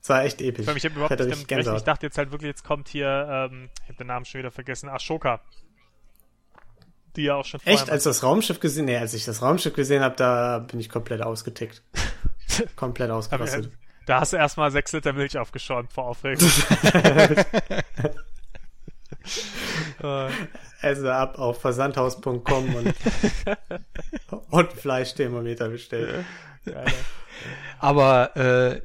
Das 0.00 0.10
war 0.10 0.24
echt 0.24 0.40
episch. 0.42 0.64
Vor 0.64 0.72
allem, 0.72 0.76
ich 0.76 0.84
habe 0.84 0.94
überhaupt 0.94 1.12
hatte 1.12 1.26
nicht 1.26 1.50
damit. 1.50 1.66
Ich 1.66 1.82
dachte 1.82 2.06
jetzt 2.06 2.18
halt 2.18 2.32
wirklich, 2.32 2.48
jetzt 2.48 2.64
kommt 2.64 2.88
hier, 2.88 3.48
ähm, 3.50 3.70
ich 3.82 3.88
habe 3.88 3.98
den 3.98 4.08
Namen 4.08 4.24
schon 4.24 4.40
wieder 4.40 4.50
vergessen, 4.50 4.88
Ashoka. 4.88 5.40
Die 7.16 7.22
ja 7.22 7.36
auch 7.36 7.44
schon 7.44 7.60
vorher 7.60 7.74
Echt, 7.74 7.90
als 7.90 8.04
das 8.04 8.22
Raumschiff 8.22 8.60
gesehen, 8.60 8.86
nee, 8.86 8.96
als 8.96 9.14
ich 9.14 9.24
das 9.24 9.40
Raumschiff 9.40 9.74
gesehen 9.74 10.02
habe, 10.02 10.16
da 10.16 10.58
bin 10.58 10.80
ich 10.80 10.88
komplett 10.88 11.22
ausgetickt. 11.22 11.82
komplett 12.76 13.10
ausgerastet. 13.10 13.66
äh, 13.66 13.70
da 14.06 14.20
hast 14.20 14.32
du 14.32 14.36
erstmal 14.36 14.70
sechs 14.70 14.92
Liter 14.92 15.12
Milch 15.12 15.38
aufgeschäumt 15.38 15.92
vor 15.92 16.06
Aufregung. 16.06 16.48
Also 20.80 21.10
ab 21.10 21.38
auf 21.38 21.60
versandhaus.com 21.60 22.42
und, 22.74 22.94
und 24.50 24.72
Fleischthermometer 24.72 25.68
bestellt. 25.70 26.24
geil. 26.64 26.86
Aber, 27.80 28.36
äh, 28.36 28.80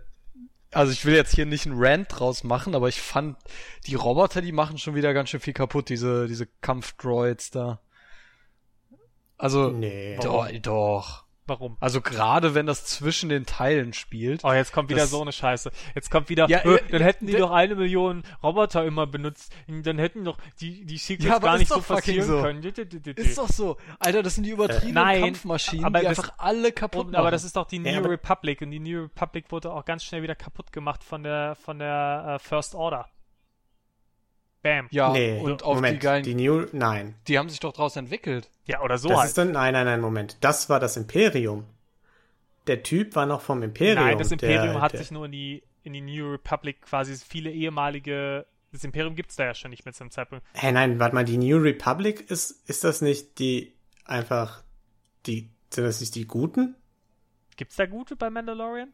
also 0.71 0.91
ich 0.91 1.05
will 1.05 1.13
jetzt 1.13 1.35
hier 1.35 1.45
nicht 1.45 1.67
einen 1.67 1.75
Rant 1.77 2.07
draus 2.09 2.43
machen, 2.43 2.73
aber 2.73 2.89
ich 2.89 2.99
fand, 2.99 3.37
die 3.85 3.93
Roboter, 3.93 4.41
die 4.41 4.51
machen 4.51 4.79
schon 4.79 4.95
wieder 4.95 5.13
ganz 5.13 5.29
schön 5.29 5.39
viel 5.39 5.53
kaputt, 5.53 5.89
diese, 5.89 6.27
diese 6.27 6.47
Kampfdroids 6.61 7.51
da. 7.51 7.79
Also, 9.37 9.69
Nee. 9.69 10.17
doch, 10.21 10.49
doch. 10.61 11.22
Warum? 11.45 11.75
Also 11.81 11.99
gerade 11.99 12.55
wenn 12.55 12.65
das 12.65 12.85
zwischen 12.85 13.27
den 13.27 13.45
Teilen 13.45 13.91
spielt. 13.91 14.45
Oh, 14.45 14.53
jetzt 14.53 14.71
kommt 14.71 14.89
wieder 14.89 15.01
Das- 15.01 15.09
so 15.11 15.21
eine 15.21 15.33
Scheiße. 15.33 15.71
Jetzt 15.93 16.09
kommt 16.09 16.29
wieder, 16.29 16.47
Ja, 16.49 16.59
äh, 16.59 16.75
äh, 16.75 16.79
dann 16.89 17.01
hätten 17.01 17.27
die 17.27 17.35
äh, 17.35 17.39
doch 17.39 17.51
eine 17.51 17.75
Million 17.75 18.23
Roboter 18.41 18.85
immer 18.85 19.07
benutzt. 19.07 19.53
Dann 19.67 19.99
hätten 19.99 20.23
doch 20.23 20.37
die, 20.61 20.85
die 20.85 20.97
Sequels 20.97 21.27
Ja, 21.29 21.39
gar 21.39 21.57
nicht 21.57 21.67
so 21.67 21.81
passieren 21.81 22.25
so. 22.27 22.41
können. 22.41 22.61
D- 22.61 22.71
d- 22.71 22.85
d- 22.85 22.99
d- 23.13 23.21
Ist 23.21 23.37
doch 23.37 23.49
so. 23.49 23.75
Alter, 23.99 24.23
das 24.23 24.35
sind 24.35 24.45
die 24.45 24.51
übertriebenen 24.51 24.93
Nein, 25.03 25.21
Kampfmaschinen, 25.21 25.83
aber 25.85 25.99
die 25.99 26.05
das- 26.05 26.19
einfach 26.19 26.33
alle 26.37 26.71
kaputt 26.71 27.07
Und, 27.07 27.11
machen. 27.11 27.19
aber 27.21 27.31
das 27.31 27.43
ist 27.43 27.55
doch 27.57 27.67
die 27.67 27.79
New 27.79 27.89
Ja, 27.89 27.99
Republic 27.99 28.61
und 28.61 28.71
die 28.71 28.79
New 28.79 29.01
Republic 29.03 29.51
wurde 29.51 29.73
auch 29.73 29.83
ganz 29.83 30.03
schnell 30.05 30.23
wieder 30.23 30.35
kaputt 30.35 30.71
gemacht 30.71 31.03
von 31.03 31.23
der 31.23 31.55
von 31.55 31.79
der 31.79 32.35
äh, 32.35 32.39
First 32.39 32.73
Order. 32.73 33.09
Bam. 34.63 34.87
Ja, 34.91 35.11
nee, 35.11 35.39
und 35.39 35.61
auf 35.61 35.75
Moment, 35.75 35.95
die 35.95 35.99
geilen, 35.99 36.23
die 36.23 36.35
New, 36.35 36.65
nein. 36.71 37.15
die 37.27 37.37
haben 37.37 37.49
sich 37.49 37.59
doch 37.59 37.73
draus 37.73 37.95
entwickelt. 37.97 38.49
Ja, 38.65 38.81
oder 38.81 38.97
so 38.97 39.09
das 39.09 39.17
halt. 39.17 39.27
ist 39.27 39.37
dann, 39.37 39.51
nein, 39.51 39.73
nein, 39.73 39.85
nein, 39.85 40.01
Moment. 40.01 40.37
Das 40.39 40.69
war 40.69 40.79
das 40.79 40.97
Imperium. 40.97 41.65
Der 42.67 42.81
Typ 42.81 43.15
war 43.15 43.25
noch 43.25 43.41
vom 43.41 43.61
Imperium. 43.61 44.05
Nein, 44.05 44.17
das 44.17 44.31
Imperium 44.31 44.73
der, 44.73 44.81
hat 44.81 44.93
der, 44.93 45.01
sich 45.01 45.11
nur 45.11 45.25
in 45.25 45.33
die, 45.33 45.63
in 45.83 45.91
die 45.93 46.01
New 46.01 46.31
Republic 46.31 46.81
quasi 46.81 47.13
viele 47.15 47.51
ehemalige. 47.51 48.45
Das 48.71 48.85
Imperium 48.85 49.15
gibt's 49.15 49.35
da 49.35 49.43
ja 49.43 49.53
schon 49.53 49.69
nicht 49.69 49.83
mehr 49.83 49.93
zum 49.93 50.09
Zeitpunkt. 50.09 50.45
Hä, 50.53 50.71
nein, 50.71 50.97
warte 50.97 51.13
mal, 51.13 51.25
die 51.25 51.37
New 51.37 51.57
Republic 51.57 52.31
ist, 52.31 52.67
ist 52.69 52.85
das 52.85 53.01
nicht 53.01 53.39
die, 53.39 53.73
einfach, 54.05 54.63
die, 55.25 55.51
sind 55.69 55.83
das 55.83 55.99
nicht 55.99 56.15
die 56.15 56.25
Guten? 56.25 56.75
Gibt's 57.57 57.75
da 57.75 57.85
gute 57.85 58.15
bei 58.15 58.29
Mandalorian? 58.29 58.93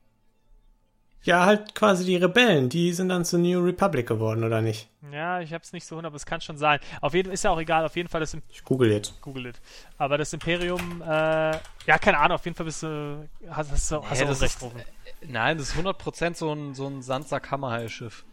Ja, 1.24 1.46
halt 1.46 1.76
quasi 1.76 2.06
die 2.06 2.16
Rebellen, 2.16 2.70
die 2.70 2.94
sind 2.94 3.10
dann 3.10 3.26
zur 3.26 3.40
New 3.40 3.60
Republic 3.60 4.08
geworden, 4.08 4.44
oder 4.44 4.62
nicht? 4.62 4.88
Ja, 5.12 5.42
ich 5.42 5.54
hab's 5.54 5.74
nicht 5.74 5.86
so 5.86 5.96
100, 5.96 6.08
aber 6.10 6.16
es 6.16 6.26
kann 6.26 6.40
schon 6.40 6.58
sein. 6.58 6.80
Auf 7.02 7.14
jeden 7.14 7.28
Fall 7.28 7.34
ist 7.34 7.44
ja 7.44 7.52
auch 7.52 7.60
egal, 7.60 7.84
auf 7.86 7.96
jeden 7.98 8.08
Fall 8.08 8.22
das 8.22 8.34
Im 8.34 8.42
Ich 8.50 8.64
google 8.64 8.90
jetzt. 8.92 9.20
Google 9.22 9.48
it. 9.48 9.60
Aber 9.98 10.18
das 10.18 10.32
Imperium, 10.32 11.02
äh, 11.02 11.06
ja, 11.86 11.98
keine 12.00 12.20
Ahnung, 12.20 12.36
auf 12.36 12.46
jeden 12.46 12.56
Fall 12.56 12.66
bist 12.66 12.84
du, 12.84 13.28
hast, 13.50 13.70
hast, 13.72 13.92
du- 13.92 14.04
hast 14.04 14.20
Hä, 14.22 14.26
du 14.26 14.32
recht, 14.32 14.42
ist- 14.44 14.62
Rufen. 14.62 14.82
Nein, 15.28 15.58
das 15.58 15.70
ist 15.70 15.76
100% 15.76 16.38
so 16.38 16.54
ein, 16.54 16.74
so 16.74 16.88
ein 16.88 17.02
Sandsack-Hammerhai-Schiff. 17.02 18.24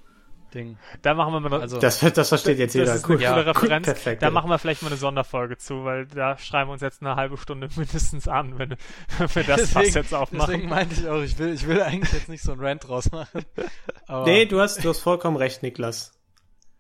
Ding. 0.55 0.79
Da 1.03 1.15
machen 1.15 1.33
wir 1.33 1.41
mal 1.41 1.49
noch, 1.51 1.61
Also, 1.61 1.79
Das, 1.79 2.01
das 2.01 2.29
versteht 2.29 2.59
jetzt 2.59 2.75
jeder. 2.75 2.87
das 2.87 2.97
ist 2.97 3.05
eine 3.11 3.21
Ja, 3.21 3.33
coole 3.33 3.45
gut, 3.45 3.57
Referenz. 3.63 3.87
perfekt, 3.87 4.23
da 4.23 4.27
ja. 4.27 4.31
machen 4.31 4.49
wir 4.49 4.59
vielleicht 4.59 4.83
mal 4.83 4.89
eine 4.89 4.97
Sonderfolge 4.97 5.57
zu, 5.59 5.85
weil 5.85 6.07
da 6.07 6.39
schreiben 6.39 6.69
wir 6.71 6.73
uns 6.75 6.83
jetzt 6.83 7.03
eine 7.03 7.17
halbe 7.17 7.37
Stunde 7.37 7.69
mindestens 7.77 8.29
an, 8.29 8.59
wenn, 8.59 8.77
wenn 9.19 9.35
wir 9.35 9.45
das 9.45 9.71
Fass 9.73 9.95
jetzt 9.95 10.15
aufmachen. 10.15 10.51
Deswegen 10.53 10.69
meinte 10.69 10.95
ich 10.95 11.09
auch, 11.09 11.21
ich 11.23 11.39
will, 11.39 11.53
ich 11.53 11.67
will 11.67 11.83
eigentlich 11.83 12.13
jetzt 12.13 12.29
nicht 12.29 12.43
so 12.43 12.53
einen 12.53 12.61
Rant 12.65 12.87
draus 12.89 13.11
machen. 13.13 13.45
Aber 14.07 14.25
Nee, 14.25 14.47
du 14.47 14.61
hast, 14.61 14.83
du 14.85 14.89
hast 14.89 15.01
vollkommen 15.01 15.37
recht, 15.37 15.63
Niklas. 15.63 16.13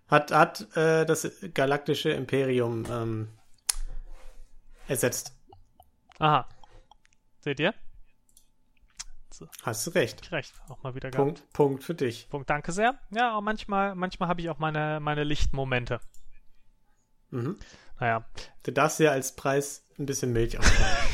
Hat, 0.08 0.30
hat 0.32 0.76
äh, 0.76 1.04
das 1.04 1.28
galaktische 1.52 2.10
Imperium 2.10 2.84
ähm, 2.90 3.28
ersetzt. 4.88 5.34
Aha. 6.18 6.48
Seht 7.40 7.60
ihr? 7.60 7.74
Hast 9.62 9.86
du 9.86 9.90
recht. 9.90 10.30
Recht, 10.32 10.52
auch 10.68 10.82
mal 10.82 10.94
wieder 10.94 11.10
gehabt. 11.10 11.24
Punkt, 11.26 11.52
Punkt 11.52 11.84
für 11.84 11.94
dich. 11.94 12.28
Punkt, 12.30 12.48
danke 12.50 12.72
sehr. 12.72 12.98
Ja, 13.10 13.30
aber 13.32 13.40
manchmal, 13.42 13.94
manchmal 13.94 14.28
habe 14.28 14.40
ich 14.40 14.48
auch 14.50 14.58
meine, 14.58 15.00
meine 15.00 15.24
Lichtmomente. 15.24 16.00
Mhm. 17.30 17.58
Naja, 17.98 18.24
Du 18.62 18.72
darfst 18.72 19.00
ja 19.00 19.10
als 19.10 19.34
Preis 19.36 19.84
ein 19.98 20.06
bisschen 20.06 20.32
Milch 20.32 20.58
auftragen. 20.58 21.08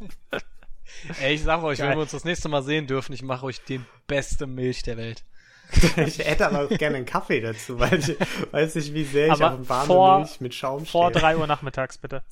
ey, 1.20 1.34
ich 1.34 1.42
sag 1.42 1.62
euch, 1.62 1.78
Geil. 1.78 1.90
wenn 1.90 1.98
wir 1.98 2.02
uns 2.02 2.12
das 2.12 2.24
nächste 2.24 2.48
Mal 2.48 2.62
sehen 2.62 2.86
dürfen, 2.86 3.12
ich 3.12 3.22
mache 3.22 3.44
euch 3.46 3.62
die 3.64 3.80
beste 4.06 4.46
Milch 4.46 4.82
der 4.82 4.96
Welt. 4.96 5.24
ich 5.96 6.18
hätte 6.18 6.46
aber 6.46 6.64
auch 6.64 6.68
gerne 6.68 6.98
einen 6.98 7.06
Kaffee 7.06 7.40
dazu, 7.40 7.78
weil 7.78 7.98
ich 7.98 8.16
weiß 8.52 8.74
nicht, 8.76 8.94
wie 8.94 9.04
sehr 9.04 9.26
ich 9.28 9.32
Aber 9.32 9.54
auf 9.60 9.68
warme 9.68 9.86
vor- 9.86 10.18
Milch 10.18 10.40
mit 10.40 10.54
Schaum 10.54 10.84
vor 10.86 11.10
stehe. 11.10 11.20
drei 11.20 11.36
Uhr 11.36 11.46
nachmittags 11.46 11.98
bitte. 11.98 12.22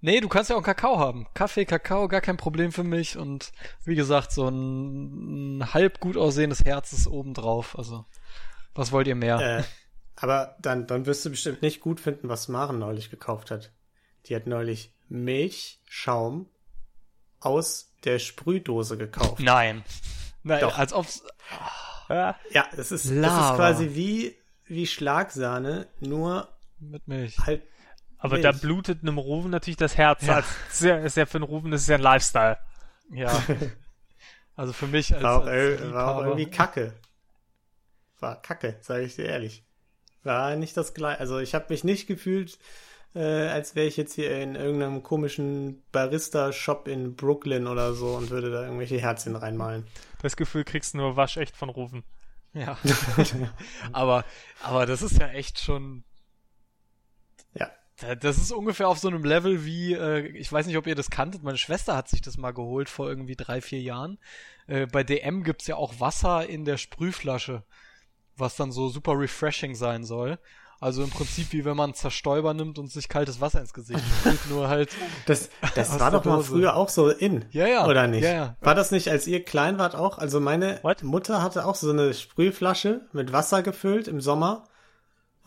Nee, 0.00 0.20
du 0.20 0.28
kannst 0.28 0.48
ja 0.50 0.54
auch 0.56 0.60
einen 0.60 0.64
Kakao 0.64 0.98
haben. 0.98 1.26
Kaffee, 1.34 1.64
Kakao, 1.64 2.06
gar 2.08 2.20
kein 2.20 2.36
Problem 2.36 2.70
für 2.72 2.84
mich. 2.84 3.16
Und 3.16 3.52
wie 3.84 3.96
gesagt, 3.96 4.30
so 4.32 4.48
ein, 4.48 5.58
ein 5.58 5.74
halb 5.74 5.98
gut 6.00 6.16
aussehendes 6.16 6.64
Herz 6.64 6.92
ist 6.92 7.08
obendrauf. 7.08 7.76
Also, 7.76 8.04
was 8.74 8.92
wollt 8.92 9.08
ihr 9.08 9.16
mehr? 9.16 9.40
Äh, 9.58 9.64
aber 10.16 10.56
dann, 10.60 10.86
dann 10.86 11.06
wirst 11.06 11.24
du 11.24 11.30
bestimmt 11.30 11.62
nicht 11.62 11.80
gut 11.80 11.98
finden, 12.00 12.28
was 12.28 12.48
Maren 12.48 12.78
neulich 12.78 13.10
gekauft 13.10 13.50
hat. 13.50 13.72
Die 14.26 14.36
hat 14.36 14.46
neulich 14.46 14.94
Milchschaum 15.08 16.48
aus 17.40 17.92
der 18.04 18.18
Sprühdose 18.18 18.96
gekauft. 18.98 19.40
Nein. 19.40 19.84
Nein, 20.42 20.60
Doch. 20.60 20.78
als 20.78 20.92
ob's. 20.92 21.22
Ja, 22.08 22.36
Ja, 22.50 22.66
das 22.76 22.92
ist, 22.92 23.06
Lava. 23.06 23.50
ist 23.50 23.56
quasi 23.56 23.94
wie, 23.94 24.36
wie 24.64 24.86
Schlagsahne, 24.86 25.88
nur 26.00 26.48
Mit 26.78 27.06
Milch. 27.06 27.36
halt. 27.38 27.62
Aber 28.18 28.34
Milch. 28.38 28.42
da 28.42 28.52
blutet 28.52 29.02
einem 29.02 29.18
Rufen 29.18 29.50
natürlich 29.50 29.76
das 29.76 29.96
Herz. 29.96 30.26
Ja. 30.26 30.36
Als, 30.36 30.46
ist, 30.70 30.82
ja, 30.82 30.96
ist 30.98 31.16
ja 31.16 31.26
für 31.26 31.38
einen 31.38 31.44
Rufen, 31.44 31.70
das 31.70 31.82
ist 31.82 31.88
ja 31.88 31.96
ein 31.96 32.02
Lifestyle. 32.02 32.58
Ja. 33.10 33.42
Also 34.56 34.72
für 34.72 34.88
mich 34.88 35.14
als, 35.14 35.22
War 35.22 35.40
auch, 35.40 35.46
als 35.46 35.80
äh, 35.80 35.92
war 35.92 36.16
auch 36.16 36.18
Liebhaber- 36.18 36.24
irgendwie 36.26 36.50
kacke. 36.50 36.92
War 38.18 38.42
kacke, 38.42 38.76
sage 38.80 39.04
ich 39.04 39.14
dir 39.14 39.26
ehrlich. 39.26 39.64
War 40.24 40.56
nicht 40.56 40.76
das 40.76 40.94
gleiche. 40.94 41.20
Also 41.20 41.38
ich 41.38 41.54
habe 41.54 41.66
mich 41.68 41.84
nicht 41.84 42.08
gefühlt, 42.08 42.58
äh, 43.14 43.20
als 43.20 43.76
wäre 43.76 43.86
ich 43.86 43.96
jetzt 43.96 44.14
hier 44.14 44.36
in 44.40 44.56
irgendeinem 44.56 45.04
komischen 45.04 45.84
Barista-Shop 45.92 46.88
in 46.88 47.14
Brooklyn 47.14 47.68
oder 47.68 47.94
so 47.94 48.16
und 48.16 48.30
würde 48.30 48.50
da 48.50 48.64
irgendwelche 48.64 48.98
Herzchen 48.98 49.36
reinmalen. 49.36 49.86
Das 50.22 50.34
Gefühl 50.36 50.64
kriegst 50.64 50.94
du 50.94 50.98
nur 50.98 51.14
waschecht 51.16 51.56
von 51.56 51.68
Rufen. 51.68 52.02
Ja. 52.52 52.76
aber, 53.92 54.24
aber 54.60 54.86
das 54.86 55.02
ist 55.02 55.20
ja 55.20 55.28
echt 55.28 55.60
schon. 55.60 56.02
Das 58.20 58.38
ist 58.38 58.52
ungefähr 58.52 58.88
auf 58.88 58.98
so 58.98 59.08
einem 59.08 59.24
Level 59.24 59.64
wie, 59.64 59.92
äh, 59.92 60.26
ich 60.28 60.52
weiß 60.52 60.66
nicht, 60.66 60.76
ob 60.76 60.86
ihr 60.86 60.94
das 60.94 61.10
kanntet, 61.10 61.42
meine 61.42 61.58
Schwester 61.58 61.96
hat 61.96 62.08
sich 62.08 62.20
das 62.20 62.38
mal 62.38 62.52
geholt 62.52 62.88
vor 62.88 63.08
irgendwie 63.08 63.34
drei, 63.34 63.60
vier 63.60 63.80
Jahren. 63.80 64.18
Äh, 64.68 64.86
bei 64.86 65.02
DM 65.02 65.42
gibt's 65.42 65.66
ja 65.66 65.74
auch 65.76 65.98
Wasser 65.98 66.46
in 66.48 66.64
der 66.64 66.76
Sprühflasche, 66.76 67.64
was 68.36 68.54
dann 68.54 68.70
so 68.70 68.88
super 68.88 69.18
refreshing 69.18 69.74
sein 69.74 70.04
soll. 70.04 70.38
Also 70.80 71.02
im 71.02 71.10
Prinzip 71.10 71.52
wie 71.52 71.64
wenn 71.64 71.76
man 71.76 71.92
Zerstäuber 71.92 72.54
nimmt 72.54 72.78
und 72.78 72.92
sich 72.92 73.08
kaltes 73.08 73.40
Wasser 73.40 73.60
ins 73.60 73.72
Gesicht 73.72 73.98
sprüht, 74.20 74.48
nur 74.48 74.68
halt. 74.68 74.90
Das, 75.26 75.50
das 75.74 75.98
war 76.00 76.12
doch 76.12 76.24
mal 76.24 76.40
früher 76.40 76.76
auch 76.76 76.88
so 76.88 77.10
in. 77.10 77.46
Ja, 77.50 77.66
ja. 77.66 77.84
Oder 77.84 78.06
nicht? 78.06 78.22
Ja, 78.22 78.32
ja. 78.32 78.56
War 78.60 78.76
das 78.76 78.92
nicht, 78.92 79.08
als 79.08 79.26
ihr 79.26 79.44
klein 79.44 79.78
wart 79.78 79.96
auch? 79.96 80.18
Also 80.18 80.38
meine 80.38 80.78
What? 80.82 81.02
Mutter 81.02 81.42
hatte 81.42 81.66
auch 81.66 81.74
so 81.74 81.90
eine 81.90 82.14
Sprühflasche 82.14 83.00
mit 83.12 83.32
Wasser 83.32 83.64
gefüllt 83.64 84.06
im 84.06 84.20
Sommer 84.20 84.67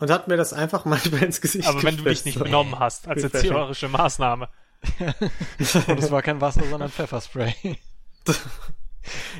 und 0.02 0.10
hat 0.10 0.26
mir 0.26 0.36
das 0.36 0.52
einfach 0.52 0.84
manchmal 0.84 1.22
ins 1.22 1.40
Gesicht 1.40 1.68
Aber 1.68 1.80
wenn 1.84 1.96
du 1.96 2.02
dich 2.02 2.24
nicht 2.24 2.36
benommen 2.36 2.76
hast, 2.80 3.06
als 3.06 3.22
erzieherische 3.22 3.88
Maßnahme. 3.88 4.48
Und 5.86 6.00
es 6.00 6.10
war 6.10 6.22
kein 6.22 6.40
Wasser, 6.40 6.64
sondern 6.68 6.90
Pfefferspray. 6.90 7.54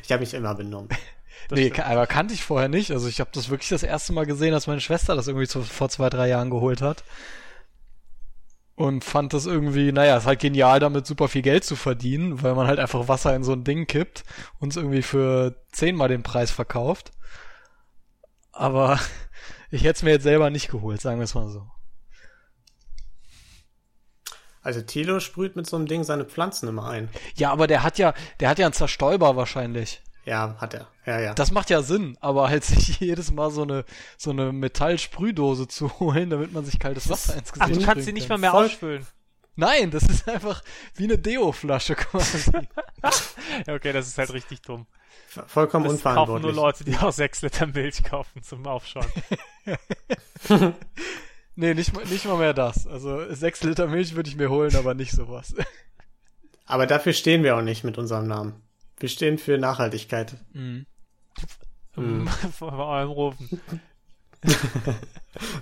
Ich 0.05 0.13
habe 0.13 0.21
mich 0.21 0.33
immer 0.35 0.55
benommen. 0.55 0.89
Das 1.49 1.59
nee, 1.59 1.71
stimmt. 1.71 1.89
aber 1.89 2.07
kannte 2.07 2.35
ich 2.35 2.45
vorher 2.45 2.69
nicht. 2.69 2.93
Also 2.93 3.09
ich 3.09 3.19
habe 3.19 3.31
das 3.35 3.51
wirklich 3.51 3.69
das 3.69 3.83
erste 3.83 4.13
Mal 4.13 4.27
gesehen, 4.27 4.55
als 4.55 4.69
meine 4.69 4.81
Schwester 4.81 5.17
das 5.17 5.27
irgendwie 5.27 5.47
so 5.47 5.61
vor 5.63 5.89
zwei, 5.89 6.09
drei 6.09 6.29
Jahren 6.29 6.51
geholt 6.51 6.81
hat. 6.81 7.03
Und 8.77 9.03
fand 9.03 9.33
das 9.33 9.47
irgendwie, 9.47 9.91
naja, 9.91 10.17
ist 10.17 10.27
halt 10.27 10.39
genial, 10.39 10.79
damit 10.79 11.05
super 11.05 11.27
viel 11.27 11.43
Geld 11.43 11.65
zu 11.65 11.75
verdienen, 11.75 12.45
weil 12.45 12.55
man 12.55 12.69
halt 12.69 12.79
einfach 12.79 13.09
Wasser 13.09 13.35
in 13.35 13.43
so 13.43 13.53
ein 13.53 13.65
Ding 13.65 13.89
kippt 13.89 14.23
und 14.61 14.71
es 14.71 14.77
irgendwie 14.77 15.03
für 15.03 15.57
zehnmal 15.73 16.09
den 16.09 16.23
Preis 16.23 16.53
verkauft. 16.53 17.11
Aber 18.53 19.01
ich 19.73 19.83
hätte 19.83 19.97
es 19.97 20.03
mir 20.03 20.11
jetzt 20.11 20.23
selber 20.23 20.51
nicht 20.51 20.71
geholt, 20.71 21.01
sagen 21.01 21.19
wir 21.19 21.25
es 21.25 21.35
mal 21.35 21.49
so. 21.49 21.67
Also 24.63 24.81
Tilo 24.81 25.19
sprüht 25.19 25.57
mit 25.57 25.67
so 25.67 25.77
einem 25.77 25.87
Ding 25.87 26.05
seine 26.05 26.25
Pflanzen 26.25 26.69
immer 26.69 26.87
ein. 26.89 27.09
Ja, 27.35 27.51
aber 27.51 27.67
der 27.67 27.83
hat 27.83 27.99
ja, 27.99 28.15
der 28.39 28.49
hat 28.49 28.59
ja 28.61 28.67
einen 28.67 28.73
Zerstäuber 28.75 29.35
wahrscheinlich. 29.35 30.01
Ja, 30.25 30.55
hat 30.59 30.75
er. 30.75 30.87
Ja, 31.05 31.19
ja. 31.19 31.35
Das 31.35 31.51
macht 31.51 31.69
ja 31.69 31.83
Sinn, 31.83 32.17
aber 32.21 32.49
halt 32.49 32.63
sich 32.65 32.97
jedes 33.01 33.33
Mal 33.33 33.51
so 33.51 33.63
eine, 33.63 33.85
so 34.17 34.31
eine 34.31 34.53
Metallsprühdose 34.53 35.67
zu 35.67 35.99
holen, 35.99 36.31
damit 36.31 36.53
man 36.53 36.65
sich 36.65 36.79
kaltes 36.79 37.09
Wasser 37.09 37.37
ins 37.37 37.53
Gesicht 37.53 37.71
Ach, 37.73 37.77
du 37.77 37.85
kannst 37.85 38.05
sie 38.05 38.13
nicht 38.13 38.29
mal 38.29 38.39
mehr 38.39 38.53
Voll- 38.53 38.67
ausfüllen. 38.67 39.07
Nein, 39.55 39.91
das 39.91 40.05
ist 40.05 40.29
einfach 40.29 40.63
wie 40.95 41.05
eine 41.05 41.19
Deo-Flasche 41.19 41.95
quasi. 41.95 42.51
Okay, 43.67 43.93
das 43.93 44.07
ist 44.07 44.17
halt 44.17 44.33
richtig 44.33 44.63
dumm. 44.63 44.87
Vollkommen 45.47 45.85
Das 45.85 46.03
kaufen 46.03 46.15
nur 46.15 46.51
unverantwortlich. 46.51 46.57
Leute, 46.57 46.85
die 46.85 46.97
auch 46.97 47.13
6 47.13 47.43
Liter 47.43 47.67
Milch 47.67 48.05
kaufen 48.05 48.43
zum 48.43 48.67
Aufschauen. 48.67 49.07
nee, 51.57 51.75
nicht 51.75 51.93
mal, 51.93 52.05
nicht 52.05 52.25
mal 52.25 52.37
mehr 52.39 52.55
das. 52.55 52.87
Also 52.87 53.33
sechs 53.35 53.63
Liter 53.63 53.87
Milch 53.87 54.15
würde 54.15 54.29
ich 54.29 54.37
mir 54.37 54.51
holen, 54.51 54.75
aber 54.77 54.95
nicht 54.95 55.13
sowas. 55.13 55.55
Aber 56.67 56.87
dafür 56.87 57.13
stehen 57.13 57.43
wir 57.43 57.57
auch 57.57 57.63
nicht 57.63 57.83
mit 57.85 57.99
unserem 57.99 58.29
Namen. 58.29 58.55
Wir 58.99 59.09
stehen 59.09 59.37
für 59.37 59.59
Nachhaltigkeit. 59.59 60.37
Mhm. 60.53 60.87
Mhm. 61.97 62.29
Von 62.29 62.73
eurem 62.73 63.11
Rufen. 63.11 63.61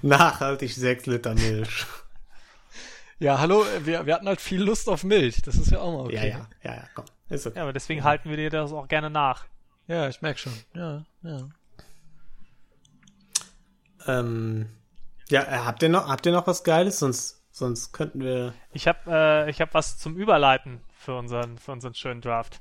Nachhaltig 0.03 0.75
6 0.75 1.07
Liter 1.07 1.35
Milch. 1.35 1.87
Ja, 3.21 3.39
hallo, 3.39 3.67
wir, 3.81 4.07
wir 4.07 4.15
hatten 4.15 4.27
halt 4.27 4.41
viel 4.41 4.63
Lust 4.63 4.89
auf 4.89 5.05
Milch. 5.05 5.43
Das 5.43 5.55
ist 5.57 5.71
ja 5.71 5.81
auch 5.81 5.93
mal 5.93 6.07
okay. 6.07 6.15
Ja, 6.15 6.25
ja, 6.25 6.49
ja, 6.63 6.75
ja, 6.77 6.85
komm. 6.95 7.05
Ist 7.29 7.47
okay. 7.47 7.57
Ja, 7.59 7.65
aber 7.65 7.75
deswegen 7.75 8.03
halten 8.03 8.31
wir 8.31 8.39
dir 8.39 8.49
das 8.49 8.73
auch 8.73 8.89
gerne 8.89 9.11
nach. 9.11 9.45
Ja, 9.89 10.09
ich 10.09 10.23
merk 10.23 10.39
schon. 10.39 10.55
Ja, 10.75 11.05
ja. 11.23 11.49
Ähm, 14.07 14.71
ja, 15.29 15.43
äh, 15.43 15.59
habt 15.67 15.83
ihr 15.83 15.91
noch, 15.91 16.09
habt 16.09 16.25
ihr 16.25 16.33
noch 16.33 16.47
was 16.47 16.65
Geiles? 16.65 16.99
Sonst, 16.99 17.43
sonst 17.51 17.93
könnten 17.93 18.21
wir. 18.21 18.55
Ich 18.73 18.89
habe 18.89 19.01
äh, 19.07 19.51
ich 19.51 19.61
hab 19.61 19.75
was 19.75 19.99
zum 19.99 20.17
Überleiten 20.17 20.81
für 20.95 21.15
unseren, 21.15 21.59
für 21.59 21.73
unseren 21.73 21.93
schönen 21.93 22.23
Draft. 22.23 22.59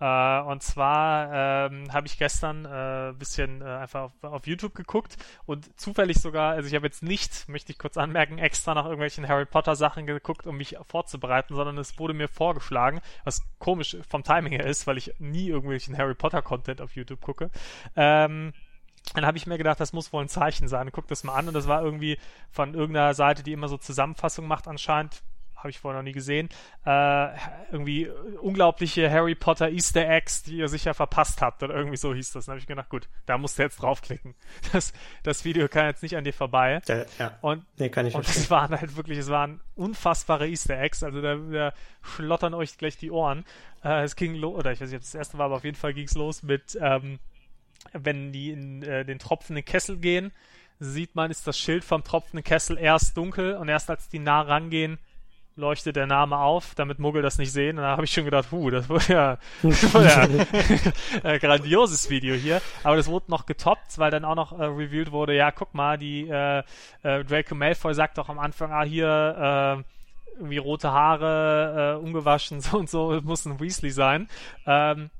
Äh, 0.00 0.40
und 0.40 0.62
zwar 0.62 1.68
ähm, 1.70 1.92
habe 1.92 2.06
ich 2.06 2.18
gestern 2.18 2.66
ein 2.66 3.10
äh, 3.10 3.12
bisschen 3.12 3.60
äh, 3.60 3.64
einfach 3.64 4.02
auf, 4.02 4.12
auf 4.22 4.46
YouTube 4.46 4.74
geguckt 4.74 5.16
und 5.44 5.78
zufällig 5.78 6.18
sogar, 6.20 6.52
also 6.52 6.68
ich 6.68 6.74
habe 6.74 6.86
jetzt 6.86 7.02
nicht, 7.02 7.48
möchte 7.48 7.70
ich 7.70 7.78
kurz 7.78 7.98
anmerken, 7.98 8.38
extra 8.38 8.74
nach 8.74 8.84
irgendwelchen 8.84 9.28
Harry 9.28 9.44
Potter 9.44 9.76
Sachen 9.76 10.06
geguckt, 10.06 10.46
um 10.46 10.56
mich 10.56 10.76
vorzubereiten, 10.88 11.54
sondern 11.54 11.76
es 11.76 11.98
wurde 11.98 12.14
mir 12.14 12.28
vorgeschlagen, 12.28 13.00
was 13.24 13.42
komisch 13.58 13.98
vom 14.08 14.24
Timing 14.24 14.52
her 14.52 14.66
ist, 14.66 14.86
weil 14.86 14.96
ich 14.96 15.12
nie 15.18 15.48
irgendwelchen 15.48 15.98
Harry 15.98 16.14
Potter 16.14 16.40
Content 16.40 16.80
auf 16.80 16.96
YouTube 16.96 17.20
gucke. 17.20 17.50
Ähm, 17.94 18.54
dann 19.14 19.26
habe 19.26 19.36
ich 19.36 19.46
mir 19.46 19.58
gedacht, 19.58 19.80
das 19.80 19.92
muss 19.92 20.12
wohl 20.12 20.22
ein 20.22 20.28
Zeichen 20.28 20.68
sein. 20.68 20.92
Guck 20.92 21.08
das 21.08 21.24
mal 21.24 21.34
an 21.34 21.48
und 21.48 21.54
das 21.54 21.66
war 21.66 21.82
irgendwie 21.82 22.18
von 22.50 22.74
irgendeiner 22.74 23.14
Seite, 23.14 23.42
die 23.42 23.52
immer 23.52 23.68
so 23.68 23.76
Zusammenfassung 23.76 24.46
macht 24.46 24.68
anscheinend 24.68 25.22
habe 25.60 25.70
ich 25.70 25.78
vorher 25.78 26.00
noch 26.00 26.04
nie 26.04 26.12
gesehen, 26.12 26.48
äh, 26.84 27.28
irgendwie 27.70 28.08
unglaubliche 28.40 29.10
Harry 29.10 29.34
Potter 29.34 29.70
Easter 29.70 30.08
Eggs, 30.08 30.42
die 30.42 30.56
ihr 30.56 30.68
sicher 30.68 30.94
verpasst 30.94 31.40
habt 31.40 31.62
oder 31.62 31.74
irgendwie 31.74 31.96
so 31.96 32.14
hieß 32.14 32.32
das. 32.32 32.46
Dann 32.46 32.54
habe 32.54 32.60
ich 32.60 32.66
gedacht, 32.66 32.88
gut, 32.88 33.08
da 33.26 33.38
musst 33.38 33.58
du 33.58 33.62
jetzt 33.62 33.76
draufklicken. 33.76 34.34
Das, 34.72 34.92
das 35.22 35.44
Video 35.44 35.68
kann 35.68 35.86
jetzt 35.86 36.02
nicht 36.02 36.16
an 36.16 36.24
dir 36.24 36.32
vorbei. 36.32 36.80
Ja, 36.86 37.04
ja. 37.18 37.38
Und, 37.40 37.64
Nee, 37.78 37.88
kann 37.88 38.06
ich 38.06 38.14
und 38.14 38.24
verstehen. 38.24 38.42
es 38.44 38.50
waren 38.50 38.80
halt 38.80 38.96
wirklich, 38.96 39.18
es 39.18 39.28
waren 39.28 39.60
unfassbare 39.74 40.48
Easter 40.48 40.78
Eggs, 40.78 41.02
also 41.02 41.20
da, 41.20 41.36
da 41.36 41.72
schlottern 42.02 42.54
euch 42.54 42.78
gleich 42.78 42.96
die 42.96 43.10
Ohren. 43.10 43.44
Äh, 43.82 44.04
es 44.04 44.16
ging 44.16 44.34
los, 44.34 44.56
oder 44.56 44.72
ich 44.72 44.80
weiß 44.80 44.90
nicht, 44.90 44.98
ob 44.98 45.02
das 45.02 45.14
erste 45.14 45.38
war, 45.38 45.46
aber 45.46 45.56
auf 45.56 45.64
jeden 45.64 45.76
Fall 45.76 45.94
ging 45.94 46.06
es 46.06 46.14
los 46.14 46.42
mit, 46.42 46.78
ähm, 46.80 47.18
wenn 47.92 48.32
die 48.32 48.50
in 48.50 48.82
äh, 48.82 49.04
den 49.04 49.18
tropfenden 49.18 49.64
Kessel 49.64 49.98
gehen, 49.98 50.32
sieht 50.78 51.14
man, 51.14 51.30
ist 51.30 51.46
das 51.46 51.58
Schild 51.58 51.84
vom 51.84 52.02
tropfenden 52.02 52.44
Kessel 52.44 52.78
erst 52.78 53.16
dunkel 53.16 53.54
und 53.54 53.68
erst 53.68 53.90
als 53.90 54.08
die 54.08 54.18
nah 54.18 54.40
rangehen, 54.40 54.98
leuchtet 55.56 55.96
der 55.96 56.06
Name 56.06 56.38
auf, 56.38 56.74
damit 56.74 56.98
Muggel 56.98 57.22
das 57.22 57.38
nicht 57.38 57.52
sehen. 57.52 57.78
Und 57.78 57.84
da 57.84 57.90
habe 57.92 58.04
ich 58.04 58.12
schon 58.12 58.24
gedacht, 58.24 58.48
huh, 58.50 58.70
das 58.70 58.88
wurde 58.88 59.12
ja, 59.12 59.38
das 59.62 59.94
wurde 59.94 60.06
ja 61.22 61.30
äh, 61.30 61.38
grandioses 61.38 62.08
Video 62.10 62.34
hier. 62.34 62.60
Aber 62.82 62.96
das 62.96 63.08
wurde 63.08 63.30
noch 63.30 63.46
getoppt, 63.46 63.98
weil 63.98 64.10
dann 64.10 64.24
auch 64.24 64.34
noch 64.34 64.58
äh, 64.58 64.64
revealed 64.64 65.12
wurde, 65.12 65.34
ja, 65.34 65.50
guck 65.50 65.74
mal, 65.74 65.98
die 65.98 66.28
äh, 66.28 66.62
äh, 67.02 67.24
Draco 67.24 67.54
Malfoy 67.54 67.94
sagt 67.94 68.18
doch 68.18 68.28
am 68.28 68.38
Anfang, 68.38 68.72
ah, 68.72 68.82
hier 68.82 69.84
äh, 69.86 70.36
irgendwie 70.40 70.58
rote 70.58 70.90
Haare, 70.90 71.98
äh, 71.98 72.04
ungewaschen, 72.04 72.60
so 72.60 72.78
und 72.78 72.90
so, 72.90 73.20
muss 73.22 73.44
ein 73.44 73.60
Weasley 73.60 73.90
sein. 73.90 74.28
Ähm, 74.66 75.10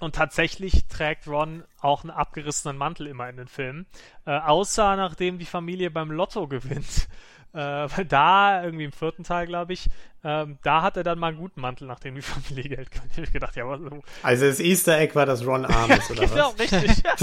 und 0.00 0.16
tatsächlich 0.16 0.86
trägt 0.86 1.28
Ron 1.28 1.62
auch 1.80 2.02
einen 2.02 2.10
abgerissenen 2.10 2.76
Mantel 2.76 3.06
immer 3.06 3.28
in 3.28 3.36
den 3.36 3.46
Filmen. 3.46 3.86
Äh, 4.26 4.38
außer 4.38 4.96
nachdem 4.96 5.38
die 5.38 5.46
Familie 5.46 5.90
beim 5.90 6.10
Lotto 6.10 6.48
gewinnt. 6.48 7.08
Äh, 7.54 7.58
weil 7.96 8.04
da, 8.08 8.64
irgendwie 8.64 8.84
im 8.84 8.92
vierten 8.92 9.22
Teil, 9.24 9.46
glaube 9.46 9.72
ich, 9.72 9.86
ähm, 10.24 10.58
da 10.62 10.82
hat 10.82 10.96
er 10.96 11.04
dann 11.04 11.18
mal 11.18 11.28
einen 11.28 11.36
guten 11.38 11.60
Mantel, 11.60 11.86
nachdem 11.86 12.14
die 12.16 12.22
Familie 12.22 12.68
Geld 12.76 12.90
gewinnt. 12.90 13.12
Ich 13.12 13.18
habe 13.18 13.30
gedacht, 13.32 13.56
ja, 13.56 13.68
was, 13.68 13.80
Also 14.22 14.46
das 14.46 14.60
Easter 14.60 14.98
Egg 14.98 15.14
war, 15.14 15.24
dass 15.26 15.46
Ron 15.46 15.64
arm 15.66 15.90
ist, 15.92 16.10
oder 16.10 16.26
genau, 16.26 16.52
was? 16.56 16.60
richtig. 16.72 17.02
Ja. 17.04 17.14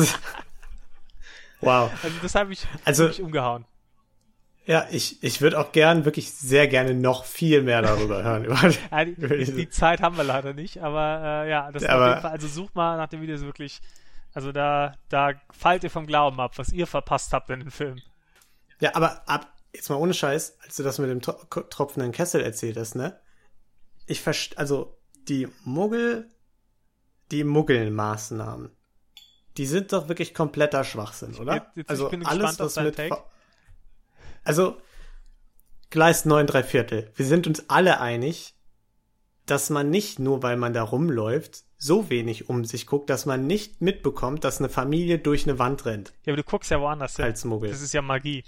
Wow. 1.61 1.91
Also 2.03 2.15
das 2.21 2.35
habe 2.35 2.53
ich, 2.53 2.65
Also- 2.85 3.05
hab 3.05 3.11
ich 3.11 3.21
umgehauen. 3.21 3.65
Ja, 4.67 4.85
ich, 4.91 5.21
ich 5.23 5.41
würde 5.41 5.59
auch 5.59 5.71
gern, 5.71 6.05
wirklich 6.05 6.31
sehr 6.31 6.67
gerne 6.67 6.93
noch 6.93 7.25
viel 7.25 7.63
mehr 7.63 7.81
darüber 7.81 8.23
hören. 8.23 8.45
Ja, 8.91 9.05
die, 9.05 9.15
diese- 9.15 9.53
die 9.53 9.69
Zeit 9.69 10.01
haben 10.01 10.15
wir 10.17 10.23
leider 10.23 10.53
nicht, 10.53 10.77
aber 10.77 11.43
äh, 11.45 11.49
ja, 11.49 11.71
das 11.71 11.81
ist 11.81 11.89
Aber- 11.89 12.03
auf 12.03 12.09
jeden 12.11 12.21
Fall, 12.21 12.31
also 12.31 12.47
sucht 12.47 12.75
mal 12.75 12.95
nach 12.97 13.07
dem 13.09 13.21
Video 13.21 13.35
ist 13.35 13.43
wirklich, 13.43 13.81
also 14.33 14.51
da, 14.51 14.93
da 15.09 15.31
fallt 15.49 15.83
ihr 15.83 15.89
vom 15.89 16.05
Glauben 16.05 16.39
ab, 16.39 16.53
was 16.57 16.69
ihr 16.71 16.85
verpasst 16.85 17.33
habt 17.33 17.49
in 17.49 17.59
den 17.61 17.71
Film. 17.71 17.99
Ja, 18.79 18.91
aber 18.95 19.27
ab, 19.27 19.47
jetzt 19.73 19.89
mal 19.89 19.95
ohne 19.95 20.13
Scheiß, 20.13 20.57
als 20.63 20.75
du 20.75 20.83
das 20.83 20.99
mit 20.99 21.09
dem 21.09 21.21
tro 21.21 21.33
tropfenden 21.63 22.11
Kessel 22.11 22.41
erzählt 22.41 22.77
hast, 22.77 22.95
ne? 22.95 23.19
Ich 24.07 24.21
verstehe, 24.21 24.57
also 24.57 24.97
die 25.27 25.47
Muggel, 25.63 26.29
die 27.31 27.43
Muggelmaßnahmen, 27.43 28.71
die 29.57 29.65
sind 29.65 29.93
doch 29.93 30.07
wirklich 30.09 30.33
kompletter 30.33 30.83
Schwachsinn, 30.83 31.35
oder? 31.35 31.55
jetzt- 31.55 31.67
jetzt- 31.75 31.89
also 31.89 32.09
alles, 32.09 32.59
was 32.59 32.75
mit, 32.77 32.95
Take. 32.95 33.17
Also 34.43 34.77
Gleis 35.89 36.25
9 36.25 36.47
3 36.47 36.63
Viertel. 36.63 37.11
Wir 37.15 37.25
sind 37.25 37.47
uns 37.47 37.69
alle 37.69 37.99
einig, 37.99 38.55
dass 39.45 39.69
man 39.69 39.89
nicht 39.89 40.19
nur, 40.19 40.41
weil 40.43 40.55
man 40.57 40.73
da 40.73 40.83
rumläuft, 40.83 41.63
so 41.77 42.09
wenig 42.09 42.47
um 42.49 42.63
sich 42.63 42.85
guckt, 42.87 43.09
dass 43.09 43.25
man 43.25 43.45
nicht 43.47 43.81
mitbekommt, 43.81 44.43
dass 44.43 44.59
eine 44.59 44.69
Familie 44.69 45.19
durch 45.19 45.43
eine 45.47 45.59
Wand 45.59 45.85
rennt 45.85 46.13
Ja, 46.25 46.31
aber 46.33 46.37
du 46.41 46.43
guckst 46.47 46.69
ja 46.71 46.79
woanders 46.79 47.15
hin. 47.17 47.25
als 47.25 47.43
Muggel. 47.43 47.69
Das 47.71 47.81
ist 47.81 47.93
ja 47.93 48.01
Magie. 48.01 48.43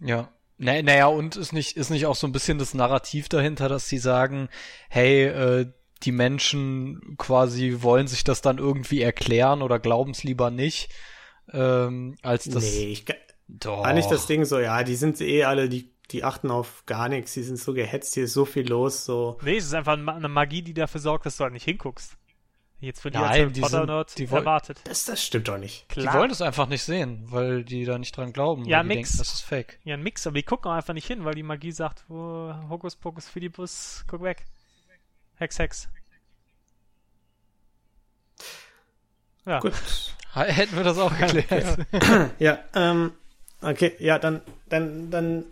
Ja. 0.00 0.30
Na, 0.56 0.80
naja, 0.82 1.06
und 1.06 1.36
ist 1.36 1.52
nicht, 1.52 1.76
ist 1.76 1.90
nicht 1.90 2.06
auch 2.06 2.14
so 2.14 2.26
ein 2.26 2.32
bisschen 2.32 2.58
das 2.58 2.74
Narrativ 2.74 3.28
dahinter, 3.28 3.68
dass 3.68 3.88
sie 3.88 3.98
sagen, 3.98 4.48
hey, 4.88 5.24
äh, 5.24 5.66
die 6.04 6.12
Menschen 6.12 7.16
quasi 7.18 7.78
wollen 7.80 8.06
sich 8.06 8.24
das 8.24 8.40
dann 8.40 8.58
irgendwie 8.58 9.00
erklären 9.00 9.62
oder 9.62 9.78
glauben 9.78 10.12
es 10.12 10.22
lieber 10.22 10.50
nicht, 10.50 10.90
ähm, 11.52 12.16
als 12.22 12.44
das. 12.44 12.62
nee, 12.62 12.92
ich, 12.92 13.04
Doch. 13.48 13.82
War 13.82 13.92
nicht 13.94 14.10
das 14.10 14.26
Ding 14.26 14.44
so, 14.44 14.58
ja, 14.58 14.84
die 14.84 14.96
sind 14.96 15.20
eh 15.20 15.44
alle, 15.44 15.68
die, 15.68 15.92
die 16.10 16.22
achten 16.22 16.50
auf 16.50 16.84
gar 16.86 17.08
nichts, 17.08 17.32
die 17.34 17.42
sind 17.42 17.58
so 17.58 17.72
gehetzt, 17.74 18.14
hier 18.14 18.24
ist 18.24 18.34
so 18.34 18.44
viel 18.44 18.68
los, 18.68 19.04
so. 19.04 19.38
Nee, 19.42 19.56
es 19.56 19.64
ist 19.64 19.74
einfach 19.74 19.94
eine 19.94 20.28
Magie, 20.28 20.62
die 20.62 20.74
dafür 20.74 21.00
sorgt, 21.00 21.26
dass 21.26 21.36
du 21.36 21.44
halt 21.44 21.52
nicht 21.52 21.64
hinguckst. 21.64 22.16
Jetzt 22.80 23.00
für 23.00 23.10
die 23.10 23.16
Nein, 23.16 23.26
als 23.28 23.38
Harry 23.38 23.52
die 23.52 23.62
sind- 23.64 23.86
Nerd 23.86 24.18
die 24.18 24.26
erwartet. 24.26 24.80
Das, 24.84 25.04
das 25.06 25.22
stimmt 25.22 25.48
doch 25.48 25.56
nicht. 25.56 25.86
Die 25.94 26.00
Klar. 26.02 26.18
wollen 26.18 26.30
es 26.30 26.42
einfach 26.42 26.66
nicht 26.66 26.82
sehen, 26.82 27.22
weil 27.30 27.64
die 27.64 27.84
da 27.86 27.96
nicht 27.98 28.14
dran 28.16 28.32
glauben. 28.32 28.66
Ja, 28.66 28.82
die 28.82 28.88
nix. 28.88 29.10
denken, 29.12 29.18
das 29.18 29.32
ist 29.32 29.40
fake. 29.40 29.78
Ja, 29.84 29.94
ein 29.94 30.02
Mix, 30.02 30.26
aber 30.26 30.34
die 30.36 30.42
gucken 30.42 30.70
auch 30.70 30.74
einfach 30.74 30.92
nicht 30.92 31.06
hin, 31.06 31.24
weil 31.24 31.34
die 31.34 31.42
Magie 31.42 31.72
sagt, 31.72 32.04
oh, 32.10 32.52
Hokus 32.68 32.96
Pokus 32.96 33.26
Fidibus, 33.28 34.04
guck 34.06 34.22
weg. 34.22 34.44
Hex, 35.36 35.58
Hex. 35.58 35.88
Ja, 39.46 39.60
Gut. 39.60 39.72
Hätten 40.34 40.76
wir 40.76 40.82
das 40.84 40.98
auch 40.98 41.16
geklärt. 41.16 41.78
Ja, 42.38 42.58
ähm, 42.74 43.12
okay, 43.60 43.94
ja, 43.98 44.18
dann, 44.18 44.40
dann, 44.68 45.10
dann 45.10 45.44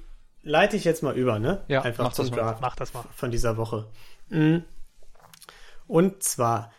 leite 0.43 0.77
ich 0.77 0.85
jetzt 0.85 1.03
mal 1.03 1.17
über, 1.17 1.39
ne? 1.39 1.63
Ja, 1.69 1.83
Einfach 1.83 2.05
mach 2.05 2.13
zum 2.15 2.29
das 2.31 2.37
mal. 2.37 2.59
Mach 2.61 2.75
das 2.77 2.93
mal. 2.95 3.05
von 3.15 3.31
dieser 3.31 3.57
Woche. 3.57 3.87
Mhm. 4.29 4.65
Und 5.87 6.23
zwar, 6.23 6.73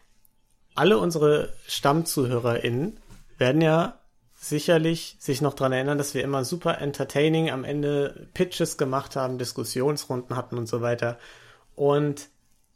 alle 0.76 0.98
unsere 0.98 1.54
StammzuhörerInnen 1.68 2.98
werden 3.38 3.62
ja 3.62 4.00
sicherlich 4.36 5.16
sich 5.20 5.42
noch 5.42 5.54
dran 5.54 5.72
erinnern, 5.72 5.98
dass 5.98 6.14
wir 6.14 6.24
immer 6.24 6.44
super 6.44 6.80
entertaining 6.80 7.50
am 7.50 7.64
Ende 7.64 8.28
Pitches 8.34 8.78
gemacht 8.78 9.16
haben, 9.16 9.38
Diskussionsrunden 9.38 10.36
hatten 10.36 10.58
und 10.58 10.68
so 10.68 10.82
weiter. 10.82 11.18
Und 11.76 12.28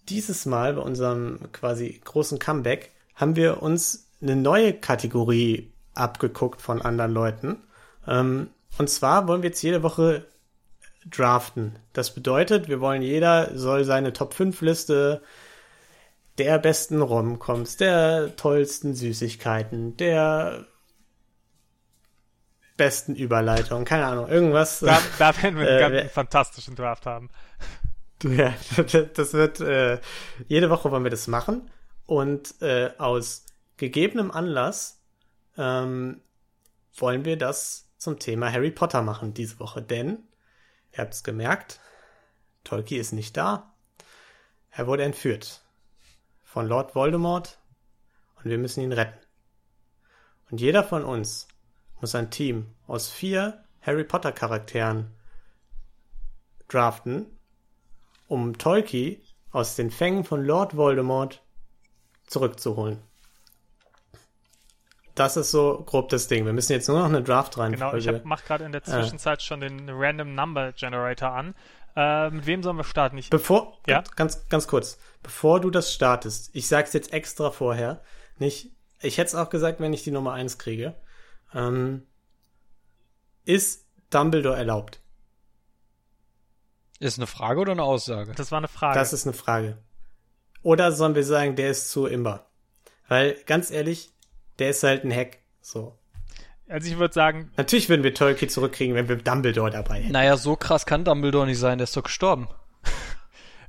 dieses 0.10 0.46
Mal 0.46 0.76
bei 0.76 0.82
unserem 0.82 1.52
quasi 1.52 2.02
großen 2.04 2.40
Comeback 2.40 2.92
haben 3.16 3.36
wir 3.36 3.62
uns 3.62 4.08
eine 4.22 4.36
neue 4.36 4.74
Kategorie 4.74 5.72
abgeguckt 5.94 6.62
von 6.62 6.82
anderen 6.82 7.12
Leuten. 7.12 7.58
Ähm, 8.08 8.50
und 8.78 8.90
zwar 8.90 9.28
wollen 9.28 9.42
wir 9.42 9.50
jetzt 9.50 9.62
jede 9.62 9.84
Woche 9.84 10.26
draften. 11.10 11.80
Das 11.94 12.14
bedeutet, 12.14 12.70
wir 12.70 12.80
wollen 12.80 13.02
jeder 13.02 13.58
soll 13.58 13.84
seine 13.84 14.14
Top 14.14 14.34
5 14.34 14.62
Liste 14.62 15.22
der 16.38 16.60
besten 16.60 17.02
Romcoms, 17.02 17.78
der 17.78 18.36
tollsten 18.36 18.94
Süßigkeiten, 18.94 19.98
der 19.98 20.66
besten 22.76 23.16
Überleitung, 23.16 23.86
keine 23.86 24.06
Ahnung, 24.06 24.28
irgendwas. 24.28 24.80
Da, 24.80 25.02
da 25.18 25.36
werden 25.42 25.60
wir 25.60 25.68
einen 25.68 25.94
Äh, 25.94 26.00
ganz 26.00 26.12
fantastischen 26.12 26.76
Draft 26.76 27.06
haben. 27.06 27.30
Ja, 28.24 28.54
das 29.14 29.34
wird, 29.34 29.60
äh, 29.60 30.00
jede 30.48 30.70
Woche 30.70 30.92
wollen 30.92 31.04
wir 31.04 31.12
das 31.12 31.28
machen 31.28 31.70
und 32.06 32.62
äh, 32.62 32.92
aus 32.98 33.46
gegebenem 33.78 34.32
Anlass 34.32 35.02
ähm, 35.58 36.22
wollen 36.96 37.26
wir 37.26 37.38
das 37.38 37.90
zum 37.98 38.20
Thema 38.20 38.52
Harry 38.52 38.72
Potter 38.72 39.02
machen 39.02 39.34
diese 39.34 39.60
Woche, 39.60 39.82
denn 39.82 40.20
ihr 40.92 41.00
habt 41.00 41.14
es 41.14 41.24
gemerkt, 41.24 41.80
Tolkien 42.64 43.02
ist 43.02 43.12
nicht 43.12 43.38
da. 43.38 43.74
Er 44.72 44.86
wurde 44.86 45.04
entführt 45.04 45.67
von 46.58 46.68
Lord 46.68 46.96
Voldemort 46.96 47.60
und 48.38 48.46
wir 48.50 48.58
müssen 48.58 48.82
ihn 48.82 48.92
retten. 48.92 49.20
Und 50.50 50.60
jeder 50.60 50.84
von 50.84 51.04
uns 51.04 51.48
muss 52.02 52.16
ein 52.16 52.32
Team 52.32 52.74
aus 52.88 53.12
vier 53.12 53.64
Harry 53.80 54.04
Potter 54.04 54.32
Charakteren 54.32 55.12
draften, 56.68 57.28
um 58.28 58.58
Tolkien 58.58 59.22
aus 59.52 59.76
den 59.76 59.92
Fängen 59.92 60.24
von 60.24 60.44
Lord 60.44 60.76
Voldemort 60.76 61.44
zurückzuholen. 62.26 63.04
Das 65.14 65.38
ist 65.38 65.52
so 65.52 65.84
grob 65.86 66.10
das 66.10 66.28
Ding. 66.28 66.44
Wir 66.48 66.54
müssen 66.54 66.72
jetzt 66.72 66.88
nur 66.88 66.98
noch 66.98 67.06
eine 67.06 67.22
draft 67.22 67.56
rein. 67.60 67.74
Genau, 67.74 67.94
ich 67.94 68.24
mache 68.24 68.44
gerade 68.48 68.66
in 68.66 68.72
der 68.72 68.82
Äh. 68.82 68.86
Zwischenzeit 68.86 69.44
schon 69.44 69.60
den 69.60 69.92
Random 69.92 70.34
Number 70.34 70.72
Generator 70.72 71.30
an. 71.30 71.54
Äh, 71.96 72.30
mit 72.30 72.46
wem 72.46 72.62
sollen 72.62 72.78
wir 72.78 72.84
starten? 72.84 73.18
Ich, 73.18 73.30
Bevor, 73.32 73.78
Ja? 73.88 74.04
ganz, 74.16 74.48
ganz 74.50 74.68
kurz, 74.68 75.00
bevor 75.28 75.60
du 75.60 75.70
das 75.70 75.94
startest, 75.94 76.52
ich 76.54 76.70
sag's 76.70 76.94
jetzt 76.94 77.12
extra 77.12 77.52
vorher, 77.52 78.02
nicht, 78.38 78.72
ich 79.02 79.18
hätte 79.18 79.28
es 79.28 79.36
auch 79.36 79.50
gesagt, 79.50 79.82
wenn 79.82 79.92
ich 79.92 80.02
die 80.02 80.12
Nummer 80.12 80.32
1 80.32 80.58
kriege, 80.58 80.96
ähm, 81.54 82.08
ist 83.44 83.90
Dumbledore 84.10 84.56
erlaubt? 84.56 85.02
Ist 87.02 87.20
eine 87.20 87.28
Frage 87.28 87.60
oder 87.60 87.74
eine 87.74 87.84
Aussage? 87.84 88.32
das 88.36 88.54
war 88.54 88.60
eine 88.60 88.70
Frage. 88.70 88.98
Das 88.98 89.12
ist 89.12 89.28
eine 89.28 89.34
Frage. 89.34 89.78
Oder 90.62 90.94
sollen 90.94 91.14
wir 91.14 91.26
sagen, 91.26 91.58
der 91.58 91.72
ist 91.72 91.92
zu 91.92 92.06
imber? 92.06 92.50
Weil, 93.10 93.36
ganz 93.46 93.70
ehrlich, 93.70 94.14
der 94.60 94.70
ist 94.70 94.82
halt 94.82 95.04
ein 95.04 95.14
Hack. 95.14 95.40
So. 95.60 96.00
also 96.70 96.90
ich 96.90 96.98
würde 96.98 97.14
sagen, 97.14 97.52
Natürlich 97.58 97.90
würden 97.90 98.04
wir 98.04 98.14
Tolkien 98.14 98.50
zurückkriegen, 98.50 98.96
wenn 98.96 99.10
wir 99.10 99.18
Dumbledore 99.18 99.72
dabei 99.72 100.04
hätten. 100.04 100.14
Naja, 100.14 100.38
so 100.38 100.56
krass 100.56 100.86
kann 100.86 101.04
Dumbledore 101.04 101.48
nicht 101.48 101.60
sein, 101.60 101.80
der 101.80 101.84
ist 101.84 101.98
doch 101.98 102.04
gestorben. 102.04 102.48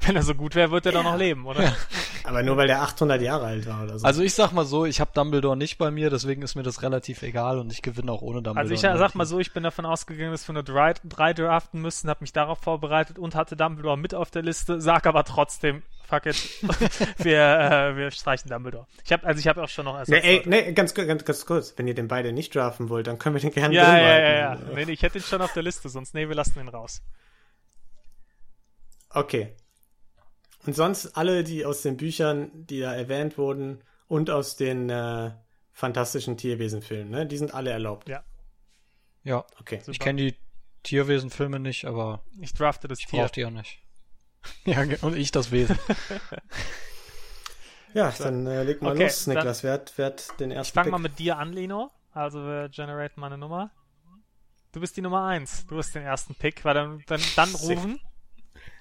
Wenn 0.08 0.16
er 0.16 0.22
so 0.22 0.34
gut 0.34 0.54
wäre, 0.54 0.70
wird 0.70 0.86
er 0.86 0.92
doch 0.92 1.04
noch 1.04 1.16
leben, 1.16 1.46
oder? 1.46 1.76
Aber 2.24 2.42
nur 2.42 2.56
weil 2.56 2.66
der 2.66 2.82
800 2.82 3.20
Jahre 3.22 3.46
alt 3.46 3.66
war 3.66 3.84
oder 3.84 3.98
so. 3.98 4.06
Also 4.06 4.22
ich 4.22 4.34
sag 4.34 4.52
mal 4.52 4.64
so, 4.64 4.84
ich 4.84 5.00
habe 5.00 5.10
Dumbledore 5.14 5.56
nicht 5.56 5.78
bei 5.78 5.90
mir, 5.90 6.10
deswegen 6.10 6.42
ist 6.42 6.54
mir 6.54 6.62
das 6.62 6.82
relativ 6.82 7.22
egal 7.22 7.58
und 7.58 7.72
ich 7.72 7.82
gewinne 7.82 8.12
auch 8.12 8.22
ohne 8.22 8.42
Dumbledore. 8.42 8.58
Also 8.58 8.74
ich 8.74 8.80
sag 8.80 9.14
mal 9.14 9.26
so, 9.26 9.38
ich 9.38 9.52
bin 9.52 9.62
davon 9.62 9.86
ausgegangen, 9.86 10.32
dass 10.32 10.46
wir 10.48 10.52
nur 10.52 10.62
drei, 10.62 10.94
drei 11.04 11.32
draften 11.32 11.80
müssen, 11.80 12.10
habe 12.10 12.20
mich 12.22 12.32
darauf 12.32 12.58
vorbereitet 12.58 13.18
und 13.18 13.34
hatte 13.34 13.56
Dumbledore 13.56 13.96
mit 13.96 14.14
auf 14.14 14.30
der 14.30 14.42
Liste, 14.42 14.80
sag 14.80 15.06
aber 15.06 15.24
trotzdem, 15.24 15.82
fuck 16.06 16.26
it, 16.26 16.36
wir, 17.18 17.40
äh, 17.40 17.96
wir 17.96 18.10
streichen 18.10 18.50
Dumbledore. 18.50 18.86
Ich 19.04 19.12
habe 19.12 19.26
also 19.26 19.38
ich 19.38 19.48
habe 19.48 19.62
auch 19.62 19.68
schon 19.68 19.84
noch 19.84 19.94
Nee, 20.06 20.16
Ersatz. 20.16 20.24
ey, 20.24 20.42
nee, 20.46 20.72
ganz, 20.72 20.94
ganz, 20.94 21.24
ganz 21.24 21.46
kurz. 21.46 21.74
Wenn 21.76 21.86
ihr 21.86 21.94
den 21.94 22.08
beide 22.08 22.32
nicht 22.32 22.54
draften 22.54 22.88
wollt, 22.88 23.06
dann 23.06 23.18
können 23.18 23.34
wir 23.34 23.40
den 23.40 23.52
gerne 23.52 23.74
ja, 23.74 23.84
drin 23.84 24.02
ja, 24.02 24.08
ja, 24.08 24.18
ja. 24.18 24.54
behalten. 24.54 24.74
Nee, 24.74 24.84
nee, 24.86 24.92
ich 24.92 25.02
hätte 25.02 25.18
ihn 25.18 25.24
schon 25.24 25.42
auf 25.42 25.52
der 25.52 25.62
Liste, 25.62 25.88
sonst 25.88 26.14
nee, 26.14 26.28
wir 26.28 26.34
lassen 26.34 26.58
ihn 26.60 26.68
raus. 26.68 27.02
Okay. 29.10 29.54
Und 30.68 30.74
sonst 30.74 31.16
alle, 31.16 31.44
die 31.44 31.64
aus 31.64 31.80
den 31.80 31.96
Büchern, 31.96 32.50
die 32.66 32.80
da 32.80 32.92
erwähnt 32.94 33.38
wurden 33.38 33.80
und 34.06 34.28
aus 34.28 34.56
den 34.56 34.90
äh, 34.90 35.30
fantastischen 35.72 36.36
Tierwesenfilmen, 36.36 37.08
ne? 37.10 37.24
Die 37.26 37.38
sind 37.38 37.54
alle 37.54 37.70
erlaubt. 37.70 38.06
Ja, 38.06 38.22
Ja, 39.24 39.46
Okay. 39.60 39.76
ich 39.78 39.84
super. 39.84 39.96
kenne 40.04 40.20
die 40.30 40.36
Tierwesenfilme 40.82 41.58
nicht, 41.58 41.86
aber 41.86 42.22
Ich 42.42 42.52
drafte 42.52 42.86
das 42.86 42.98
ich 42.98 43.06
Tier. 43.06 43.22
brauche 43.22 43.32
die 43.32 43.46
auch 43.46 43.50
nicht. 43.50 43.78
Ja, 44.66 44.84
und 45.00 45.16
ich 45.16 45.30
das 45.30 45.50
Wesen. 45.52 45.78
Ja, 47.94 48.12
dann 48.18 48.46
äh, 48.46 48.62
leg 48.64 48.82
mal 48.82 48.92
Okay, 48.92 49.04
los, 49.04 49.26
Niklas. 49.26 49.62
Wer 49.62 49.72
hat, 49.72 49.94
wer 49.96 50.06
hat 50.06 50.38
den 50.38 50.50
Ich 50.50 50.56
ersten 50.58 50.74
fange 50.74 50.84
Pick? 50.88 50.92
mal 50.92 50.98
mit 50.98 51.18
dir 51.18 51.38
an, 51.38 51.54
Lino. 51.54 51.90
Also 52.12 52.44
wir 52.44 52.68
generaten 52.68 53.18
mal 53.22 53.28
eine 53.28 53.38
Nummer. 53.38 53.70
Du 54.72 54.80
bist 54.80 54.98
die 54.98 55.00
Nummer 55.00 55.24
1. 55.28 55.64
Du 55.66 55.78
hast 55.78 55.94
den 55.94 56.02
ersten 56.02 56.34
Pick. 56.34 56.62
Weil 56.66 56.74
dann, 56.74 57.02
dann, 57.06 57.22
dann 57.36 57.54
rufen. 57.54 57.98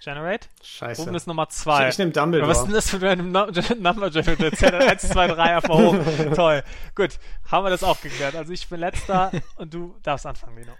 Generate. 0.04 0.48
Scheiße. 0.64 1.02
Rufen 1.02 1.16
ist 1.16 1.28
Nummer 1.28 1.48
ich, 1.50 1.56
2. 1.56 1.90
ich 1.90 1.98
nehme 1.98 2.12
Dumbledore. 2.12 2.50
Was 2.50 2.60
ist 2.60 2.66
denn 2.66 2.74
das 2.74 2.90
für 2.90 3.10
ein 3.10 3.32
Number 3.82 4.10
Generator? 4.12 4.52
Zählt 4.54 4.74
1, 4.76 5.10
2, 5.10 5.28
3 5.28 5.56
einfach 5.58 5.70
hoch. 5.74 5.96
Toll. 6.36 6.64
Gut. 6.96 7.20
Haben 7.50 7.66
wir 7.66 7.70
das 7.72 7.84
auch 7.84 8.00
geklärt. 8.02 8.36
Also 8.36 8.54
ich 8.54 8.68
bin 8.70 8.80
letzter 8.80 9.32
und 9.56 9.74
du 9.74 9.98
darfst 10.04 10.26
anfangen, 10.26 10.58
Lino. 10.58 10.74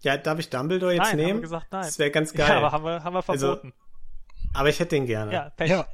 Ja, 0.00 0.16
darf 0.18 0.38
ich 0.38 0.50
Dumbledore 0.50 0.92
jetzt 0.92 1.00
nein, 1.02 1.10
haben 1.12 1.16
nehmen? 1.18 1.38
wir 1.38 1.42
gesagt 1.42 1.66
nein. 1.72 1.82
Das 1.84 1.98
wäre 1.98 2.10
ganz 2.10 2.32
geil. 2.34 2.46
Ja, 2.48 2.58
aber 2.58 2.72
haben 2.72 2.84
wir, 2.84 3.02
haben 3.04 3.14
wir 3.14 3.24
Also, 3.26 3.46
verboten. 3.46 3.72
aber 4.52 4.68
ich 4.68 4.78
hätte 4.78 4.96
den 4.96 5.06
gerne. 5.06 5.32
ja, 5.32 5.50
Pech. 5.50 5.70
ja, 5.70 5.86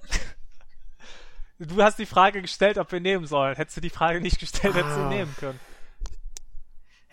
Du 1.60 1.82
hast 1.82 1.98
die 1.98 2.06
Frage 2.06 2.40
gestellt, 2.42 2.78
ob 2.78 2.90
wir 2.90 3.00
nehmen 3.00 3.26
sollen. 3.26 3.54
Hättest 3.54 3.76
du 3.76 3.80
die 3.82 3.90
Frage 3.90 4.20
nicht 4.22 4.40
gestellt, 4.40 4.74
hättest 4.74 4.96
du 4.96 5.02
Ah. 5.02 5.08
nehmen 5.10 5.34
können. 5.38 5.60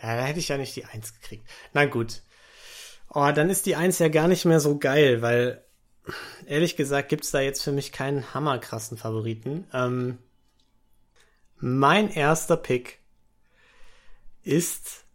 Ja, 0.01 0.15
da 0.15 0.23
hätte 0.23 0.39
ich 0.39 0.47
ja 0.47 0.57
nicht 0.57 0.75
die 0.75 0.85
Eins 0.85 1.13
gekriegt. 1.13 1.47
Na 1.73 1.85
gut. 1.85 2.21
Oh, 3.09 3.31
dann 3.33 3.49
ist 3.49 3.65
die 3.65 3.75
Eins 3.75 3.99
ja 3.99 4.09
gar 4.09 4.27
nicht 4.27 4.45
mehr 4.45 4.59
so 4.59 4.77
geil, 4.77 5.21
weil 5.21 5.63
ehrlich 6.45 6.75
gesagt 6.75 7.09
gibt's 7.09 7.31
da 7.31 7.39
jetzt 7.39 7.63
für 7.63 7.71
mich 7.71 7.91
keinen 7.91 8.33
hammerkrassen 8.33 8.97
Favoriten. 8.97 9.65
Ähm, 9.73 10.17
mein 11.57 12.09
erster 12.09 12.57
Pick 12.57 12.99
ist 14.43 15.05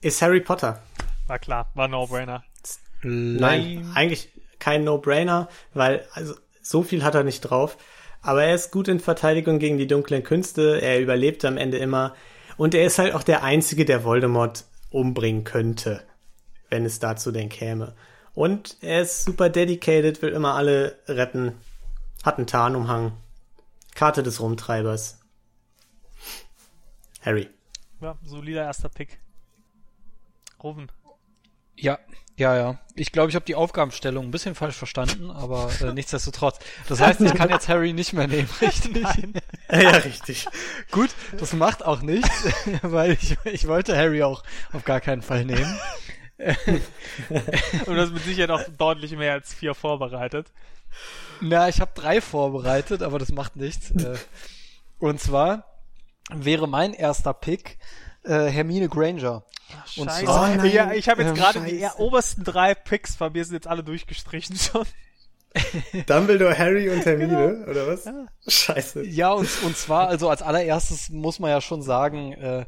ist 0.00 0.22
Harry 0.22 0.40
Potter. 0.40 0.82
War 1.26 1.38
klar, 1.38 1.70
war 1.74 1.88
No-Brainer. 1.88 2.42
Nein, 3.02 3.90
eigentlich 3.94 4.30
kein 4.58 4.84
No-Brainer, 4.84 5.48
weil 5.74 6.06
also 6.12 6.34
so 6.62 6.82
viel 6.82 7.04
hat 7.04 7.14
er 7.14 7.24
nicht 7.24 7.40
drauf. 7.40 7.76
Aber 8.22 8.44
er 8.44 8.54
ist 8.54 8.70
gut 8.70 8.88
in 8.88 9.00
Verteidigung 9.00 9.58
gegen 9.58 9.78
die 9.78 9.86
dunklen 9.86 10.22
Künste. 10.22 10.80
Er 10.80 11.00
überlebt 11.00 11.44
am 11.44 11.56
Ende 11.56 11.78
immer. 11.78 12.14
Und 12.56 12.74
er 12.74 12.84
ist 12.84 12.98
halt 12.98 13.14
auch 13.14 13.22
der 13.22 13.42
Einzige, 13.42 13.86
der 13.86 14.04
Voldemort 14.04 14.64
umbringen 14.90 15.44
könnte, 15.44 16.02
wenn 16.68 16.84
es 16.84 16.98
dazu 16.98 17.32
denn 17.32 17.48
käme. 17.48 17.94
Und 18.34 18.76
er 18.80 19.02
ist 19.02 19.24
super 19.24 19.48
dedicated, 19.48 20.22
will 20.22 20.30
immer 20.30 20.54
alle 20.54 20.98
retten. 21.06 21.54
Hat 22.22 22.38
einen 22.38 22.46
Tarnumhang. 22.46 23.12
Karte 23.94 24.22
des 24.22 24.40
Rumtreibers. 24.40 25.18
Harry. 27.22 27.48
Ja, 28.00 28.16
solider 28.24 28.64
erster 28.64 28.88
Pick. 28.88 29.18
Rufen. 30.62 30.90
ja, 31.76 31.98
ja, 32.40 32.56
ja. 32.56 32.78
Ich 32.96 33.12
glaube, 33.12 33.28
ich 33.30 33.34
habe 33.36 33.44
die 33.44 33.54
Aufgabenstellung 33.54 34.24
ein 34.26 34.30
bisschen 34.30 34.54
falsch 34.54 34.74
verstanden, 34.74 35.30
aber 35.30 35.70
äh, 35.80 35.92
nichtsdestotrotz. 35.92 36.58
Das 36.88 37.00
heißt, 37.00 37.20
ich 37.20 37.34
kann 37.34 37.50
jetzt 37.50 37.68
Harry 37.68 37.92
nicht 37.92 38.12
mehr 38.12 38.26
nehmen, 38.26 38.48
richtig? 38.60 39.06
ja, 39.70 39.90
richtig. 39.90 40.46
Gut, 40.90 41.10
das 41.38 41.52
macht 41.52 41.84
auch 41.84 42.00
nichts, 42.02 42.44
weil 42.82 43.12
ich, 43.12 43.36
ich 43.44 43.66
wollte 43.68 43.96
Harry 43.96 44.22
auch 44.22 44.42
auf 44.72 44.84
gar 44.84 45.00
keinen 45.00 45.22
Fall 45.22 45.44
nehmen. 45.44 45.78
Und 47.86 47.86
du 47.94 48.00
hast 48.00 48.12
mit 48.12 48.24
Sicherheit 48.24 48.50
auch 48.50 48.62
deutlich 48.78 49.12
mehr 49.12 49.34
als 49.34 49.52
vier 49.52 49.74
vorbereitet. 49.74 50.50
Na, 51.40 51.68
ich 51.68 51.80
habe 51.80 51.92
drei 51.94 52.20
vorbereitet, 52.22 53.02
aber 53.02 53.18
das 53.18 53.30
macht 53.30 53.56
nichts. 53.56 53.90
Äh, 53.90 54.16
Und 54.98 55.20
zwar 55.20 55.64
wäre 56.32 56.66
mein 56.66 56.94
erster 56.94 57.34
Pick 57.34 57.78
äh, 58.24 58.46
Hermine 58.46 58.88
Granger. 58.88 59.44
Und 59.96 60.08
Scheiße. 60.10 60.24
zwar- 60.24 60.50
Oh 60.52 60.56
nein. 60.56 60.72
ja, 60.72 60.92
ich 60.92 61.08
habe 61.08 61.22
jetzt 61.22 61.30
Ähm, 61.30 61.36
gerade 61.36 61.60
die 61.60 61.86
obersten 61.98 62.42
drei 62.44 62.74
Picks 62.74 63.16
bei 63.16 63.30
mir 63.30 63.44
sind 63.44 63.54
jetzt 63.54 63.66
alle 63.68 63.84
durchgestrichen 63.84 64.56
schon. 64.56 64.84
Dumbledore, 66.06 66.56
Harry 66.56 66.88
und 66.90 67.04
Hermine, 67.04 67.66
oder 67.68 67.86
was? 67.88 68.04
Scheiße. 68.46 69.04
Ja, 69.04 69.32
und, 69.32 69.48
und 69.64 69.76
zwar, 69.76 70.08
also 70.08 70.28
als 70.28 70.42
allererstes 70.42 71.08
muss 71.10 71.40
man 71.40 71.50
ja 71.50 71.60
schon 71.60 71.82
sagen, 71.82 72.32
äh, 72.34 72.66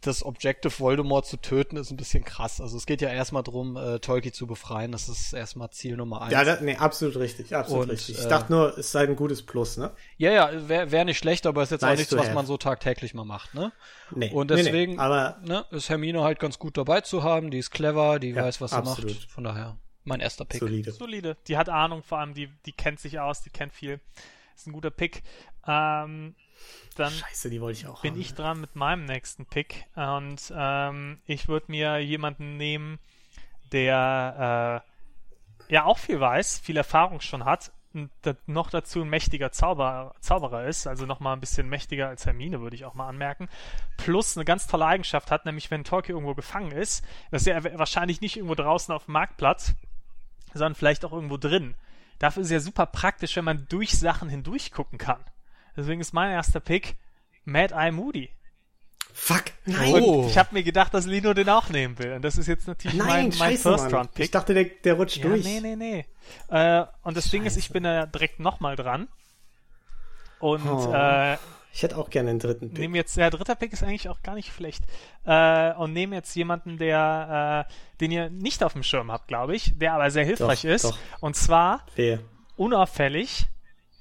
das 0.00 0.24
Objective 0.24 0.80
Voldemort 0.80 1.24
zu 1.24 1.36
töten 1.36 1.76
ist 1.76 1.92
ein 1.92 1.96
bisschen 1.96 2.24
krass. 2.24 2.60
Also 2.60 2.76
es 2.76 2.84
geht 2.84 3.00
ja 3.00 3.10
erstmal 3.10 3.44
drum, 3.44 3.76
äh, 3.76 4.00
Tolkien 4.00 4.34
zu 4.34 4.48
befreien. 4.48 4.90
Das 4.90 5.08
ist 5.08 5.32
erstmal 5.32 5.70
Ziel 5.70 5.96
Nummer 5.96 6.22
eins. 6.22 6.32
Ja, 6.32 6.42
das, 6.42 6.60
nee, 6.62 6.76
absolut 6.76 7.16
richtig, 7.16 7.54
absolut 7.54 7.84
Und, 7.84 7.90
richtig. 7.90 8.18
Ich 8.18 8.24
äh, 8.24 8.28
dachte 8.28 8.50
nur, 8.52 8.76
es 8.76 8.90
sei 8.90 9.04
ein 9.04 9.14
gutes 9.14 9.42
Plus, 9.42 9.76
ne? 9.76 9.92
ja, 10.16 10.32
ja, 10.32 10.68
wäre 10.68 10.90
wär 10.90 11.04
nicht 11.04 11.18
schlecht, 11.18 11.46
aber 11.46 11.62
ist 11.62 11.70
jetzt 11.70 11.84
auch 11.84 11.88
Nice 11.90 11.98
nichts, 12.00 12.10
to 12.10 12.18
was 12.18 12.26
have. 12.26 12.34
man 12.34 12.46
so 12.46 12.56
tagtäglich 12.56 13.14
mal 13.14 13.24
macht, 13.24 13.54
ne? 13.54 13.72
Nee. 14.10 14.30
Und 14.30 14.50
nee, 14.50 14.56
nee, 14.56 14.62
deswegen 14.64 14.98
aber 14.98 15.38
ne, 15.44 15.64
ist 15.70 15.88
Hermine 15.88 16.22
halt 16.22 16.40
ganz 16.40 16.58
gut 16.58 16.76
dabei 16.76 17.00
zu 17.02 17.22
haben. 17.22 17.52
Die 17.52 17.58
ist 17.58 17.70
clever, 17.70 18.18
die 18.18 18.30
Ja, 18.30 18.42
weiß, 18.42 18.60
was 18.60 18.72
sie 18.72 18.76
absolut. 18.76 19.14
macht. 19.14 19.30
Von 19.30 19.44
daher, 19.44 19.76
mein 20.02 20.18
erster 20.18 20.44
Pick. 20.44 20.58
solide. 20.58 20.90
Solide. 20.90 21.36
Die 21.46 21.56
hat 21.56 21.68
Ahnung, 21.68 22.02
vor 22.02 22.18
allem 22.18 22.34
die, 22.34 22.48
die 22.66 22.72
kennt 22.72 22.98
sich 22.98 23.20
aus, 23.20 23.42
die 23.42 23.50
kennt 23.50 23.72
viel. 23.72 24.00
Ist 24.56 24.66
ein 24.66 24.72
guter 24.72 24.90
Pick. 24.90 25.22
Ähm, 25.68 26.34
dann 26.96 27.12
Scheiße, 27.12 27.50
die 27.50 27.60
wollte 27.60 27.80
ich 27.80 27.86
auch 27.86 28.02
bin 28.02 28.14
haben. 28.14 28.20
ich 28.20 28.34
dran 28.34 28.60
mit 28.60 28.76
meinem 28.76 29.04
nächsten 29.04 29.46
Pick 29.46 29.86
und 29.94 30.52
ähm, 30.54 31.20
ich 31.26 31.48
würde 31.48 31.70
mir 31.70 31.98
jemanden 31.98 32.56
nehmen, 32.56 32.98
der 33.72 34.82
äh, 35.68 35.72
ja 35.72 35.84
auch 35.84 35.98
viel 35.98 36.20
weiß, 36.20 36.58
viel 36.58 36.76
Erfahrung 36.76 37.20
schon 37.20 37.44
hat 37.44 37.72
und 37.94 38.10
noch 38.46 38.70
dazu 38.70 39.02
ein 39.02 39.08
mächtiger 39.08 39.52
Zauber, 39.52 40.14
Zauberer 40.20 40.64
ist, 40.64 40.86
also 40.86 41.06
noch 41.06 41.20
mal 41.20 41.34
ein 41.34 41.40
bisschen 41.40 41.68
mächtiger 41.68 42.08
als 42.08 42.24
Hermine, 42.24 42.60
würde 42.60 42.76
ich 42.76 42.84
auch 42.84 42.94
mal 42.94 43.08
anmerken. 43.08 43.48
Plus 43.98 44.36
eine 44.36 44.44
ganz 44.44 44.66
tolle 44.66 44.86
Eigenschaft 44.86 45.30
hat, 45.30 45.44
nämlich 45.44 45.70
wenn 45.70 45.84
Tolkien 45.84 46.16
irgendwo 46.16 46.34
gefangen 46.34 46.72
ist, 46.72 47.04
dass 47.30 47.46
er 47.46 47.78
wahrscheinlich 47.78 48.20
nicht 48.20 48.36
irgendwo 48.36 48.54
draußen 48.54 48.94
auf 48.94 49.06
dem 49.06 49.12
Marktplatz, 49.12 49.74
sondern 50.54 50.74
vielleicht 50.74 51.04
auch 51.04 51.12
irgendwo 51.12 51.36
drin. 51.36 51.74
Dafür 52.18 52.42
ist 52.42 52.50
ja 52.50 52.60
super 52.60 52.86
praktisch, 52.86 53.36
wenn 53.36 53.44
man 53.44 53.66
durch 53.68 53.98
Sachen 53.98 54.28
hindurch 54.28 54.70
gucken 54.70 54.98
kann. 54.98 55.22
Deswegen 55.76 56.00
ist 56.00 56.12
mein 56.12 56.30
erster 56.30 56.60
Pick 56.60 56.96
Mad 57.44 57.74
Eye 57.74 57.90
Moody. 57.92 58.30
Fuck, 59.14 59.44
Und 59.66 60.02
Oh. 60.02 60.26
ich 60.28 60.38
habe 60.38 60.48
mir 60.52 60.62
gedacht, 60.62 60.94
dass 60.94 61.04
Lino 61.06 61.34
den 61.34 61.48
auch 61.50 61.68
nehmen 61.68 61.98
will. 61.98 62.12
Und 62.14 62.22
das 62.22 62.38
ist 62.38 62.46
jetzt 62.46 62.66
natürlich 62.66 62.96
Nein, 62.96 63.06
mein, 63.08 63.22
mein 63.24 63.32
scheiße. 63.32 63.62
First-Round-Pick. 63.68 64.24
Ich 64.24 64.30
dachte, 64.30 64.54
der, 64.54 64.64
der 64.64 64.94
rutscht 64.94 65.18
Ja, 65.18 65.24
durch. 65.28 65.44
nee, 65.44 65.60
nee, 65.60 65.76
nee. 65.76 66.06
Äh, 66.48 66.86
und 67.02 67.16
das 67.16 67.28
Ding 67.30 67.44
ist, 67.44 67.56
ich 67.58 67.70
bin 67.70 67.82
da 67.82 68.06
direkt 68.06 68.40
nochmal 68.40 68.74
dran. 68.74 69.08
Und 70.38 70.66
Oh. 70.66 70.92
äh, 70.94 71.36
Ich 71.74 71.82
hätte 71.82 71.96
auch 71.98 72.08
gerne 72.10 72.30
den 72.30 72.38
dritten 72.38 72.70
Pick. 72.70 72.78
nehme 72.78 72.96
jetzt, 72.96 73.16
der 73.16 73.30
dritte 73.30 73.54
Pick 73.54 73.72
ist 73.72 73.82
eigentlich 73.82 74.08
auch 74.08 74.22
gar 74.22 74.34
nicht 74.34 74.52
schlecht. 74.54 74.82
Äh, 75.24 75.72
und 75.74 75.92
nehme 75.92 76.16
jetzt 76.16 76.34
jemanden, 76.34 76.78
der, 76.78 77.66
äh, 77.68 77.72
den 78.00 78.10
ihr 78.12 78.30
nicht 78.30 78.64
auf 78.64 78.72
dem 78.72 78.82
Schirm 78.82 79.12
habt, 79.12 79.28
glaube 79.28 79.54
ich, 79.54 79.78
der 79.78 79.92
aber 79.94 80.10
sehr 80.10 80.24
hilfreich 80.24 80.62
Doch, 80.62 80.68
ist. 80.70 80.84
doch. 80.84 80.98
Und 81.20 81.36
zwar 81.36 81.84
Wehe. 81.96 82.20
unauffällig, 82.56 83.46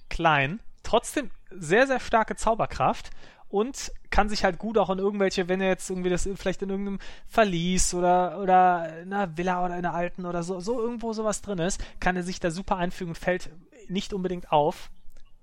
klein, 0.09 0.59
trotzdem 0.83 1.31
sehr, 1.57 1.87
sehr 1.87 1.99
starke 1.99 2.35
Zauberkraft 2.35 3.09
und 3.49 3.91
kann 4.09 4.29
sich 4.29 4.43
halt 4.43 4.57
gut 4.57 4.77
auch 4.77 4.89
in 4.89 4.99
irgendwelche, 4.99 5.47
wenn 5.49 5.61
er 5.61 5.67
jetzt 5.69 5.89
irgendwie 5.89 6.09
das 6.09 6.27
vielleicht 6.35 6.61
in 6.61 6.69
irgendeinem 6.69 6.99
Verlies 7.27 7.93
oder, 7.93 8.39
oder 8.39 8.99
in 9.01 9.13
einer 9.13 9.37
Villa 9.37 9.63
oder 9.65 9.77
in 9.77 9.85
einer 9.85 9.93
alten 9.93 10.25
oder 10.25 10.43
so, 10.43 10.59
so 10.59 10.79
irgendwo 10.79 11.13
sowas 11.13 11.41
drin 11.41 11.59
ist, 11.59 11.81
kann 11.99 12.15
er 12.15 12.23
sich 12.23 12.39
da 12.39 12.49
super 12.51 12.77
einfügen 12.77 13.11
und 13.11 13.17
fällt 13.17 13.49
nicht 13.87 14.13
unbedingt 14.13 14.51
auf. 14.51 14.89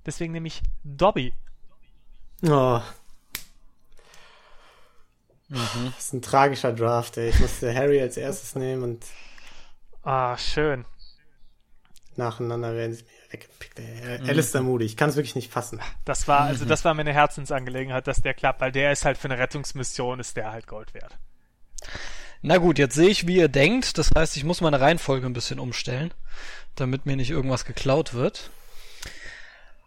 Deswegen 0.06 0.32
nehme 0.32 0.48
ich 0.48 0.62
Dobby. 0.84 1.34
Oh. 2.46 2.80
Mhm. 5.48 5.92
Das 5.94 5.98
ist 5.98 6.12
ein 6.12 6.22
tragischer 6.22 6.72
Draft, 6.72 7.16
ey. 7.16 7.30
Ich 7.30 7.40
musste 7.40 7.74
Harry 7.74 8.00
als 8.00 8.16
erstes 8.16 8.54
nehmen 8.54 8.82
und 8.82 9.04
Ah, 10.02 10.36
schön. 10.38 10.84
nacheinander 12.16 12.74
werden 12.74 12.94
sie 12.94 13.02
mir. 13.04 13.10
Mhm. 13.78 14.28
Alistair 14.28 14.62
Moody, 14.62 14.84
ich 14.84 14.96
kann 14.96 15.10
es 15.10 15.16
wirklich 15.16 15.34
nicht 15.34 15.52
fassen. 15.52 15.80
Das 16.04 16.28
war, 16.28 16.40
also 16.40 16.64
das 16.66 16.84
war 16.84 16.94
mir 16.94 17.02
eine 17.02 17.12
Herzensangelegenheit, 17.12 18.06
dass 18.06 18.20
der 18.20 18.34
klappt, 18.34 18.60
weil 18.60 18.72
der 18.72 18.92
ist 18.92 19.04
halt 19.04 19.18
für 19.18 19.28
eine 19.28 19.38
Rettungsmission, 19.38 20.20
ist 20.20 20.36
der 20.36 20.50
halt 20.50 20.66
Gold 20.66 20.94
wert. 20.94 21.18
Na 22.40 22.58
gut, 22.58 22.78
jetzt 22.78 22.94
sehe 22.94 23.08
ich, 23.08 23.26
wie 23.26 23.36
ihr 23.36 23.48
denkt. 23.48 23.98
Das 23.98 24.10
heißt, 24.14 24.36
ich 24.36 24.44
muss 24.44 24.60
meine 24.60 24.80
Reihenfolge 24.80 25.26
ein 25.26 25.32
bisschen 25.32 25.58
umstellen, 25.58 26.14
damit 26.76 27.04
mir 27.04 27.16
nicht 27.16 27.30
irgendwas 27.30 27.64
geklaut 27.64 28.14
wird. 28.14 28.50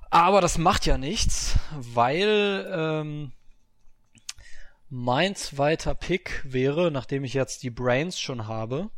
Aber 0.09 0.41
das 0.41 0.57
macht 0.57 0.85
ja 0.85 0.97
nichts, 0.97 1.55
weil 1.71 2.69
ähm, 2.69 3.31
mein 4.89 5.35
zweiter 5.35 5.95
Pick 5.95 6.41
wäre, 6.43 6.91
nachdem 6.91 7.23
ich 7.23 7.33
jetzt 7.33 7.63
die 7.63 7.69
Brains 7.69 8.19
schon 8.19 8.47
habe, 8.47 8.89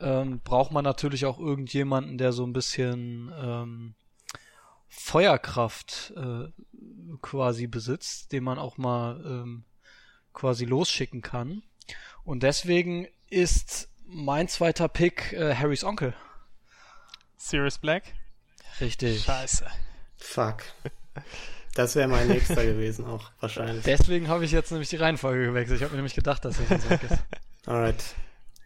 ähm, 0.00 0.40
braucht 0.40 0.72
man 0.72 0.84
natürlich 0.84 1.26
auch 1.26 1.38
irgendjemanden, 1.38 2.18
der 2.18 2.32
so 2.32 2.44
ein 2.44 2.52
bisschen 2.52 3.32
ähm, 3.40 3.94
Feuerkraft 4.88 6.12
äh, 6.16 6.48
quasi 7.20 7.66
besitzt, 7.66 8.32
den 8.32 8.44
man 8.44 8.58
auch 8.58 8.78
mal 8.78 9.20
ähm, 9.24 9.64
quasi 10.32 10.64
losschicken 10.64 11.22
kann. 11.22 11.62
Und 12.24 12.42
deswegen 12.42 13.08
ist 13.30 13.88
mein 14.06 14.48
zweiter 14.48 14.88
Pick 14.88 15.32
äh, 15.32 15.54
Harrys 15.54 15.84
Onkel. 15.84 16.14
Sirius 17.36 17.78
Black? 17.78 18.04
Richtig. 18.80 19.22
Scheiße. 19.22 19.66
Fuck. 20.16 20.62
Das 21.74 21.94
wäre 21.94 22.08
mein 22.08 22.28
nächster 22.28 22.64
gewesen 22.64 23.04
auch, 23.04 23.30
wahrscheinlich. 23.40 23.84
Deswegen 23.84 24.28
habe 24.28 24.44
ich 24.44 24.52
jetzt 24.52 24.70
nämlich 24.70 24.88
die 24.88 24.96
Reihenfolge 24.96 25.46
gewechselt. 25.46 25.78
Ich 25.78 25.82
habe 25.84 25.92
mir 25.92 25.98
nämlich 25.98 26.14
gedacht, 26.14 26.44
dass 26.44 26.56
das 26.56 26.68
jetzt 26.68 26.90
weg 26.90 27.00
ist. 27.04 27.18
Alright. 27.66 28.02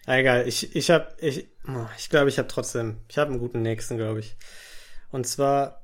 Egal, 0.06 0.48
ich, 0.48 0.74
ich 0.74 0.90
hab, 0.90 1.20
ich, 1.22 1.46
oh, 1.68 1.86
ich 1.96 2.10
glaube, 2.10 2.28
ich 2.28 2.38
habe 2.38 2.48
trotzdem, 2.48 2.98
ich 3.08 3.18
habe 3.18 3.30
einen 3.30 3.38
guten 3.38 3.62
nächsten, 3.62 3.96
glaube 3.96 4.20
ich. 4.20 4.36
Und 5.10 5.26
zwar, 5.26 5.82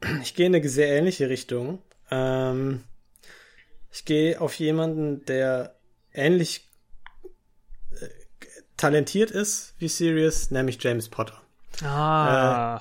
ich 0.22 0.34
gehe 0.34 0.46
in 0.46 0.54
eine 0.54 0.68
sehr 0.68 0.88
ähnliche 0.88 1.28
Richtung. 1.28 1.80
Ähm, 2.10 2.82
ich 3.92 4.04
gehe 4.04 4.40
auf 4.40 4.54
jemanden, 4.54 5.24
der 5.26 5.76
ähnlich 6.12 6.68
äh, 8.00 8.08
talentiert 8.76 9.30
ist 9.30 9.74
wie 9.78 9.88
Sirius, 9.88 10.50
nämlich 10.50 10.82
James 10.82 11.08
Potter. 11.08 11.40
Ah. 11.84 12.80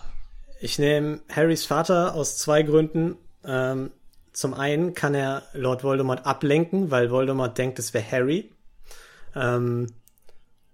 Ich 0.59 0.79
nehme 0.79 1.21
Harrys 1.29 1.65
Vater 1.65 2.15
aus 2.15 2.37
zwei 2.37 2.63
Gründen. 2.63 3.17
Ähm, 3.43 3.91
zum 4.33 4.53
einen 4.53 4.93
kann 4.93 5.13
er 5.13 5.43
Lord 5.53 5.83
Voldemort 5.83 6.25
ablenken, 6.25 6.91
weil 6.91 7.11
Voldemort 7.11 7.57
denkt, 7.57 7.79
es 7.79 7.93
wäre 7.93 8.09
Harry. 8.09 8.51
Ähm, 9.35 9.87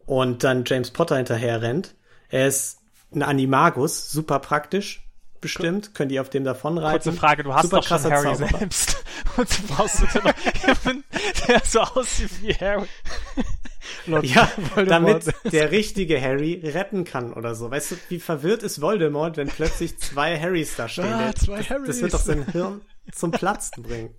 und 0.06 0.44
dann 0.44 0.64
James 0.66 0.92
Potter 0.92 1.18
hinterher 1.18 1.62
rennt. 1.62 1.96
Er 2.30 2.48
ist 2.48 2.80
ein 3.14 3.24
Animagus, 3.24 4.12
super 4.12 4.40
praktisch, 4.40 5.04
bestimmt. 5.42 5.94
Könnt 5.94 6.12
ihr 6.12 6.22
auf 6.22 6.30
dem 6.30 6.44
davonreiten. 6.44 7.12
Kurze 7.12 7.14
Frage, 7.14 7.44
du 7.44 7.54
hast 7.54 7.64
super 7.70 7.78
doch 7.82 7.88
schon 7.88 8.12
Harry 8.12 8.36
Zauberer. 8.36 8.58
selbst. 8.60 9.04
Und 9.38 9.50
du 9.58 9.74
brauchst 9.74 10.02
du 10.02 10.06
denn 10.08 10.24
noch 10.24 10.34
jemanden, 10.86 11.04
der 11.48 11.62
so 11.66 11.80
aussieht 11.82 12.32
wie 12.42 12.54
Harry. 12.54 12.88
Lord 14.06 14.26
Ja, 14.26 14.50
Voldemort. 14.76 15.28
damit 15.28 15.54
der 15.54 15.72
richtige 15.72 16.22
Harry 16.22 16.62
retten 16.64 17.06
kann 17.06 17.32
oder 17.34 17.56
so. 17.56 17.72
Weißt 17.72 17.92
du, 17.92 17.96
wie 18.10 18.20
verwirrt 18.20 18.64
ist 18.64 18.82
Voldemort, 18.82 19.38
wenn 19.38 19.48
plötzlich 19.48 19.98
zwei 20.00 20.38
Harrys 20.40 20.76
da 20.76 20.90
stehen? 20.90 21.06
Ah, 21.14 21.34
zwei 21.34 21.58
das, 21.60 21.70
Harrys. 21.70 21.88
das 21.88 22.02
wird 22.02 22.14
doch 22.14 22.20
sein 22.22 22.46
Hirn 22.52 22.82
zum 23.14 23.32
Platzen 23.32 23.84
bringen. 23.84 24.14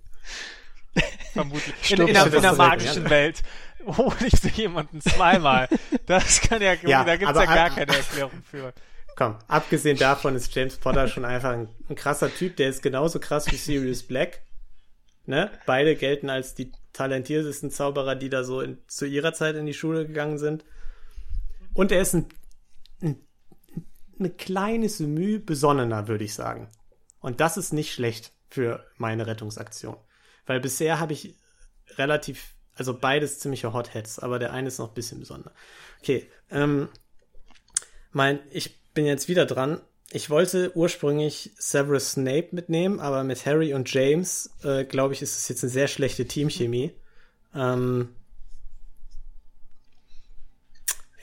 Vermutlich. 1.33 1.91
In, 1.91 2.01
in, 2.01 2.07
in 2.07 2.13
der 2.13 2.25
ist 2.25 2.41
sehr 2.41 2.53
magischen 2.53 2.93
gerne. 2.95 3.09
Welt. 3.09 3.43
Oh, 3.85 4.11
ich 4.27 4.37
sehe 4.37 4.51
jemanden 4.51 4.99
zweimal. 4.99 5.69
Das 6.05 6.41
kann 6.41 6.61
ja, 6.61 6.73
Ja, 6.85 7.05
da 7.05 7.15
gibt's 7.15 7.33
ja 7.33 7.45
gar 7.45 7.67
ab- 7.67 7.75
keine 7.75 7.95
Erklärung 7.95 8.43
für. 8.43 8.73
Komm, 9.15 9.37
abgesehen 9.47 9.97
davon 9.97 10.35
ist 10.35 10.53
James 10.53 10.75
Potter 10.75 11.07
schon 11.07 11.23
einfach 11.23 11.51
ein, 11.51 11.69
ein 11.87 11.95
krasser 11.95 12.31
Typ. 12.31 12.57
Der 12.57 12.69
ist 12.69 12.83
genauso 12.83 13.19
krass 13.19 13.49
wie 13.49 13.55
Sirius 13.55 14.03
Black. 14.03 14.41
Ne? 15.25 15.49
Beide 15.65 15.95
gelten 15.95 16.29
als 16.29 16.55
die 16.55 16.73
talentiertesten 16.91 17.71
Zauberer, 17.71 18.15
die 18.15 18.29
da 18.29 18.43
so 18.43 18.59
in, 18.59 18.79
zu 18.87 19.05
ihrer 19.05 19.33
Zeit 19.33 19.55
in 19.55 19.65
die 19.65 19.73
Schule 19.73 20.05
gegangen 20.05 20.37
sind. 20.39 20.65
Und 21.73 21.93
er 21.93 22.01
ist 22.01 22.13
ein, 22.13 22.25
ein, 23.01 23.15
eine 24.19 24.29
kleines 24.29 24.99
Mühe 24.99 25.39
besonnener, 25.39 26.09
würde 26.09 26.25
ich 26.25 26.33
sagen. 26.33 26.69
Und 27.21 27.39
das 27.39 27.55
ist 27.55 27.71
nicht 27.71 27.93
schlecht 27.93 28.33
für 28.49 28.85
meine 28.97 29.25
Rettungsaktion. 29.25 29.95
Weil 30.49 30.59
bisher 30.59 30.99
habe 30.99 31.13
ich 31.13 31.35
relativ, 31.97 32.55
also 32.73 32.97
beides 32.97 33.37
ziemliche 33.37 33.71
Hotheads, 33.71 34.17
aber 34.17 34.39
der 34.39 34.51
eine 34.51 34.69
ist 34.69 34.79
noch 34.79 34.87
ein 34.87 34.95
bisschen 34.95 35.19
besonderer. 35.19 35.53
Okay, 36.01 36.27
ähm, 36.49 36.89
mein, 38.11 38.39
ich 38.49 38.81
bin 38.95 39.05
jetzt 39.05 39.27
wieder 39.27 39.45
dran. 39.45 39.79
Ich 40.09 40.31
wollte 40.31 40.75
ursprünglich 40.75 41.51
Severus 41.59 42.13
Snape 42.13 42.47
mitnehmen, 42.49 42.99
aber 42.99 43.23
mit 43.23 43.45
Harry 43.45 43.75
und 43.75 43.93
James, 43.93 44.49
äh, 44.63 44.85
glaube 44.85 45.13
ich, 45.13 45.21
ist 45.21 45.37
es 45.37 45.49
jetzt 45.49 45.63
eine 45.63 45.69
sehr 45.69 45.87
schlechte 45.87 46.25
Teamchemie. 46.25 46.93
Ähm, 47.53 48.09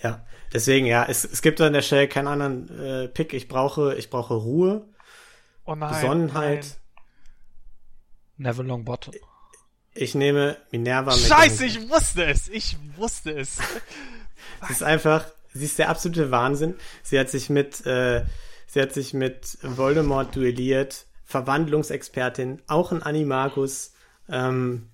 ja, 0.05 0.25
deswegen, 0.53 0.87
ja, 0.87 1.05
es, 1.05 1.25
es 1.25 1.43
gibt 1.43 1.61
an 1.61 1.73
der 1.73 1.83
Stelle 1.83 2.07
keinen 2.07 2.29
anderen 2.29 2.79
äh, 2.79 3.09
Pick. 3.09 3.33
Ich 3.33 3.49
brauche, 3.49 3.97
ich 3.97 4.09
brauche 4.09 4.35
Ruhe, 4.35 4.87
Oh 5.65 5.75
nein. 5.75 5.93
Besonnenheit. 5.93 6.79
Neville 8.37 8.69
Longbottom. 8.69 9.15
Ich 9.95 10.15
nehme 10.15 10.59
Minerva. 10.71 11.13
McGonagall. 11.13 11.39
Scheiße, 11.39 11.65
ich 11.65 11.89
wusste 11.89 12.25
es. 12.27 12.49
Ich 12.49 12.77
wusste 12.97 13.33
es. 13.33 13.59
Es 14.63 14.71
ist 14.71 14.83
einfach, 14.83 15.27
sie 15.53 15.65
ist 15.65 15.79
der 15.79 15.89
absolute 15.89 16.31
Wahnsinn. 16.31 16.77
Sie 17.03 17.19
hat 17.19 17.29
sich 17.29 17.51
mit, 17.51 17.85
äh, 17.85 18.25
sie 18.67 18.81
hat 18.81 18.93
sich 18.93 19.13
mit 19.13 19.59
Voldemort 19.63 20.35
duelliert, 20.37 21.07
Verwandlungsexpertin, 21.25 22.63
auch 22.67 22.93
ein 22.93 23.03
Animagus. 23.03 23.93
Ähm, 24.29 24.89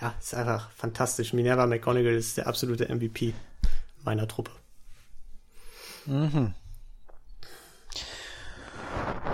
ja, 0.00 0.14
ist 0.18 0.34
einfach 0.34 0.70
fantastisch. 0.72 1.32
Minerva 1.34 1.66
McGonagall 1.66 2.14
ist 2.14 2.36
der 2.36 2.46
absolute 2.46 2.92
MVP 2.92 3.34
meiner 4.02 4.26
Truppe. 4.26 4.52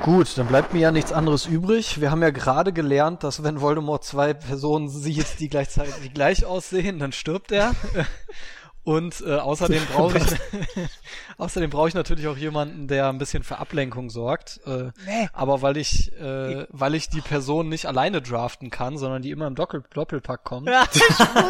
Gut, 0.02 0.36
dann 0.36 0.48
bleibt 0.48 0.72
mir 0.72 0.80
ja 0.80 0.90
nichts 0.90 1.12
anderes 1.12 1.46
übrig. 1.46 2.00
Wir 2.00 2.10
haben 2.10 2.22
ja 2.22 2.30
gerade 2.30 2.72
gelernt, 2.72 3.22
dass 3.22 3.44
wenn 3.44 3.60
Voldemort 3.60 4.02
zwei 4.02 4.34
Personen 4.34 4.88
sieht, 4.88 5.38
die 5.38 5.48
gleichzeitig 5.48 5.94
gleich 6.14 6.44
aussehen, 6.44 6.98
dann 6.98 7.12
stirbt 7.12 7.52
er. 7.52 7.72
Und 8.84 9.20
äh, 9.24 9.36
außerdem 9.36 9.80
brauche 9.94 10.18
ich 10.18 10.24
außerdem 11.38 11.70
brauche 11.70 11.86
ich 11.86 11.94
natürlich 11.94 12.26
auch 12.26 12.36
jemanden, 12.36 12.88
der 12.88 13.10
ein 13.10 13.18
bisschen 13.18 13.44
für 13.44 13.58
Ablenkung 13.58 14.10
sorgt. 14.10 14.58
Äh, 14.66 14.90
Nee. 15.06 15.28
Aber 15.32 15.62
weil 15.62 15.76
ich 15.76 16.10
äh, 16.20 16.66
weil 16.68 16.96
ich 16.96 17.08
die 17.08 17.20
Person 17.20 17.68
nicht 17.68 17.86
alleine 17.86 18.20
draften 18.20 18.70
kann, 18.70 18.98
sondern 18.98 19.22
die 19.22 19.30
immer 19.30 19.46
im 19.46 19.54
Doppel 19.54 19.84
Doppelpack 19.94 20.42
kommt, 20.42 20.68
Ja, 20.68 20.88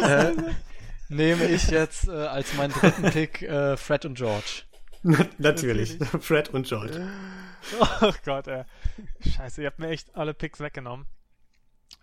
äh, 0.03 0.31
nehme 1.09 1.45
ich 1.45 1.71
jetzt 1.71 2.07
äh, 2.07 2.11
als 2.11 2.53
meinen 2.53 2.71
dritten 2.71 3.01
Pick 3.09 3.41
äh, 3.41 3.77
Fred 3.77 4.05
und 4.05 4.13
George. 4.15 4.61
Natürlich. 5.39 5.97
Fred 6.21 6.49
und 6.53 6.67
George. 6.67 7.01
Oh 8.01 8.13
Gott, 8.25 8.47
ey. 8.47 8.63
Scheiße, 9.21 9.61
ihr 9.61 9.67
habt 9.67 9.79
mir 9.79 9.89
echt 9.89 10.15
alle 10.15 10.33
Picks 10.33 10.59
weggenommen. 10.59 11.07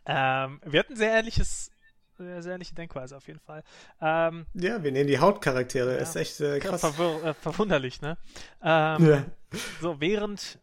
Ähm, 0.07 0.61
wir 0.65 0.81
hatten 0.81 0.97
sehr 0.97 1.13
ähnliches, 1.13 1.71
sehr, 2.19 2.43
sehr 2.43 2.55
ähnliche 2.55 2.75
Denkweise 2.75 3.17
auf 3.17 3.27
jeden 3.27 3.41
Fall. 3.41 3.63
Ähm, 4.01 4.47
Ja, 4.55 4.83
wir 4.83 4.93
nehmen 4.93 5.09
die 5.09 5.19
Hauptcharaktere. 5.19 5.95
Ist 5.97 6.17
echt 6.17 6.41
äh, 6.41 6.59
krass. 6.61 6.81
verwirr 6.81 7.25
äh, 7.25 7.35
verwunderlich, 7.35 8.01
ne? 8.01 8.17
Ähm, 8.63 9.07
Ja. 9.09 9.25
So, 9.81 10.01
während 10.01 10.59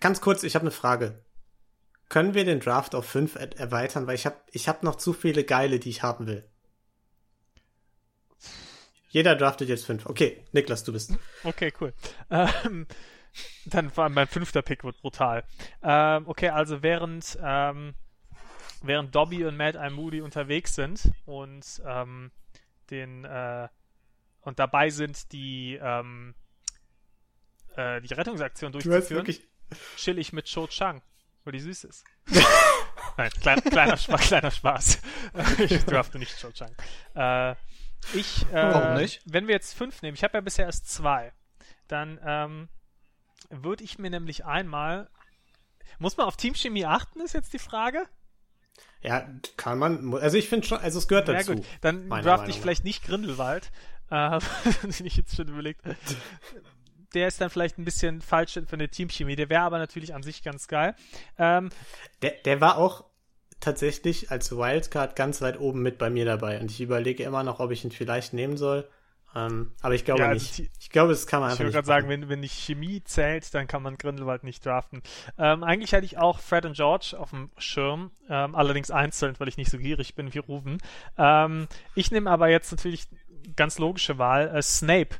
Ganz 0.00 0.20
kurz, 0.20 0.42
ich 0.42 0.54
habe 0.56 0.64
eine 0.64 0.72
Frage. 0.72 1.22
Können 2.08 2.34
wir 2.34 2.44
den 2.44 2.60
Draft 2.60 2.94
auf 2.94 3.06
5 3.06 3.36
er 3.36 3.56
erweitern? 3.58 4.06
Weil 4.06 4.16
ich 4.16 4.26
habe 4.26 4.36
ich 4.50 4.68
hab 4.68 4.82
noch 4.82 4.96
zu 4.96 5.12
viele 5.12 5.44
geile, 5.44 5.78
die 5.78 5.90
ich 5.90 6.02
haben 6.02 6.26
will. 6.26 6.44
Jeder 9.10 9.34
draftet 9.36 9.68
jetzt 9.68 9.86
5. 9.86 10.06
Okay, 10.06 10.44
Niklas, 10.52 10.84
du 10.84 10.92
bist. 10.92 11.12
Okay, 11.44 11.72
cool. 11.80 11.94
Ähm, 12.30 12.86
dann 13.66 13.94
war 13.96 14.08
mein 14.08 14.26
fünfter 14.26 14.62
Pick 14.62 14.84
wird 14.84 15.00
brutal. 15.00 15.44
Ähm, 15.82 16.26
okay, 16.26 16.48
also 16.50 16.82
während 16.82 17.38
ähm, 17.42 17.94
während 18.82 19.14
Dobby 19.14 19.44
und 19.44 19.56
Mad 19.56 19.78
Eye 19.78 19.90
Moody 19.90 20.20
unterwegs 20.20 20.74
sind 20.74 21.10
und 21.24 21.82
ähm, 21.86 22.30
den 22.90 23.24
äh, 23.24 23.68
und 24.42 24.58
dabei 24.58 24.90
sind 24.90 25.32
die 25.32 25.78
ähm, 25.82 26.34
äh, 27.76 28.00
die 28.00 28.14
Rettungsaktion 28.14 28.72
durchzuführen, 28.72 29.26
wirklich. 29.26 29.42
chill 29.96 30.18
ich 30.18 30.32
mit 30.32 30.46
Cho 30.46 30.66
Chang, 30.68 31.02
weil 31.44 31.52
die 31.52 31.60
süß 31.60 31.84
ist. 31.84 32.04
Nein, 33.16 33.30
klein, 33.40 33.60
kleiner, 33.62 33.96
Spaß, 33.96 34.20
kleiner 34.20 34.50
Spaß. 34.50 35.00
ich 35.58 35.84
drafte 35.84 36.18
nicht 36.18 36.38
Cho 36.40 36.50
Chang. 36.52 36.74
Äh, 37.14 37.52
ich, 38.14 38.42
äh, 38.52 38.54
Warum 38.54 38.94
nicht? 38.98 39.22
wenn 39.24 39.46
wir 39.46 39.54
jetzt 39.54 39.74
fünf 39.74 40.02
nehmen, 40.02 40.14
ich 40.14 40.22
habe 40.22 40.34
ja 40.34 40.40
bisher 40.40 40.66
erst 40.66 40.88
zwei, 40.88 41.32
dann 41.88 42.20
ähm, 42.24 42.68
würde 43.50 43.84
ich 43.84 43.98
mir 43.98 44.10
nämlich 44.10 44.44
einmal. 44.44 45.08
Muss 45.98 46.16
man 46.16 46.26
auf 46.26 46.36
Teamchemie 46.36 46.84
achten, 46.86 47.20
ist 47.20 47.32
jetzt 47.34 47.52
die 47.52 47.58
Frage? 47.58 48.04
Ja, 49.02 49.26
kann 49.56 49.78
man. 49.78 50.14
Also 50.14 50.36
ich 50.36 50.48
finde 50.48 50.66
schon, 50.66 50.78
also 50.78 50.98
es 50.98 51.08
gehört 51.08 51.28
Ja 51.28 51.34
dazu. 51.34 51.54
gut, 51.54 51.64
dann 51.80 52.08
draft 52.10 52.48
ich 52.48 52.60
vielleicht 52.60 52.84
nicht 52.84 53.04
Grindelwald, 53.04 53.70
äh, 54.10 54.38
den 54.98 55.06
ich 55.06 55.16
jetzt 55.16 55.36
schon 55.36 55.48
überlegt. 55.48 55.82
Der 57.14 57.28
ist 57.28 57.40
dann 57.40 57.50
vielleicht 57.50 57.78
ein 57.78 57.84
bisschen 57.84 58.20
falsch 58.20 58.54
für 58.54 58.72
eine 58.72 58.88
Teamchemie. 58.88 59.36
Der 59.36 59.48
wäre 59.48 59.62
aber 59.62 59.78
natürlich 59.78 60.14
an 60.14 60.22
sich 60.22 60.42
ganz 60.42 60.68
geil. 60.68 60.94
Ähm, 61.38 61.70
Der, 62.20 62.32
der 62.44 62.60
war 62.60 62.78
auch 62.78 63.04
tatsächlich 63.60 64.30
als 64.30 64.52
Wildcard 64.52 65.16
ganz 65.16 65.40
weit 65.40 65.58
oben 65.60 65.82
mit 65.82 65.98
bei 65.98 66.10
mir 66.10 66.24
dabei. 66.24 66.60
Und 66.60 66.70
ich 66.70 66.80
überlege 66.80 67.22
immer 67.22 67.42
noch, 67.42 67.60
ob 67.60 67.70
ich 67.70 67.84
ihn 67.84 67.92
vielleicht 67.92 68.32
nehmen 68.34 68.56
soll. 68.56 68.88
Ähm, 69.36 69.72
aber 69.82 69.94
ich 69.94 70.04
glaube 70.04 70.20
Ja, 70.22 70.28
also 70.28 70.42
nicht. 70.62 70.70
Ich 70.80 70.90
glaube, 70.90 71.10
das 71.10 71.26
kann 71.26 71.40
man 71.40 71.48
Ich 71.50 71.52
einfach 71.52 71.58
würde 71.60 71.66
nicht. 71.68 71.74
gerade 71.74 71.86
sagen, 71.86 72.08
wenn, 72.08 72.28
wenn 72.28 72.40
die 72.42 72.48
Chemie 72.48 73.02
zählt, 73.04 73.52
dann 73.54 73.66
kann 73.66 73.82
man 73.82 73.98
Grindelwald 73.98 74.44
nicht 74.44 74.64
draften. 74.64 75.02
Ähm, 75.38 75.62
eigentlich 75.62 75.92
hätte 75.92 76.06
ich 76.06 76.16
auch 76.18 76.38
Fred 76.40 76.64
und 76.64 76.74
George 76.76 77.14
auf 77.18 77.30
dem 77.30 77.50
Schirm, 77.58 78.12
ähm, 78.30 78.54
allerdings 78.54 78.90
einzeln, 78.90 79.34
weil 79.38 79.48
ich 79.48 79.56
nicht 79.58 79.70
so 79.70 79.78
gierig 79.78 80.14
bin 80.14 80.32
wie 80.32 80.38
Ruben. 80.38 80.78
Ähm, 81.18 81.68
ich 81.94 82.10
nehme 82.10 82.30
aber 82.30 82.48
jetzt 82.48 82.70
natürlich 82.72 83.06
ganz 83.56 83.78
logische 83.78 84.18
Wahl, 84.18 84.48
äh, 84.54 84.62
Snape. 84.62 85.16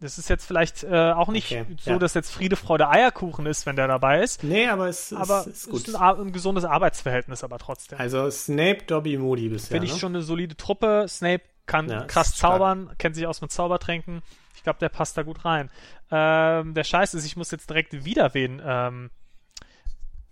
Das 0.00 0.18
ist 0.18 0.28
jetzt 0.28 0.44
vielleicht 0.46 0.82
äh, 0.82 1.12
auch 1.12 1.28
nicht 1.28 1.52
Okay, 1.52 1.64
so, 1.80 1.90
ja. 1.92 1.98
dass 1.98 2.14
jetzt 2.14 2.32
Friede, 2.32 2.56
Freude, 2.56 2.88
Eierkuchen 2.88 3.46
ist, 3.46 3.66
wenn 3.66 3.76
der 3.76 3.86
dabei 3.86 4.22
ist. 4.22 4.42
Nee, 4.42 4.66
aber 4.66 4.88
es 4.88 5.12
Aber 5.12 5.42
ist, 5.46 5.68
ist 5.68 5.70
gut. 5.70 5.94
ein, 5.94 6.20
ein 6.20 6.32
gesundes 6.32 6.64
Arbeitsverhältnis 6.64 7.44
aber 7.44 7.58
trotzdem. 7.58 8.00
Also 8.00 8.28
Snape, 8.28 8.78
Dobby, 8.88 9.16
Moody 9.16 9.48
bisher. 9.48 9.76
Finde 9.76 9.86
ich 9.86 9.92
ne? 9.92 9.98
schon 10.00 10.14
eine 10.16 10.22
solide 10.24 10.56
Truppe. 10.56 11.06
Snape 11.08 11.42
kann 11.66 11.88
Ja, 11.88 12.04
krass 12.04 12.28
ist 12.28 12.38
stark. 12.38 12.54
zaubern, 12.54 12.94
kennt 12.98 13.14
sich 13.16 13.26
aus 13.26 13.40
mit 13.40 13.50
Zaubertränken. 13.50 14.22
Ich 14.54 14.62
glaube, 14.62 14.78
der 14.78 14.88
passt 14.88 15.16
da 15.16 15.22
gut 15.22 15.44
rein. 15.44 15.70
Ähm, 16.10 16.74
der 16.74 16.84
Scheiß 16.84 17.14
ist, 17.14 17.24
ich 17.24 17.36
muss 17.36 17.50
jetzt 17.50 17.68
direkt 17.70 18.04
wieder 18.04 18.34
wen 18.34 18.60
ähm, 18.64 19.10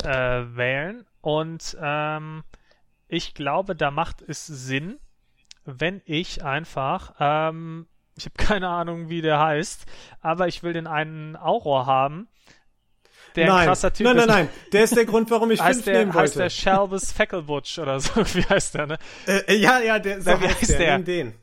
äh, 0.03 0.09
wählen. 0.57 1.07
Und 1.21 1.77
ähm, 1.81 2.45
ich 3.09 3.35
glaube, 3.35 3.75
da 3.75 3.91
macht 3.91 4.23
es 4.23 4.47
Sinn, 4.47 4.99
wenn 5.65 6.01
ich 6.05 6.45
einfach, 6.45 7.15
ähm, 7.19 7.87
ich 8.17 8.25
habe 8.27 8.35
keine 8.39 8.69
Ahnung, 8.69 9.09
wie 9.09 9.21
der 9.23 9.39
heißt, 9.39 9.87
aber 10.21 10.49
ich 10.49 10.63
will 10.63 10.73
den 10.73 10.87
einen 10.87 11.37
Auror 11.37 11.87
haben, 11.87 12.29
der 13.37 13.45
ein 13.45 13.49
nein, 13.51 13.67
krasser 13.67 13.93
Typ 13.93 14.05
nein, 14.07 14.17
ist. 14.19 14.27
nein, 14.27 14.37
nein. 14.47 14.49
Der 14.73 14.85
ist 14.85 14.97
der 14.97 15.05
Grund, 15.05 15.31
warum 15.31 15.51
ich 15.51 15.59
fünf 15.59 15.69
Heißt 15.69 15.87
der, 15.87 15.99
nehmen 16.01 16.15
heißt 16.15 16.37
wollte. 16.37 16.39
der 16.39 16.51
Shelvis 16.51 17.13
Fecklebutch 17.13 17.79
oder 17.79 18.01
so, 18.01 18.11
wie 18.35 18.45
heißt 18.45 18.75
der, 18.75 18.87
ne? 18.87 18.99
Äh, 19.27 19.55
ja, 19.57 19.81
ja, 19.81 19.99
der, 19.99 20.21
so 20.23 20.31
Na, 20.31 20.41
wie 20.41 20.47
heißt 20.49 20.61
heißt 20.63 20.71
der. 20.71 20.79
der? 20.79 20.97
Nimm 20.99 21.05
den. 21.05 21.35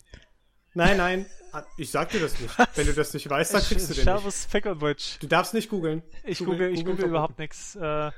Nein, 0.73 0.97
nein. 0.97 1.25
Ah, 1.53 1.63
Ich 1.77 1.91
sag 1.91 2.09
dir 2.09 2.19
das 2.19 2.37
nicht. 2.39 2.53
Wenn 2.75 2.85
du 2.87 2.93
das 2.93 3.13
nicht 3.13 3.29
weißt, 3.29 3.53
dann 3.53 3.61
kriegst 3.61 3.89
du 3.89 3.93
den 3.93 4.03
nicht. 4.05 4.13
Shelvis 4.13 4.45
Fecklebutch. 4.45 5.19
Du 5.19 5.27
darfst 5.27 5.53
nicht 5.53 5.69
googeln. 5.69 6.03
Ich 6.23 6.39
Google- 6.39 6.53
google, 6.57 6.73
ich 6.73 6.85
Google 6.85 7.05
überhaupt 7.05 7.39
nichts. 7.39 7.75
Äh, 7.75 8.11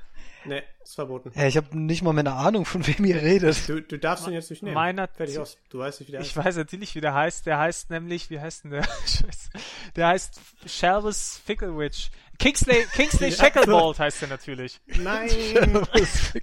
Nee, 0.45 0.63
ist 0.81 0.95
verboten. 0.95 1.33
Ja, 1.35 1.47
ich 1.47 1.57
habe 1.57 1.77
nicht 1.77 2.01
mal 2.01 2.13
mehr 2.13 2.21
eine 2.21 2.31
Ahnung, 2.33 2.63
von 2.63 2.87
wem 2.87 3.03
ihr 3.03 3.21
redet. 3.21 3.67
Du, 3.67 3.81
du 3.81 3.99
darfst 3.99 4.25
ihn 4.25 4.31
jetzt 4.33 4.49
nicht 4.49 4.63
nehmen. 4.63 4.73
meiner- 4.73 5.09
Fertig 5.09 5.37
aus. 5.37 5.57
Du 5.69 5.79
weißt 5.79 5.99
nicht, 5.99 6.07
wie 6.07 6.11
der 6.13 6.21
ich 6.21 6.27
heißt. 6.33 6.45
weiß 6.45 6.55
natürlich, 6.55 6.95
wie 6.95 7.01
der 7.01 7.13
heißt. 7.13 7.45
Der 7.45 7.57
heißt 7.59 7.89
nämlich, 7.89 8.29
wie 8.29 8.39
heißt 8.39 8.63
denn 8.63 8.71
der? 8.71 8.83
Scheiße. 9.05 9.49
Der 9.97 10.07
heißt 10.07 10.39
Shelvis 10.65 11.41
Fecklebutch. 11.45 12.09
Kingsley, 12.39 12.85
Kingsley 12.93 13.29
Ja. 13.29 13.35
Shacklebolt 13.35 13.99
heißt 13.99 14.21
der 14.21 14.29
natürlich. 14.29 14.79
Nein, 14.87 15.29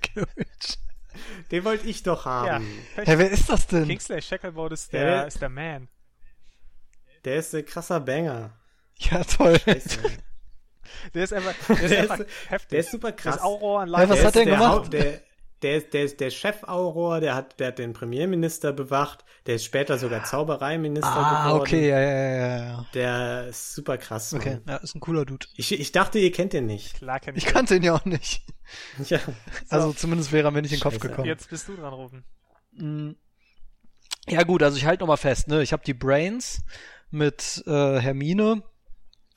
den 1.50 1.64
wollte 1.64 1.86
ich 1.86 2.02
doch 2.02 2.26
Ja. 2.26 2.32
haben. 2.54 2.66
Hä, 2.96 3.14
wer 3.18 3.30
ist 3.30 3.48
das 3.48 3.66
denn? 3.66 3.86
Kingsley 3.86 4.20
Shacklebolt 4.22 4.72
ist 4.72 4.92
Ja, 4.92 5.00
der, 5.00 5.10
der- 5.16 5.26
ist 5.26 5.40
der 5.42 5.48
Man. 5.48 5.88
Der 7.24 7.36
ist 7.36 7.54
ein 7.54 7.64
krasser 7.64 8.00
Banger. 8.00 8.52
Ja, 8.98 9.24
toll. 9.24 9.58
Scheiße. 9.58 9.98
Der 11.14 11.24
ist 11.24 11.32
einfach, 11.32 11.54
der 11.68 11.76
ist 11.82 11.90
Der 11.90 12.00
einfach 12.02 12.18
ist- 12.20 12.50
heftig. 12.50 12.68
Der 12.70 12.78
ist 12.80 12.90
super 12.92 13.12
Das 13.12 13.20
krass. 13.22 13.40
Auror 13.40 13.80
an 13.80 13.88
Ja, 13.90 14.08
was 14.08 14.18
der 14.18 14.26
hat 14.26 14.34
der 14.36 14.42
ist 14.42 14.46
der 14.48 14.56
gemacht? 14.56 14.72
Haupt- 14.84 14.92
Der, 14.92 15.20
der, 15.62 15.76
ist, 15.78 15.94
der 15.94 16.04
ist 16.04 16.20
der 16.20 16.30
Chef-Auror, 16.30 17.20
der 17.20 17.34
hat, 17.34 17.58
der 17.60 17.68
hat 17.68 17.78
den 17.78 17.92
Premierminister 17.92 18.72
bewacht, 18.72 19.24
der 19.46 19.56
ist 19.56 19.64
später 19.64 19.98
sogar 19.98 20.24
Zaubereiminister 20.24 21.08
Ah, 21.08 21.46
geworden. 21.48 21.60
okay, 21.62 21.88
ja, 21.88 22.00
ja, 22.00 22.10
ja, 22.10 22.56
ja. 22.66 22.86
Der 22.94 23.46
ist 23.48 23.74
super 23.74 23.96
krass. 23.98 24.32
Mann. 24.32 24.40
Okay, 24.42 24.58
ja, 24.66 24.76
ist 24.76 24.94
ein 24.94 25.00
cooler 25.00 25.24
Dude. 25.24 25.46
Ich, 25.56 25.72
ich 25.72 25.92
dachte, 25.92 26.18
ihr 26.18 26.32
kennt 26.32 26.52
den 26.52 26.66
nicht. 26.66 26.94
Klar 26.96 27.20
kenn 27.20 27.36
Ich 27.36 27.46
ich. 27.46 27.52
kannte 27.52 27.76
ihn 27.76 27.82
ja 27.82 27.94
auch 27.94 28.04
nicht. 28.04 28.42
Ja. 29.08 29.20
Also 29.68 29.92
zumindest 29.92 30.32
wäre 30.32 30.48
er 30.48 30.50
mir 30.50 30.60
nicht 30.62 30.72
in 30.72 30.78
den 30.78 30.82
Kopf 30.82 30.98
gekommen. 30.98 31.28
Jetzt 31.28 31.48
bist 31.50 31.68
du 31.68 31.76
dran, 31.76 31.92
Rufen. 31.94 32.24
Mm. 32.72 33.10
Ja 34.28 34.42
gut, 34.42 34.62
also 34.64 34.76
ich 34.76 34.86
halte 34.86 35.04
nochmal 35.04 35.16
fest, 35.18 35.46
ne? 35.46 35.62
Ich 35.62 35.72
habe 35.72 35.84
die 35.84 35.94
Brains 35.94 36.62
mit 37.10 37.62
äh, 37.68 38.00
Hermine. 38.00 38.64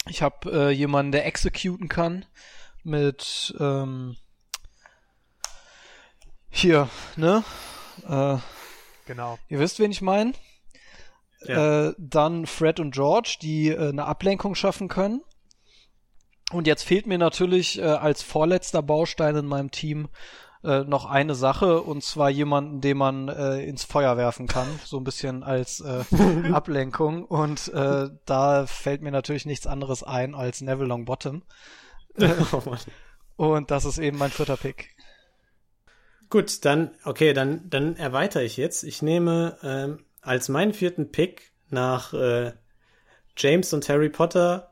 Ich 0.08 0.24
habe 0.24 0.52
äh, 0.52 0.70
jemanden, 0.72 1.12
der 1.12 1.28
executen 1.28 1.90
kann 1.90 2.26
mit 2.84 3.54
ähm, 3.60 4.16
hier, 6.50 6.90
ne? 7.16 7.44
Äh, 8.08 8.38
Genau. 9.06 9.40
ihr 9.48 9.60
wisst, 9.60 9.80
wen 9.80 9.92
ich 9.92 10.02
meine. 10.02 10.34
Ja. 11.42 11.88
Äh, 11.88 11.94
dann 11.98 12.46
Fred 12.46 12.80
und 12.80 12.92
George, 12.94 13.38
die 13.42 13.70
äh, 13.70 13.90
eine 13.90 14.06
Ablenkung 14.06 14.56
schaffen 14.56 14.88
können. 14.88 15.22
Und 16.52 16.68
jetzt 16.68 16.84
fehlt 16.84 17.08
mir 17.08 17.18
natürlich 17.18 17.80
äh, 17.80 17.84
als 17.84 18.22
vorletzter 18.24 18.82
Baustein 18.82 19.36
in 19.36 19.46
meinem 19.46 19.72
Team 19.72 20.10
äh, 20.64 20.80
noch 20.84 21.06
eine 21.06 21.36
Sache, 21.36 21.82
und 21.82 22.04
zwar 22.04 22.30
jemanden, 22.30 22.82
den 22.82 22.98
man 22.98 23.30
äh, 23.30 23.64
ins 23.64 23.84
Feuer 23.86 24.18
werfen 24.18 24.48
kann, 24.48 24.68
so 24.84 24.98
ein 24.98 25.04
bisschen 25.04 25.44
als 25.44 25.80
äh, 25.80 26.04
Ablenkung. 26.52 27.24
Und 27.24 27.70
äh, 27.70 28.10
da 28.26 28.68
fällt 28.68 29.02
mir 29.02 29.12
natürlich 29.12 29.46
nichts 29.46 29.68
anderes 29.68 30.04
ein 30.04 30.36
als 30.36 30.62
Neville 30.62 30.90
Longbottom. 30.90 31.44
Mann. 32.18 32.80
Und 33.38 33.72
das 33.72 33.86
ist 33.86 34.00
eben 34.00 34.18
mein 34.18 34.32
vierter 34.32 34.58
Pick. 34.58 34.90
Gut, 36.30 36.64
dann, 36.64 36.92
okay, 37.06 37.34
dann, 37.34 37.70
dann 37.70 37.96
erweitere 37.96 38.44
ich 38.44 38.58
jetzt. 38.58 38.84
Ich 38.84 39.02
nehme 39.02 39.58
ähm, 39.64 40.06
als 40.22 40.48
meinen 40.48 40.74
vierten 40.74 41.12
Pick 41.12 41.52
nach 41.70 42.14
äh, 42.14 42.54
James 43.36 43.74
und 43.74 43.88
Harry 43.90 44.10
Potter 44.10 44.72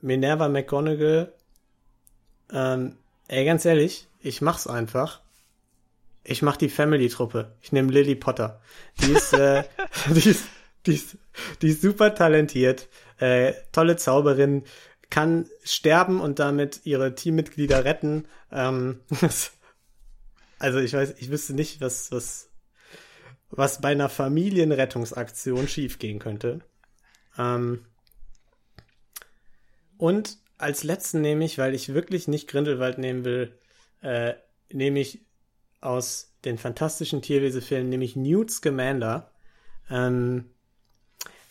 Minerva 0.00 0.48
McGonagall. 0.48 1.32
Ähm, 2.52 2.96
ey, 3.28 3.44
ganz 3.44 3.64
ehrlich, 3.64 4.08
ich 4.20 4.40
mach's 4.40 4.66
einfach. 4.66 5.20
Ich 6.24 6.42
mach 6.42 6.56
die 6.56 6.68
Family-Truppe. 6.68 7.52
Ich 7.62 7.72
nehme 7.72 7.92
Lily 7.92 8.14
Potter. 8.14 8.60
Die 9.00 9.12
ist, 9.12 9.32
äh, 9.32 9.64
die 10.14 10.30
ist, 10.30 10.44
die 10.86 10.94
ist, 10.94 11.16
die 11.62 11.68
ist 11.68 11.82
super 11.82 12.14
talentiert, 12.14 12.88
äh, 13.18 13.52
tolle 13.72 13.96
Zauberin, 13.96 14.64
kann 15.10 15.46
sterben 15.62 16.20
und 16.20 16.38
damit 16.38 16.80
ihre 16.84 17.14
Teammitglieder 17.14 17.84
retten. 17.84 18.26
Ähm, 18.52 19.00
also 20.58 20.78
ich 20.78 20.92
weiß, 20.92 21.14
ich 21.18 21.30
wüsste 21.30 21.54
nicht, 21.54 21.80
was, 21.80 22.10
was, 22.12 22.50
was 23.50 23.80
bei 23.80 23.88
einer 23.88 24.08
Familienrettungsaktion 24.08 25.68
schiefgehen 25.68 26.18
könnte. 26.18 26.60
Ähm, 27.38 27.84
und 29.96 30.38
als 30.58 30.82
letzten 30.84 31.20
nehme 31.20 31.44
ich, 31.44 31.58
weil 31.58 31.74
ich 31.74 31.94
wirklich 31.94 32.28
nicht 32.28 32.48
Grindelwald 32.48 32.98
nehmen 32.98 33.24
will, 33.24 33.58
äh, 34.02 34.34
nehme 34.72 35.00
ich 35.00 35.24
aus 35.80 36.34
den 36.44 36.58
fantastischen 36.58 37.22
Tierwesen-Filmen, 37.22 37.88
nehme 37.88 38.04
ich 38.04 38.16
Newt 38.16 38.50
Scamander, 38.50 39.30
ähm, 39.90 40.50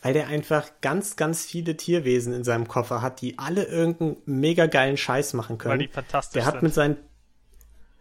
weil 0.02 0.12
der 0.12 0.28
einfach 0.28 0.70
ganz, 0.80 1.16
ganz 1.16 1.44
viele 1.44 1.76
Tierwesen 1.76 2.32
in 2.32 2.44
seinem 2.44 2.68
Koffer 2.68 3.02
hat, 3.02 3.20
die 3.20 3.38
alle 3.38 3.64
irgendeinen 3.64 4.16
mega 4.26 4.66
geilen 4.66 4.96
Scheiß 4.96 5.34
machen 5.34 5.58
können. 5.58 5.80
Weil 5.80 5.86
die 5.86 5.92
fantastisch 5.92 6.34
Der 6.34 6.46
hat 6.46 6.54
sind. 6.54 6.62
mit 6.62 6.74
seinen 6.74 6.96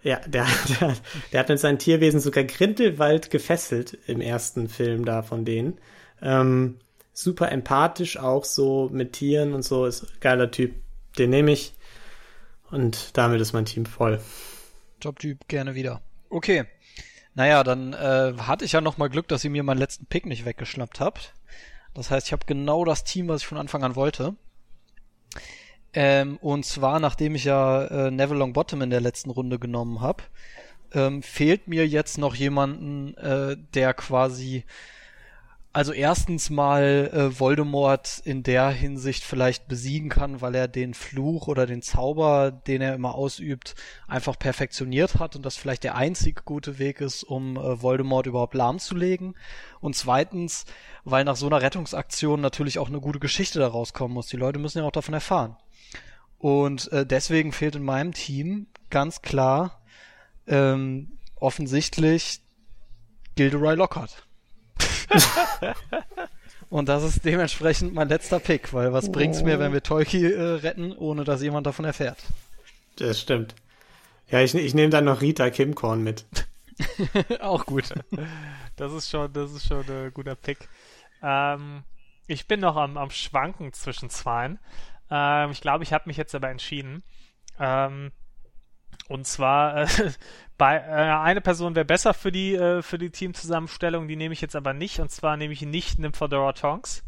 ja, 0.08 0.20
der, 0.26 0.47
der, 0.80 0.95
der 1.32 1.39
hat 1.39 1.49
mit 1.49 1.60
seinen 1.60 1.80
Tierwesen 1.80 2.22
sogar 2.22 2.45
Grindelwald 2.45 3.30
gefesselt 3.30 3.97
im 4.08 4.22
ersten 4.22 4.70
Film 4.70 5.03
da 5.03 5.22
von 5.22 5.43
denen. 5.43 5.78
Ähm, 6.22 6.80
super 7.12 7.51
empathisch 7.51 8.18
auch 8.18 8.45
so 8.45 8.89
mit 8.91 9.14
Tieren 9.14 9.53
und 9.53 9.64
so, 9.64 9.86
ist 9.86 10.22
geiler 10.22 10.49
Typ. 10.49 10.76
Den 11.18 11.32
nehme 11.32 11.51
ich. 11.51 11.74
Und 12.72 13.18
damit 13.18 13.41
ist 13.41 13.51
mein 13.51 13.66
Team 13.66 13.86
voll. 13.86 14.22
Top-Typ, 15.01 15.47
gerne 15.49 15.76
wieder. 15.76 16.01
Okay. 16.30 16.66
Naja, 17.34 17.64
dann 17.64 17.93
äh, 17.93 18.34
hatte 18.39 18.66
ich 18.66 18.72
ja 18.72 18.82
nochmal 18.82 19.10
Glück, 19.10 19.28
dass 19.28 19.43
ihr 19.43 19.49
mir 19.49 19.64
meinen 19.64 19.78
letzten 19.78 20.05
Pick 20.05 20.26
nicht 20.26 20.45
weggeschnappt 20.45 21.01
habt. 21.01 21.34
Das 21.93 22.12
heißt, 22.12 22.28
ich 22.28 22.34
habe 22.34 22.45
genau 22.45 22.86
das 22.86 23.03
Team, 23.03 23.28
was 23.28 23.41
ich 23.41 23.47
von 23.47 23.58
Anfang 23.58 23.84
an 23.84 23.95
wollte. 23.95 24.36
Ähm, 25.99 26.37
und 26.41 26.63
zwar, 26.63 26.99
nachdem 26.99 27.33
ich 27.33 27.45
ja 27.45 27.85
äh, 27.85 28.11
Neville 28.11 28.37
Longbottom 28.37 28.83
in 28.83 28.91
der 28.91 29.01
letzten 29.01 29.31
Runde 29.31 29.57
genommen 29.57 29.99
habe, 29.99 30.21
ähm, 30.93 31.23
fehlt 31.23 31.67
mir 31.67 31.87
jetzt 31.87 32.19
noch 32.19 32.35
jemanden, 32.35 33.17
äh, 33.17 33.57
der 33.73 33.95
quasi 33.95 34.63
also 35.73 35.93
erstens 35.93 36.51
mal 36.51 37.09
äh, 37.11 37.39
Voldemort 37.39 38.21
in 38.23 38.43
der 38.43 38.69
Hinsicht 38.69 39.23
vielleicht 39.23 39.67
besiegen 39.67 40.09
kann, 40.09 40.39
weil 40.39 40.53
er 40.53 40.67
den 40.67 40.93
Fluch 40.93 41.47
oder 41.47 41.65
den 41.65 41.81
Zauber, 41.81 42.51
den 42.51 42.81
er 42.81 42.93
immer 42.93 43.15
ausübt, 43.15 43.73
einfach 44.07 44.37
perfektioniert 44.37 45.17
hat 45.17 45.35
und 45.35 45.47
das 45.47 45.57
vielleicht 45.57 45.83
der 45.83 45.95
einzig 45.95 46.45
gute 46.45 46.77
Weg 46.77 47.01
ist, 47.01 47.23
um 47.23 47.57
äh, 47.57 47.81
Voldemort 47.81 48.27
überhaupt 48.27 48.53
lahmzulegen. 48.53 49.35
Und 49.79 49.95
zweitens, 49.95 50.65
weil 51.05 51.23
nach 51.23 51.35
so 51.35 51.47
einer 51.47 51.63
Rettungsaktion 51.63 52.39
natürlich 52.39 52.77
auch 52.77 52.89
eine 52.89 53.01
gute 53.01 53.19
Geschichte 53.19 53.57
daraus 53.57 53.93
kommen 53.93 54.13
muss. 54.13 54.27
Die 54.27 54.37
Leute 54.37 54.59
müssen 54.59 54.77
ja 54.77 54.83
auch 54.83 54.91
davon 54.91 55.15
erfahren. 55.15 55.57
Und 56.39 56.91
äh, 56.91 57.05
deswegen 57.05 57.51
fehlt 57.51 57.75
in 57.75 57.83
meinem 57.83 58.13
Team 58.13 58.67
ganz 58.89 59.21
klar 59.21 59.81
ähm, 60.47 61.17
offensichtlich 61.35 62.41
Gilderoy 63.35 63.75
Lockhart. 63.75 64.23
Und 66.69 66.89
das 66.89 67.03
ist 67.03 67.23
dementsprechend 67.23 67.93
mein 67.93 68.09
letzter 68.09 68.39
Pick, 68.39 68.73
weil 68.73 68.91
was 68.91 69.11
bringt's 69.11 69.41
mir, 69.41 69.57
wenn 69.59 69.71
wir 69.71 69.81
Tolki 69.81 70.25
äh, 70.25 70.41
retten, 70.41 70.91
ohne 70.91 71.23
dass 71.23 71.41
jemand 71.41 71.65
davon 71.65 71.85
erfährt? 71.85 72.17
Das 72.97 73.21
stimmt. 73.21 73.55
Ja, 74.29 74.41
ich, 74.41 74.53
ich 74.53 74.73
nehme 74.73 74.89
dann 74.89 75.05
noch 75.05 75.21
Rita 75.21 75.49
Kimkorn 75.49 76.03
mit. 76.03 76.25
Auch 77.39 77.65
gut. 77.65 77.93
Das 78.75 78.91
ist 78.91 79.09
schon, 79.09 79.31
das 79.31 79.51
ist 79.51 79.67
schon 79.67 79.85
ein 79.89 80.13
guter 80.13 80.35
Pick. 80.35 80.67
Ähm, 81.23 81.83
ich 82.27 82.47
bin 82.47 82.59
noch 82.59 82.75
am, 82.75 82.97
am 82.97 83.09
Schwanken 83.09 83.71
zwischen 83.71 84.09
zweien. 84.09 84.59
Ähm, 85.10 85.51
ich 85.51 85.62
glaube, 85.62 85.84
ich 85.84 85.93
habe 85.93 86.03
mich 86.08 86.18
jetzt 86.18 86.36
aber 86.36 86.49
entschieden. 86.49 87.03
Ähm, 87.60 88.12
und 89.08 89.26
zwar 89.26 89.84
äh, 89.84 89.88
bei 90.58 90.78
äh, 90.78 90.82
eine 90.82 91.41
Person 91.41 91.76
wäre 91.76 91.86
besser 91.86 92.14
für 92.14 92.32
die 92.32 92.55
äh, 92.55 92.82
für 92.82 92.97
die 92.97 93.10
Teamzusammenstellung, 93.10 94.08
die 94.08 94.16
nehme 94.16 94.34
ich 94.34 94.41
jetzt 94.41 94.55
aber 94.55 94.74
nicht. 94.74 94.99
Und 94.99 95.12
zwar 95.12 95.38
nehme 95.38 95.53
ich 95.53 95.62
nicht 95.62 95.99
Nim 95.99 96.14
Fedora 96.14 96.53
Tonks. 96.53 97.03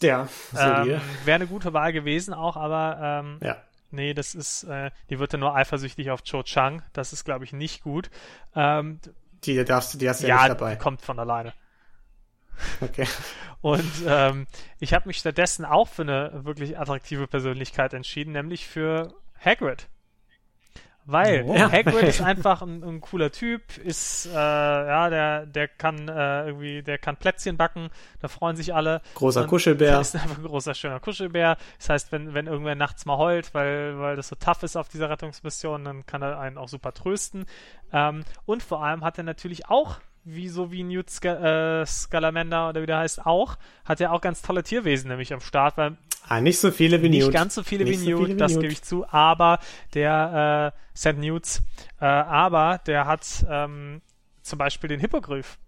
Ja. 0.00 0.28
Ähm, 0.56 1.00
wäre 1.24 1.34
eine 1.34 1.46
gute 1.46 1.72
Wahl 1.72 1.92
gewesen 1.92 2.32
auch, 2.32 2.56
aber 2.56 3.22
ähm, 3.22 3.38
ja. 3.42 3.56
nee, 3.90 4.14
das 4.14 4.34
ist, 4.34 4.64
äh, 4.64 4.90
die 5.10 5.18
wird 5.18 5.34
dann 5.34 5.40
nur 5.40 5.54
eifersüchtig 5.54 6.10
auf 6.10 6.22
Cho 6.22 6.42
Chang. 6.42 6.82
Das 6.92 7.12
ist, 7.12 7.24
glaube 7.24 7.44
ich, 7.44 7.52
nicht 7.52 7.82
gut. 7.82 8.10
Ähm, 8.54 9.00
Die 9.44 9.62
darfst 9.62 9.94
du, 9.94 9.98
die 9.98 10.08
hast 10.08 10.22
du 10.22 10.26
ja, 10.26 10.36
ja, 10.36 10.48
nicht 10.48 10.58
dabei. 10.58 10.74
die 10.74 10.78
kommt 10.78 11.02
von 11.02 11.18
alleine. 11.18 11.52
Okay. 12.80 13.06
Und 13.60 13.90
ähm, 14.06 14.46
ich 14.78 14.94
habe 14.94 15.06
mich 15.06 15.18
stattdessen 15.18 15.64
auch 15.64 15.88
für 15.88 16.02
eine 16.02 16.44
wirklich 16.44 16.78
attraktive 16.78 17.26
Persönlichkeit 17.26 17.92
entschieden, 17.92 18.32
nämlich 18.32 18.66
für 18.66 19.12
Hagrid. 19.44 19.88
Weil 21.06 21.44
Oh. 21.46 21.58
Hagrid 21.58 22.04
ist 22.04 22.20
einfach 22.22 22.62
ein, 22.62 22.84
ein 22.84 23.00
cooler 23.00 23.32
Typ, 23.32 23.78
ist 23.78 24.26
äh, 24.26 24.32
ja 24.32 25.10
der 25.10 25.46
der 25.46 25.66
kann 25.66 26.08
äh, 26.08 26.46
irgendwie 26.46 26.82
der 26.82 26.98
kann 26.98 27.16
Plätzchen 27.16 27.56
backen, 27.56 27.90
da 28.20 28.28
freuen 28.28 28.56
sich 28.56 28.74
alle. 28.74 29.00
Großer 29.14 29.42
Und 29.42 29.48
Kuschelbär. 29.48 30.00
Ist 30.00 30.14
einfach 30.14 30.38
ein 30.38 30.44
großer 30.44 30.74
schöner 30.74 31.00
Kuschelbär. 31.00 31.56
Das 31.78 31.88
heißt, 31.88 32.12
wenn 32.12 32.34
wenn 32.34 32.46
irgendwer 32.46 32.74
nachts 32.74 33.06
mal 33.06 33.16
heult, 33.16 33.54
weil 33.54 33.98
weil 33.98 34.16
das 34.16 34.28
so 34.28 34.36
tough 34.36 34.62
ist 34.62 34.76
auf 34.76 34.88
dieser 34.88 35.10
Rettungsmission, 35.10 35.84
dann 35.84 36.06
kann 36.06 36.22
er 36.22 36.38
einen 36.38 36.58
auch 36.58 36.68
super 36.68 36.92
trösten. 36.92 37.46
Ähm, 37.92 38.24
und 38.46 38.62
vor 38.62 38.84
allem 38.84 39.02
hat 39.02 39.18
er 39.18 39.24
natürlich 39.24 39.68
auch 39.68 40.00
wie 40.24 40.48
so 40.48 40.70
wie 40.70 40.82
Newt 40.82 41.08
Sc 41.10 41.24
äh, 41.26 41.86
Scalamander 41.86 42.68
oder 42.68 42.82
wie 42.82 42.86
der 42.86 42.98
heißt 42.98 43.24
auch, 43.26 43.56
hat 43.84 44.00
er 44.00 44.12
auch 44.12 44.20
ganz 44.20 44.42
tolle 44.42 44.62
Tierwesen 44.62 45.08
nämlich 45.08 45.32
am 45.32 45.40
Start, 45.40 45.76
weil 45.76 45.96
Ah, 46.28 46.40
nicht 46.40 46.58
so 46.60 46.70
viele 46.70 47.02
wie 47.02 47.08
nicht 47.08 47.24
Newt. 47.24 47.32
ganz 47.32 47.54
so 47.54 47.62
viele 47.62 47.84
Nicht 47.84 47.92
wie 48.00 48.04
so 48.04 48.10
Newt, 48.10 48.18
viele 48.26 48.34
wie 48.34 48.38
das 48.38 48.52
Newt. 48.52 48.60
gebe 48.60 48.72
ich 48.72 48.82
zu, 48.82 49.08
aber 49.10 49.58
der 49.94 50.72
äh, 50.94 50.96
St. 50.98 51.16
Newts, 51.18 51.62
äh, 52.00 52.04
aber 52.04 52.78
der 52.86 53.06
hat 53.06 53.26
ähm, 53.48 54.02
zum 54.42 54.58
Beispiel 54.58 54.88
den 54.88 55.00
Hippogryph. 55.00 55.58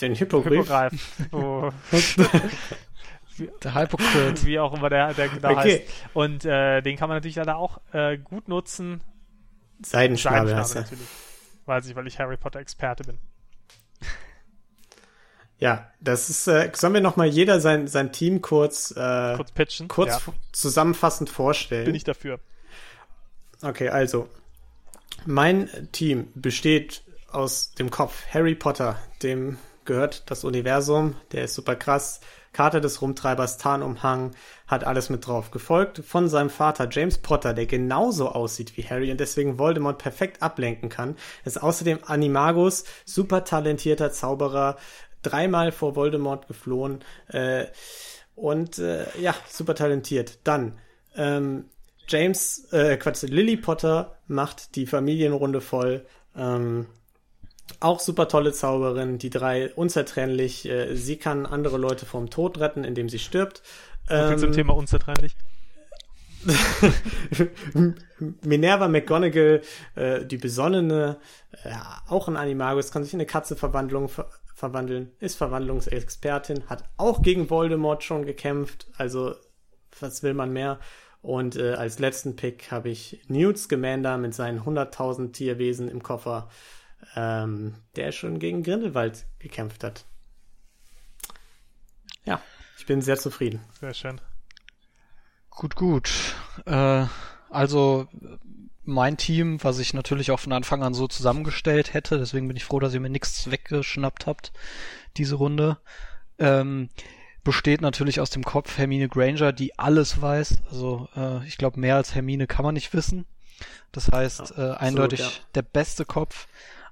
Den 0.00 0.14
Hippogriff. 0.14 0.68
Hippogreif. 0.68 0.92
Hippo, 1.30 1.72
Der 3.62 3.74
Hypocrite. 3.74 4.44
wie 4.46 4.58
auch 4.58 4.74
immer 4.74 4.90
der, 4.90 5.14
der 5.14 5.28
genau 5.28 5.50
Okay. 5.52 5.80
heißt. 5.86 6.10
Und 6.14 6.44
äh, 6.44 6.80
den 6.82 6.96
kann 6.96 7.08
man 7.08 7.16
natürlich 7.16 7.36
leider 7.36 7.56
auch 7.56 7.80
äh, 7.92 8.18
gut 8.18 8.48
nutzen. 8.48 9.00
Seidenschnabel 9.82 10.48
Seidenschnabel 10.48 10.82
natürlich. 10.82 11.08
Weiß 11.68 11.86
ich, 11.86 11.94
weil 11.94 12.06
ich 12.06 12.18
Harry 12.18 12.38
Potter 12.38 12.60
Experte 12.60 13.04
bin. 13.04 13.18
Ja, 15.60 15.90
das 16.00 16.30
ist, 16.30 16.46
äh, 16.46 16.70
sollen 16.72 16.94
wir 16.94 17.00
nochmal 17.00 17.26
jeder 17.26 17.60
sein, 17.60 17.88
sein 17.88 18.12
Team 18.12 18.42
kurz, 18.42 18.92
äh, 18.92 19.34
Kurz 19.34 19.50
pitchen. 19.50 19.88
kurz 19.88 20.24
ja, 20.24 20.32
zusammenfassend 20.52 21.30
vorstellen? 21.30 21.84
bin 21.86 21.96
ich 21.96 22.04
dafür. 22.04 22.38
Okay, 23.60 23.88
also 23.88 24.28
mein 25.26 25.68
Team 25.90 26.28
besteht 26.36 27.02
aus 27.32 27.72
dem 27.72 27.90
Kopf 27.90 28.22
Harry 28.32 28.54
Potter, 28.54 29.00
dem 29.24 29.58
gehört 29.84 30.30
das 30.30 30.44
Universum, 30.44 31.16
der 31.32 31.42
ist 31.46 31.54
super 31.54 31.74
krass. 31.74 32.20
Karte 32.52 32.80
des 32.80 33.02
Rumtreibers, 33.02 33.58
Tarnumhang, 33.58 34.32
hat 34.66 34.84
alles 34.84 35.10
mit 35.10 35.26
drauf. 35.26 35.50
Gefolgt 35.50 36.02
von 36.04 36.28
seinem 36.28 36.50
Vater 36.50 36.88
James 36.90 37.18
Potter, 37.18 37.54
der 37.54 37.66
genauso 37.66 38.28
aussieht 38.30 38.76
wie 38.76 38.82
Harry 38.82 39.10
und 39.10 39.20
deswegen 39.20 39.58
Voldemort 39.58 39.98
perfekt 39.98 40.42
ablenken 40.42 40.88
kann. 40.88 41.16
Ist 41.44 41.62
außerdem 41.62 42.00
Animagus, 42.04 42.84
super 43.04 43.44
talentierter 43.44 44.12
Zauberer, 44.12 44.76
dreimal 45.22 45.72
vor 45.72 45.96
Voldemort 45.96 46.48
geflohen 46.48 47.04
äh, 47.28 47.66
und 48.34 48.78
äh, 48.78 49.06
ja, 49.20 49.34
super 49.48 49.74
talentiert. 49.74 50.38
Dann 50.44 50.78
ähm, 51.16 51.66
James, 52.08 52.72
äh, 52.72 52.96
Quatsch, 52.96 53.22
Lily 53.22 53.56
Potter 53.56 54.16
macht 54.26 54.76
die 54.76 54.86
Familienrunde 54.86 55.60
voll. 55.60 56.06
Ähm, 56.34 56.86
auch 57.80 58.00
super 58.00 58.28
tolle 58.28 58.52
Zauberin, 58.52 59.18
die 59.18 59.30
drei 59.30 59.72
unzertrennlich. 59.74 60.68
Äh, 60.68 60.96
sie 60.96 61.16
kann 61.16 61.46
andere 61.46 61.78
Leute 61.78 62.06
vom 62.06 62.30
Tod 62.30 62.58
retten, 62.58 62.84
indem 62.84 63.08
sie 63.08 63.18
stirbt. 63.18 63.62
Ähm, 64.08 64.38
zum 64.38 64.52
Thema 64.52 64.74
unzertrennlich. 64.74 65.36
Minerva 68.42 68.88
McGonagall, 68.88 69.62
äh, 69.96 70.24
die 70.24 70.36
Besonnene, 70.36 71.16
äh, 71.64 71.70
auch 72.08 72.28
ein 72.28 72.36
Animagus, 72.36 72.92
kann 72.92 73.02
sich 73.04 73.12
in 73.12 73.20
eine 73.20 73.26
Katze 73.26 73.56
Verwandlung 73.56 74.08
ver 74.08 74.26
verwandeln, 74.54 75.12
ist 75.20 75.36
Verwandlungsexpertin, 75.36 76.64
hat 76.66 76.82
auch 76.96 77.22
gegen 77.22 77.48
Voldemort 77.48 78.02
schon 78.02 78.26
gekämpft, 78.26 78.88
also 78.96 79.36
was 80.00 80.24
will 80.24 80.34
man 80.34 80.52
mehr? 80.52 80.80
Und 81.22 81.54
äh, 81.54 81.74
als 81.74 82.00
letzten 82.00 82.34
Pick 82.34 82.72
habe 82.72 82.88
ich 82.88 83.20
Newt 83.28 83.56
Scamander 83.56 84.18
mit 84.18 84.34
seinen 84.34 84.60
100.000 84.62 85.30
Tierwesen 85.30 85.88
im 85.88 86.02
Koffer, 86.02 86.48
ähm, 87.18 87.74
der 87.96 88.12
schon 88.12 88.38
gegen 88.38 88.62
Grindelwald 88.62 89.26
gekämpft 89.40 89.82
hat. 89.82 90.04
Ja, 92.24 92.40
ich 92.78 92.86
bin 92.86 93.02
sehr 93.02 93.18
zufrieden. 93.18 93.60
Sehr 93.80 93.92
schön. 93.92 94.20
Gut, 95.50 95.74
gut. 95.74 96.10
Äh, 96.64 97.06
also 97.50 98.06
mein 98.84 99.16
Team, 99.16 99.58
was 99.64 99.80
ich 99.80 99.94
natürlich 99.94 100.30
auch 100.30 100.38
von 100.38 100.52
Anfang 100.52 100.84
an 100.84 100.94
so 100.94 101.08
zusammengestellt 101.08 101.92
hätte, 101.92 102.18
deswegen 102.18 102.46
bin 102.46 102.56
ich 102.56 102.64
froh, 102.64 102.78
dass 102.78 102.94
ihr 102.94 103.00
mir 103.00 103.10
nichts 103.10 103.50
weggeschnappt 103.50 104.26
habt, 104.26 104.52
diese 105.16 105.34
Runde, 105.34 105.78
ähm, 106.38 106.88
besteht 107.42 107.80
natürlich 107.80 108.20
aus 108.20 108.30
dem 108.30 108.44
Kopf 108.44 108.78
Hermine 108.78 109.08
Granger, 109.08 109.52
die 109.52 109.76
alles 109.76 110.22
weiß. 110.22 110.58
Also 110.70 111.08
äh, 111.16 111.44
ich 111.46 111.58
glaube, 111.58 111.80
mehr 111.80 111.96
als 111.96 112.14
Hermine 112.14 112.46
kann 112.46 112.64
man 112.64 112.74
nicht 112.74 112.94
wissen. 112.94 113.26
Das 113.90 114.08
heißt, 114.12 114.54
Ja, 114.56 114.74
äh, 114.74 114.76
eindeutig 114.76 115.20
absolut, 115.20 115.42
ja. 115.42 115.50
der 115.56 115.62
beste 115.62 116.04
Kopf, 116.04 116.46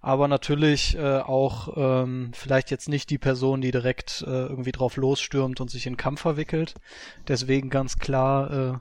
aber 0.07 0.29
natürlich 0.29 0.97
äh, 0.97 1.19
auch 1.19 1.77
ähm, 1.77 2.31
vielleicht 2.33 2.71
jetzt 2.71 2.89
nicht 2.89 3.11
die 3.11 3.19
Person, 3.19 3.61
die 3.61 3.73
direkt 3.73 4.23
äh, 4.25 4.31
irgendwie 4.31 4.71
drauf 4.71 4.97
losstürmt 4.97 5.61
und 5.61 5.69
sich 5.69 5.85
in 5.85 5.97
Kampf 5.97 6.21
verwickelt. 6.21 6.75
Deswegen 7.27 7.71
ganz 7.71 7.99
klar 7.99 8.53
äh, 8.53 8.79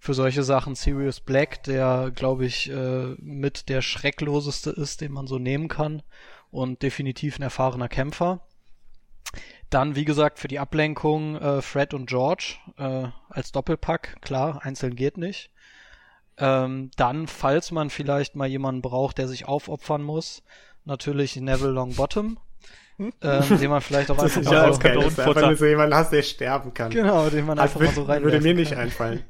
für 0.00 0.14
solche 0.14 0.42
Sachen 0.42 0.74
Sirius 0.74 1.20
Black, 1.20 1.64
der 1.64 2.12
glaube 2.14 2.46
ich 2.46 2.70
äh, 2.70 3.14
mit 3.18 3.68
der 3.68 3.82
schreckloseste 3.82 4.70
ist, 4.70 5.02
den 5.02 5.12
man 5.12 5.26
so 5.26 5.38
nehmen 5.38 5.68
kann 5.68 6.02
und 6.50 6.80
definitiv 6.80 7.38
ein 7.38 7.42
erfahrener 7.42 7.90
Kämpfer. 7.90 8.40
Dann, 9.68 9.96
wie 9.96 10.06
gesagt, 10.06 10.38
für 10.38 10.48
die 10.48 10.60
Ablenkung 10.60 11.36
äh, 11.36 11.60
Fred 11.60 11.92
und 11.92 12.06
George 12.06 12.54
äh, 12.78 13.08
als 13.28 13.52
Doppelpack. 13.52 14.16
Klar, 14.22 14.60
einzeln 14.62 14.96
geht 14.96 15.18
nicht. 15.18 15.50
Ähm, 16.36 16.90
dann, 16.96 17.26
falls 17.26 17.70
man 17.70 17.90
vielleicht 17.90 18.34
mal 18.34 18.48
jemanden 18.48 18.82
braucht, 18.82 19.18
der 19.18 19.28
sich 19.28 19.46
aufopfern 19.46 20.02
muss, 20.02 20.42
natürlich 20.84 21.36
Neville 21.36 21.70
Longbottom, 21.70 22.38
ähm, 22.98 23.12
den 23.58 23.70
man 23.70 23.80
vielleicht 23.80 24.10
auch 24.10 24.18
einfach 24.18 24.42
mal 24.42 24.72
so, 24.72 24.78
du 24.78 24.78
Kanonenfutter. 24.78 25.46
nur 25.46 25.56
so 25.56 25.66
jemanden 25.66 25.94
hast, 25.94 26.12
der 26.12 26.22
sterben 26.22 26.74
kann. 26.74 26.90
genau, 26.90 27.28
den 27.28 27.46
man 27.46 27.58
Hat, 27.58 27.64
einfach 27.64 27.80
mal 27.80 27.92
so 27.92 28.02
rein 28.02 28.22
würde 28.22 28.40
mir 28.40 28.54
nicht 28.54 28.76
einfallen. 28.76 29.22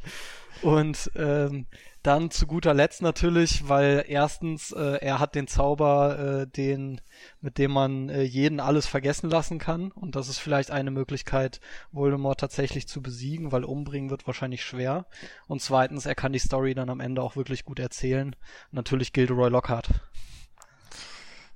Und 0.62 1.10
ähm, 1.16 1.66
dann 2.04 2.30
zu 2.30 2.46
guter 2.46 2.74
Letzt 2.74 3.00
natürlich, 3.00 3.68
weil 3.68 4.04
erstens 4.06 4.72
äh, 4.72 4.98
er 5.00 5.18
hat 5.18 5.34
den 5.34 5.46
Zauber, 5.46 6.42
äh, 6.42 6.46
den 6.46 7.00
mit 7.40 7.56
dem 7.56 7.72
man 7.72 8.10
äh, 8.10 8.22
jeden 8.22 8.60
alles 8.60 8.86
vergessen 8.86 9.30
lassen 9.30 9.58
kann 9.58 9.90
und 9.90 10.14
das 10.14 10.28
ist 10.28 10.38
vielleicht 10.38 10.70
eine 10.70 10.90
Möglichkeit, 10.90 11.60
Voldemort 11.92 12.38
tatsächlich 12.38 12.86
zu 12.86 13.00
besiegen, 13.00 13.52
weil 13.52 13.64
umbringen 13.64 14.10
wird 14.10 14.26
wahrscheinlich 14.26 14.62
schwer. 14.62 15.06
Und 15.48 15.62
zweitens, 15.62 16.04
er 16.04 16.14
kann 16.14 16.34
die 16.34 16.38
Story 16.38 16.74
dann 16.74 16.90
am 16.90 17.00
Ende 17.00 17.22
auch 17.22 17.36
wirklich 17.36 17.64
gut 17.64 17.78
erzählen. 17.78 18.36
Natürlich 18.70 19.14
Gilderoy 19.14 19.48
Lockhart. 19.48 19.88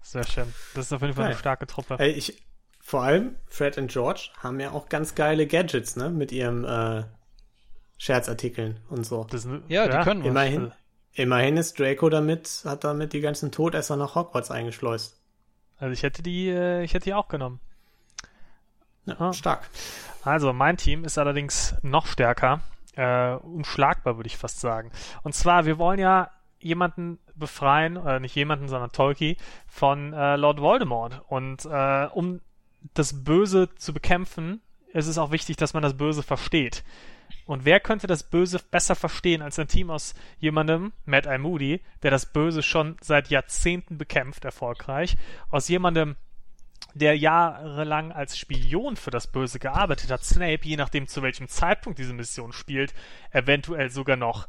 Sehr 0.01 0.25
schön. 0.25 0.55
Das 0.75 0.87
ist 0.87 0.93
auf 0.95 1.03
jeden 1.03 1.13
Fall 1.13 1.27
eine 1.27 1.35
Geil. 1.35 1.41
starke 1.41 1.67
Truppe. 1.67 1.97
Ey, 1.99 2.13
ich, 2.13 2.43
vor 2.81 3.03
allem 3.03 3.37
Fred 3.49 3.77
und 3.77 3.91
George 3.91 4.31
haben 4.39 4.59
ja 4.61 4.71
auch 4.71 4.89
ganz 4.89 5.15
geile 5.15 5.47
Gadgets, 5.47 5.97
ne? 5.97 6.09
Mit 6.09 6.33
ihrem 6.33 6.65
äh, 6.65 7.05
Scherzartikeln 7.99 8.81
und 8.89 9.05
so. 9.05 9.25
Das, 9.31 9.45
ist- 9.45 9.63
Ja, 9.69 9.87
die 9.89 10.05
können 10.05 10.23
was. 10.23 10.29
Immerhin, 10.29 10.73
immerhin 11.13 11.57
ist 11.57 11.79
Draco 11.79 12.09
damit, 12.09 12.63
hat 12.65 12.85
damit 12.85 13.13
die 13.13 13.21
ganzen 13.21 13.51
Todesser 13.53 13.97
nach 13.97 14.15
Hogwarts 14.15 14.51
eingeschleust. 14.51 15.21
Also 15.79 15.93
ich 15.93 16.03
hätte 16.03 16.23
die, 16.23 16.49
äh, 16.49 16.83
ich 16.85 16.95
hätte 16.95 17.05
die 17.05 17.15
auch 17.15 17.29
genommen. 17.29 17.61
Ja, 19.07 19.17
Ah. 19.19 19.33
Stark. 19.33 19.69
Also 20.23 20.53
mein 20.53 20.77
Team 20.77 21.05
ist 21.05 21.19
allerdings 21.19 21.75
noch 21.83 22.07
stärker, 22.07 22.61
äh, 22.97 23.35
unschlagbar 23.35 24.17
würde 24.17 24.27
ich 24.27 24.37
fast 24.37 24.61
sagen. 24.61 24.91
Und 25.23 25.35
zwar, 25.35 25.65
wir 25.67 25.79
wollen 25.79 25.99
ja 25.99 26.31
jemanden 26.61 27.19
befreien, 27.37 27.97
oder 27.97 28.19
nicht 28.21 28.35
jemanden, 28.35 28.69
sondern 28.69 28.91
Tolki, 28.91 29.37
von 29.69 30.13
äh, 30.13 30.37
Lord 30.37 30.61
Voldemort. 30.61 31.23
Und 31.29 31.65
äh, 31.65 32.07
um 32.13 32.41
das 32.95 33.25
Böse 33.25 33.69
zu 33.77 33.93
bekämpfen, 33.95 34.61
ist 34.93 35.07
es 35.07 35.19
auch 35.19 35.31
wichtig, 35.31 35.57
dass 35.57 35.73
man 35.75 35.83
das 35.85 35.97
Böse 35.97 36.23
versteht. 36.25 36.83
Und 37.49 37.65
wer 37.65 37.81
könnte 37.81 38.07
das 38.07 38.25
Böse 38.25 38.61
besser 38.71 38.95
verstehen 38.95 39.41
als 39.41 39.59
ein 39.59 39.69
Team 39.69 39.91
aus 39.91 40.15
jemandem, 40.39 40.93
Matt 41.07 41.25
I. 41.25 41.39
Moody, 41.39 41.81
der 42.03 42.11
das 42.11 42.27
Böse 42.27 42.63
schon 42.63 42.99
seit 43.01 43.31
Jahrzehnten 43.31 43.97
bekämpft, 43.97 44.45
erfolgreich, 44.45 45.17
aus 45.49 45.67
jemandem, 45.67 46.17
der 46.93 47.17
jahrelang 47.17 48.13
als 48.13 48.37
Spion 48.37 48.97
für 48.97 49.11
das 49.11 49.33
Böse 49.33 49.59
gearbeitet 49.59 50.11
hat, 50.11 50.25
Snape, 50.25 50.61
je 50.65 50.77
nachdem 50.77 51.07
zu 51.07 51.23
welchem 51.23 51.49
Zeitpunkt 51.49 51.99
diese 51.99 52.13
Mission 52.13 52.53
spielt, 52.53 52.93
eventuell 53.31 53.89
sogar 53.89 54.17
noch 54.17 54.47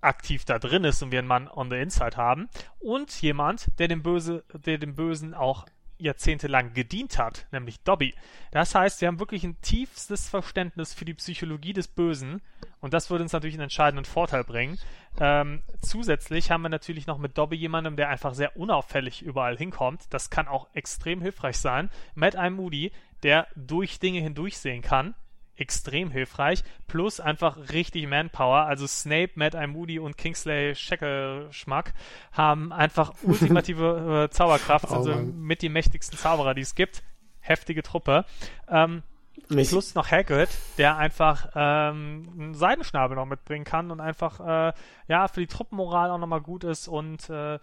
aktiv 0.00 0.44
da 0.44 0.60
drin 0.60 0.84
ist 0.84 1.02
und 1.02 1.10
wir 1.10 1.18
einen 1.18 1.26
Mann 1.26 1.48
on 1.48 1.70
the 1.70 1.76
inside 1.76 2.16
haben 2.16 2.48
und 2.78 3.20
jemand, 3.20 3.66
der 3.80 3.88
dem 3.88 4.04
Böse, 4.04 4.44
der 4.52 4.78
dem 4.78 4.94
Bösen 4.94 5.34
auch 5.34 5.66
jahrzehntelang 5.98 6.74
gedient 6.74 7.18
hat, 7.18 7.46
nämlich 7.52 7.80
Dobby. 7.80 8.14
Das 8.50 8.74
heißt, 8.74 9.00
wir 9.00 9.08
haben 9.08 9.18
wirklich 9.18 9.44
ein 9.44 9.60
tiefstes 9.60 10.28
Verständnis 10.28 10.94
für 10.94 11.04
die 11.04 11.14
Psychologie 11.14 11.72
des 11.72 11.88
Bösen 11.88 12.42
und 12.80 12.94
das 12.94 13.10
würde 13.10 13.24
uns 13.24 13.32
natürlich 13.32 13.54
einen 13.54 13.64
entscheidenden 13.64 14.04
Vorteil 14.04 14.44
bringen. 14.44 14.78
Ähm, 15.20 15.62
zusätzlich 15.80 16.50
haben 16.50 16.62
wir 16.62 16.68
natürlich 16.68 17.06
noch 17.06 17.18
mit 17.18 17.38
Dobby 17.38 17.56
jemandem, 17.56 17.96
der 17.96 18.08
einfach 18.08 18.34
sehr 18.34 18.56
unauffällig 18.56 19.22
überall 19.22 19.56
hinkommt. 19.56 20.02
Das 20.10 20.30
kann 20.30 20.48
auch 20.48 20.68
extrem 20.74 21.20
hilfreich 21.22 21.58
sein. 21.58 21.90
Matt 22.14 22.34
I. 22.34 22.50
Moody, 22.50 22.92
der 23.22 23.46
durch 23.54 24.00
Dinge 24.00 24.20
hindurchsehen 24.20 24.82
kann 24.82 25.14
extrem 25.56 26.10
hilfreich. 26.10 26.62
Plus 26.86 27.20
einfach 27.20 27.56
richtig 27.72 28.06
Manpower. 28.08 28.66
Also 28.66 28.86
Snape, 28.86 29.30
Mad 29.34 29.56
Eye 29.56 29.66
Moody 29.66 29.98
und 29.98 30.16
Kingsley 30.16 30.74
Scheckelschmack 30.74 31.92
haben 32.32 32.72
einfach 32.72 33.14
ultimative 33.22 34.24
äh, 34.24 34.30
Zauberkraft. 34.30 34.86
Oh, 34.90 34.94
also 34.94 35.10
Mann. 35.10 35.38
mit 35.38 35.62
die 35.62 35.68
mächtigsten 35.68 36.18
Zauberer, 36.18 36.54
die 36.54 36.62
es 36.62 36.74
gibt. 36.74 37.02
Heftige 37.40 37.82
Truppe. 37.82 38.24
Ähm, 38.68 39.02
plus 39.48 39.94
noch 39.94 40.10
Hagrid, 40.10 40.48
der 40.78 40.96
einfach 40.96 41.50
ähm, 41.54 42.28
einen 42.38 42.54
Seidenschnabel 42.54 43.16
noch 43.16 43.26
mitbringen 43.26 43.64
kann 43.64 43.90
und 43.90 44.00
einfach 44.00 44.40
äh, 44.40 44.72
ja 45.08 45.28
für 45.28 45.40
die 45.40 45.46
Truppenmoral 45.46 46.10
auch 46.10 46.18
nochmal 46.18 46.40
gut 46.40 46.64
ist 46.64 46.88
und 46.88 47.28
äh, 47.28 47.58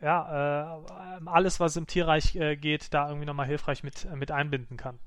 ja, 0.00 1.16
äh, 1.18 1.20
alles, 1.26 1.60
was 1.60 1.76
im 1.76 1.86
Tierreich 1.86 2.36
äh, 2.36 2.56
geht, 2.56 2.92
da 2.92 3.08
irgendwie 3.08 3.26
nochmal 3.26 3.46
hilfreich 3.46 3.82
mit, 3.82 4.04
äh, 4.04 4.16
mit 4.16 4.30
einbinden 4.30 4.76
kann. 4.76 4.98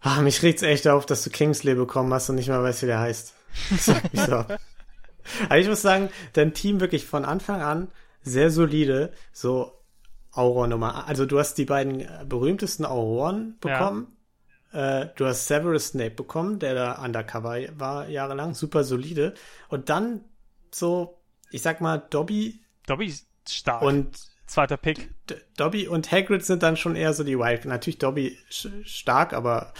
Ah, 0.00 0.20
mich 0.22 0.42
regt's 0.42 0.62
echt 0.62 0.86
auf, 0.88 1.06
dass 1.06 1.22
du 1.22 1.30
Kingsley 1.30 1.74
bekommen 1.74 2.12
hast 2.12 2.28
und 2.28 2.36
nicht 2.36 2.48
mal 2.48 2.62
weißt, 2.62 2.82
wie 2.82 2.86
der 2.86 3.00
heißt. 3.00 3.34
Das 3.70 3.86
sagt 3.86 4.12
mich 4.12 4.22
so 4.22 4.32
ab. 4.32 4.58
Aber 5.44 5.58
ich 5.58 5.68
muss 5.68 5.82
sagen, 5.82 6.08
dein 6.32 6.54
Team 6.54 6.80
wirklich 6.80 7.04
von 7.04 7.24
Anfang 7.24 7.60
an 7.60 7.88
sehr 8.22 8.50
solide, 8.50 9.12
so 9.32 9.72
Auror-Nummer. 10.32 11.06
Also 11.06 11.26
du 11.26 11.38
hast 11.38 11.54
die 11.58 11.64
beiden 11.64 12.00
äh, 12.00 12.24
berühmtesten 12.26 12.84
Auroren 12.84 13.56
bekommen. 13.60 14.16
Äh, 14.72 15.06
du 15.16 15.26
hast 15.26 15.46
Severus 15.46 15.88
Snape 15.88 16.10
bekommen, 16.10 16.58
der 16.58 16.74
da 16.74 17.02
undercover 17.02 17.58
war 17.78 18.08
jahrelang, 18.08 18.54
super 18.54 18.84
solide. 18.84 19.34
Und 19.68 19.88
dann 19.88 20.24
so, 20.70 21.18
ich 21.50 21.62
sag 21.62 21.80
mal, 21.80 21.98
Dobby 21.98 22.60
Dobby 22.86 23.06
ist 23.06 23.26
stark. 23.48 23.82
und 23.82 24.16
Zweiter 24.48 24.76
Pick. 24.76 25.10
D 25.28 25.36
Dobby 25.56 25.88
und 25.88 26.10
Hagrid 26.10 26.44
sind 26.44 26.62
dann 26.62 26.76
schon 26.76 26.96
eher 26.96 27.12
so 27.12 27.22
die 27.22 27.38
Wild. 27.38 27.64
Natürlich 27.64 27.98
Dobby 27.98 28.36
stark, 28.84 29.32
aber 29.32 29.72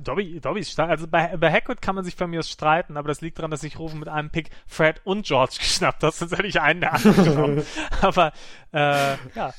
Dobby, 0.00 0.40
Dobby 0.40 0.60
ist 0.60 0.72
stark. 0.72 0.90
Also 0.90 1.06
bei, 1.06 1.36
bei 1.36 1.52
Hagrid 1.52 1.80
kann 1.80 1.94
man 1.94 2.04
sich 2.04 2.16
von 2.16 2.30
mir 2.30 2.42
streiten, 2.42 2.96
aber 2.96 3.08
das 3.08 3.20
liegt 3.20 3.38
daran, 3.38 3.50
dass 3.50 3.62
ich 3.62 3.78
Rufen 3.78 4.00
mit 4.00 4.08
einem 4.08 4.30
Pick 4.30 4.50
Fred 4.66 5.00
und 5.04 5.26
George 5.26 5.56
geschnappt 5.58 6.02
habe, 6.02 6.14
sonst 6.14 6.32
hätte 6.32 6.46
ich 6.46 6.60
einen 6.60 6.80
der 6.80 6.94
anderen 6.94 7.24
genommen. 7.24 7.66
aber 8.00 8.32
äh, 8.72 9.16
ja. 9.34 9.54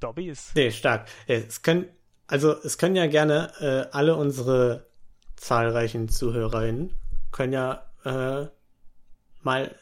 Dobby 0.00 0.28
ist. 0.28 0.56
nee, 0.56 0.70
stark. 0.70 1.06
Ja, 1.26 1.36
Es 1.36 1.62
können, 1.62 1.86
also 2.26 2.52
es 2.62 2.78
können 2.78 2.96
ja 2.96 3.06
gerne 3.06 3.52
äh, 3.60 3.94
alle 3.96 4.16
unsere 4.16 4.86
zahlreichen 5.36 6.08
ZuhörerInnen 6.08 6.94
können 7.32 7.52
ja 7.52 7.86
äh, 8.04 8.46
mal 9.42 9.74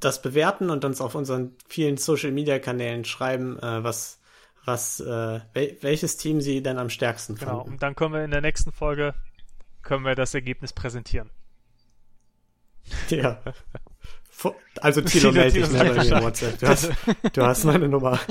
das 0.00 0.22
bewerten 0.22 0.70
und 0.70 0.84
uns 0.84 1.00
auf 1.00 1.14
unseren 1.14 1.56
vielen 1.68 1.96
Social 1.96 2.30
Media 2.30 2.58
Kanälen 2.58 3.04
schreiben, 3.04 3.58
äh, 3.58 3.82
was 3.82 4.18
was 4.64 5.00
äh, 5.00 5.40
wel 5.54 5.78
welches 5.80 6.18
Team 6.18 6.40
sie 6.40 6.62
denn 6.62 6.78
am 6.78 6.90
stärksten 6.90 7.36
Genau. 7.36 7.58
fanden. 7.58 7.72
Und 7.72 7.82
dann 7.82 7.94
können 7.94 8.14
wir 8.14 8.24
in 8.24 8.30
der 8.30 8.42
nächsten 8.42 8.72
Folge 8.72 9.14
können 9.82 10.04
wir 10.04 10.14
das 10.14 10.34
Ergebnis 10.34 10.72
präsentieren. 10.72 11.30
Ja. 13.08 13.40
Also 14.80 15.00
Tilo 15.00 15.32
melde 15.32 15.60
dich 15.60 15.72
bei 15.72 15.84
mir 15.84 15.94
Bescheid. 15.94 16.22
WhatsApp. 16.22 16.58
Du 16.58 16.68
hast, 16.68 16.90
du 17.32 17.42
hast 17.42 17.64
meine 17.64 17.88
Nummer. 17.88 18.20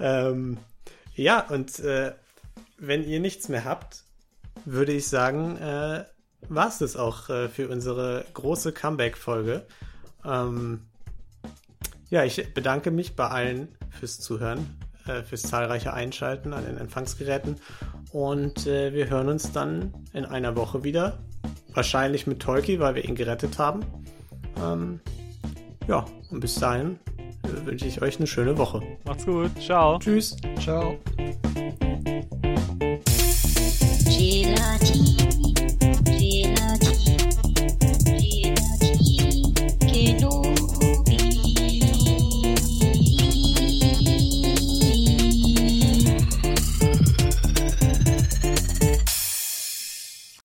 ähm, 0.00 0.58
ja, 1.14 1.40
und 1.48 1.78
äh, 1.78 2.12
wenn 2.78 3.04
ihr 3.04 3.20
nichts 3.20 3.48
mehr 3.48 3.64
habt, 3.64 4.02
würde 4.64 4.92
ich 4.92 5.08
sagen, 5.08 5.56
äh, 5.56 6.04
war 6.48 6.68
es 6.68 6.78
das 6.78 6.96
auch 6.96 7.28
äh, 7.28 7.48
für 7.48 7.68
unsere 7.68 8.24
große 8.34 8.72
Comeback-Folge. 8.72 9.64
Ähm, 10.24 10.80
ja, 12.10 12.24
ich 12.24 12.52
bedanke 12.54 12.90
mich 12.90 13.16
bei 13.16 13.28
allen 13.28 13.68
fürs 13.90 14.20
Zuhören, 14.20 14.78
äh, 15.06 15.22
fürs 15.22 15.42
zahlreiche 15.42 15.92
Einschalten 15.92 16.52
an 16.52 16.64
den 16.66 16.76
Empfangsgeräten 16.76 17.56
und 18.12 18.66
äh, 18.66 18.92
wir 18.92 19.08
hören 19.08 19.28
uns 19.28 19.52
dann 19.52 19.92
in 20.12 20.24
einer 20.24 20.54
Woche 20.56 20.84
wieder. 20.84 21.18
Wahrscheinlich 21.72 22.26
mit 22.26 22.40
Tolki, 22.40 22.78
weil 22.80 22.94
wir 22.94 23.04
ihn 23.04 23.14
gerettet 23.14 23.58
haben. 23.58 23.80
Ähm, 24.62 25.00
ja, 25.88 26.04
und 26.30 26.40
bis 26.40 26.56
dahin 26.56 26.98
äh, 27.44 27.66
wünsche 27.66 27.86
ich 27.86 28.02
euch 28.02 28.18
eine 28.18 28.26
schöne 28.26 28.58
Woche. 28.58 28.82
Macht's 29.04 29.24
gut. 29.24 29.50
Ciao. 29.60 29.98
Tschüss. 29.98 30.36
Ciao. 30.60 30.98
Gelatin. 34.04 35.11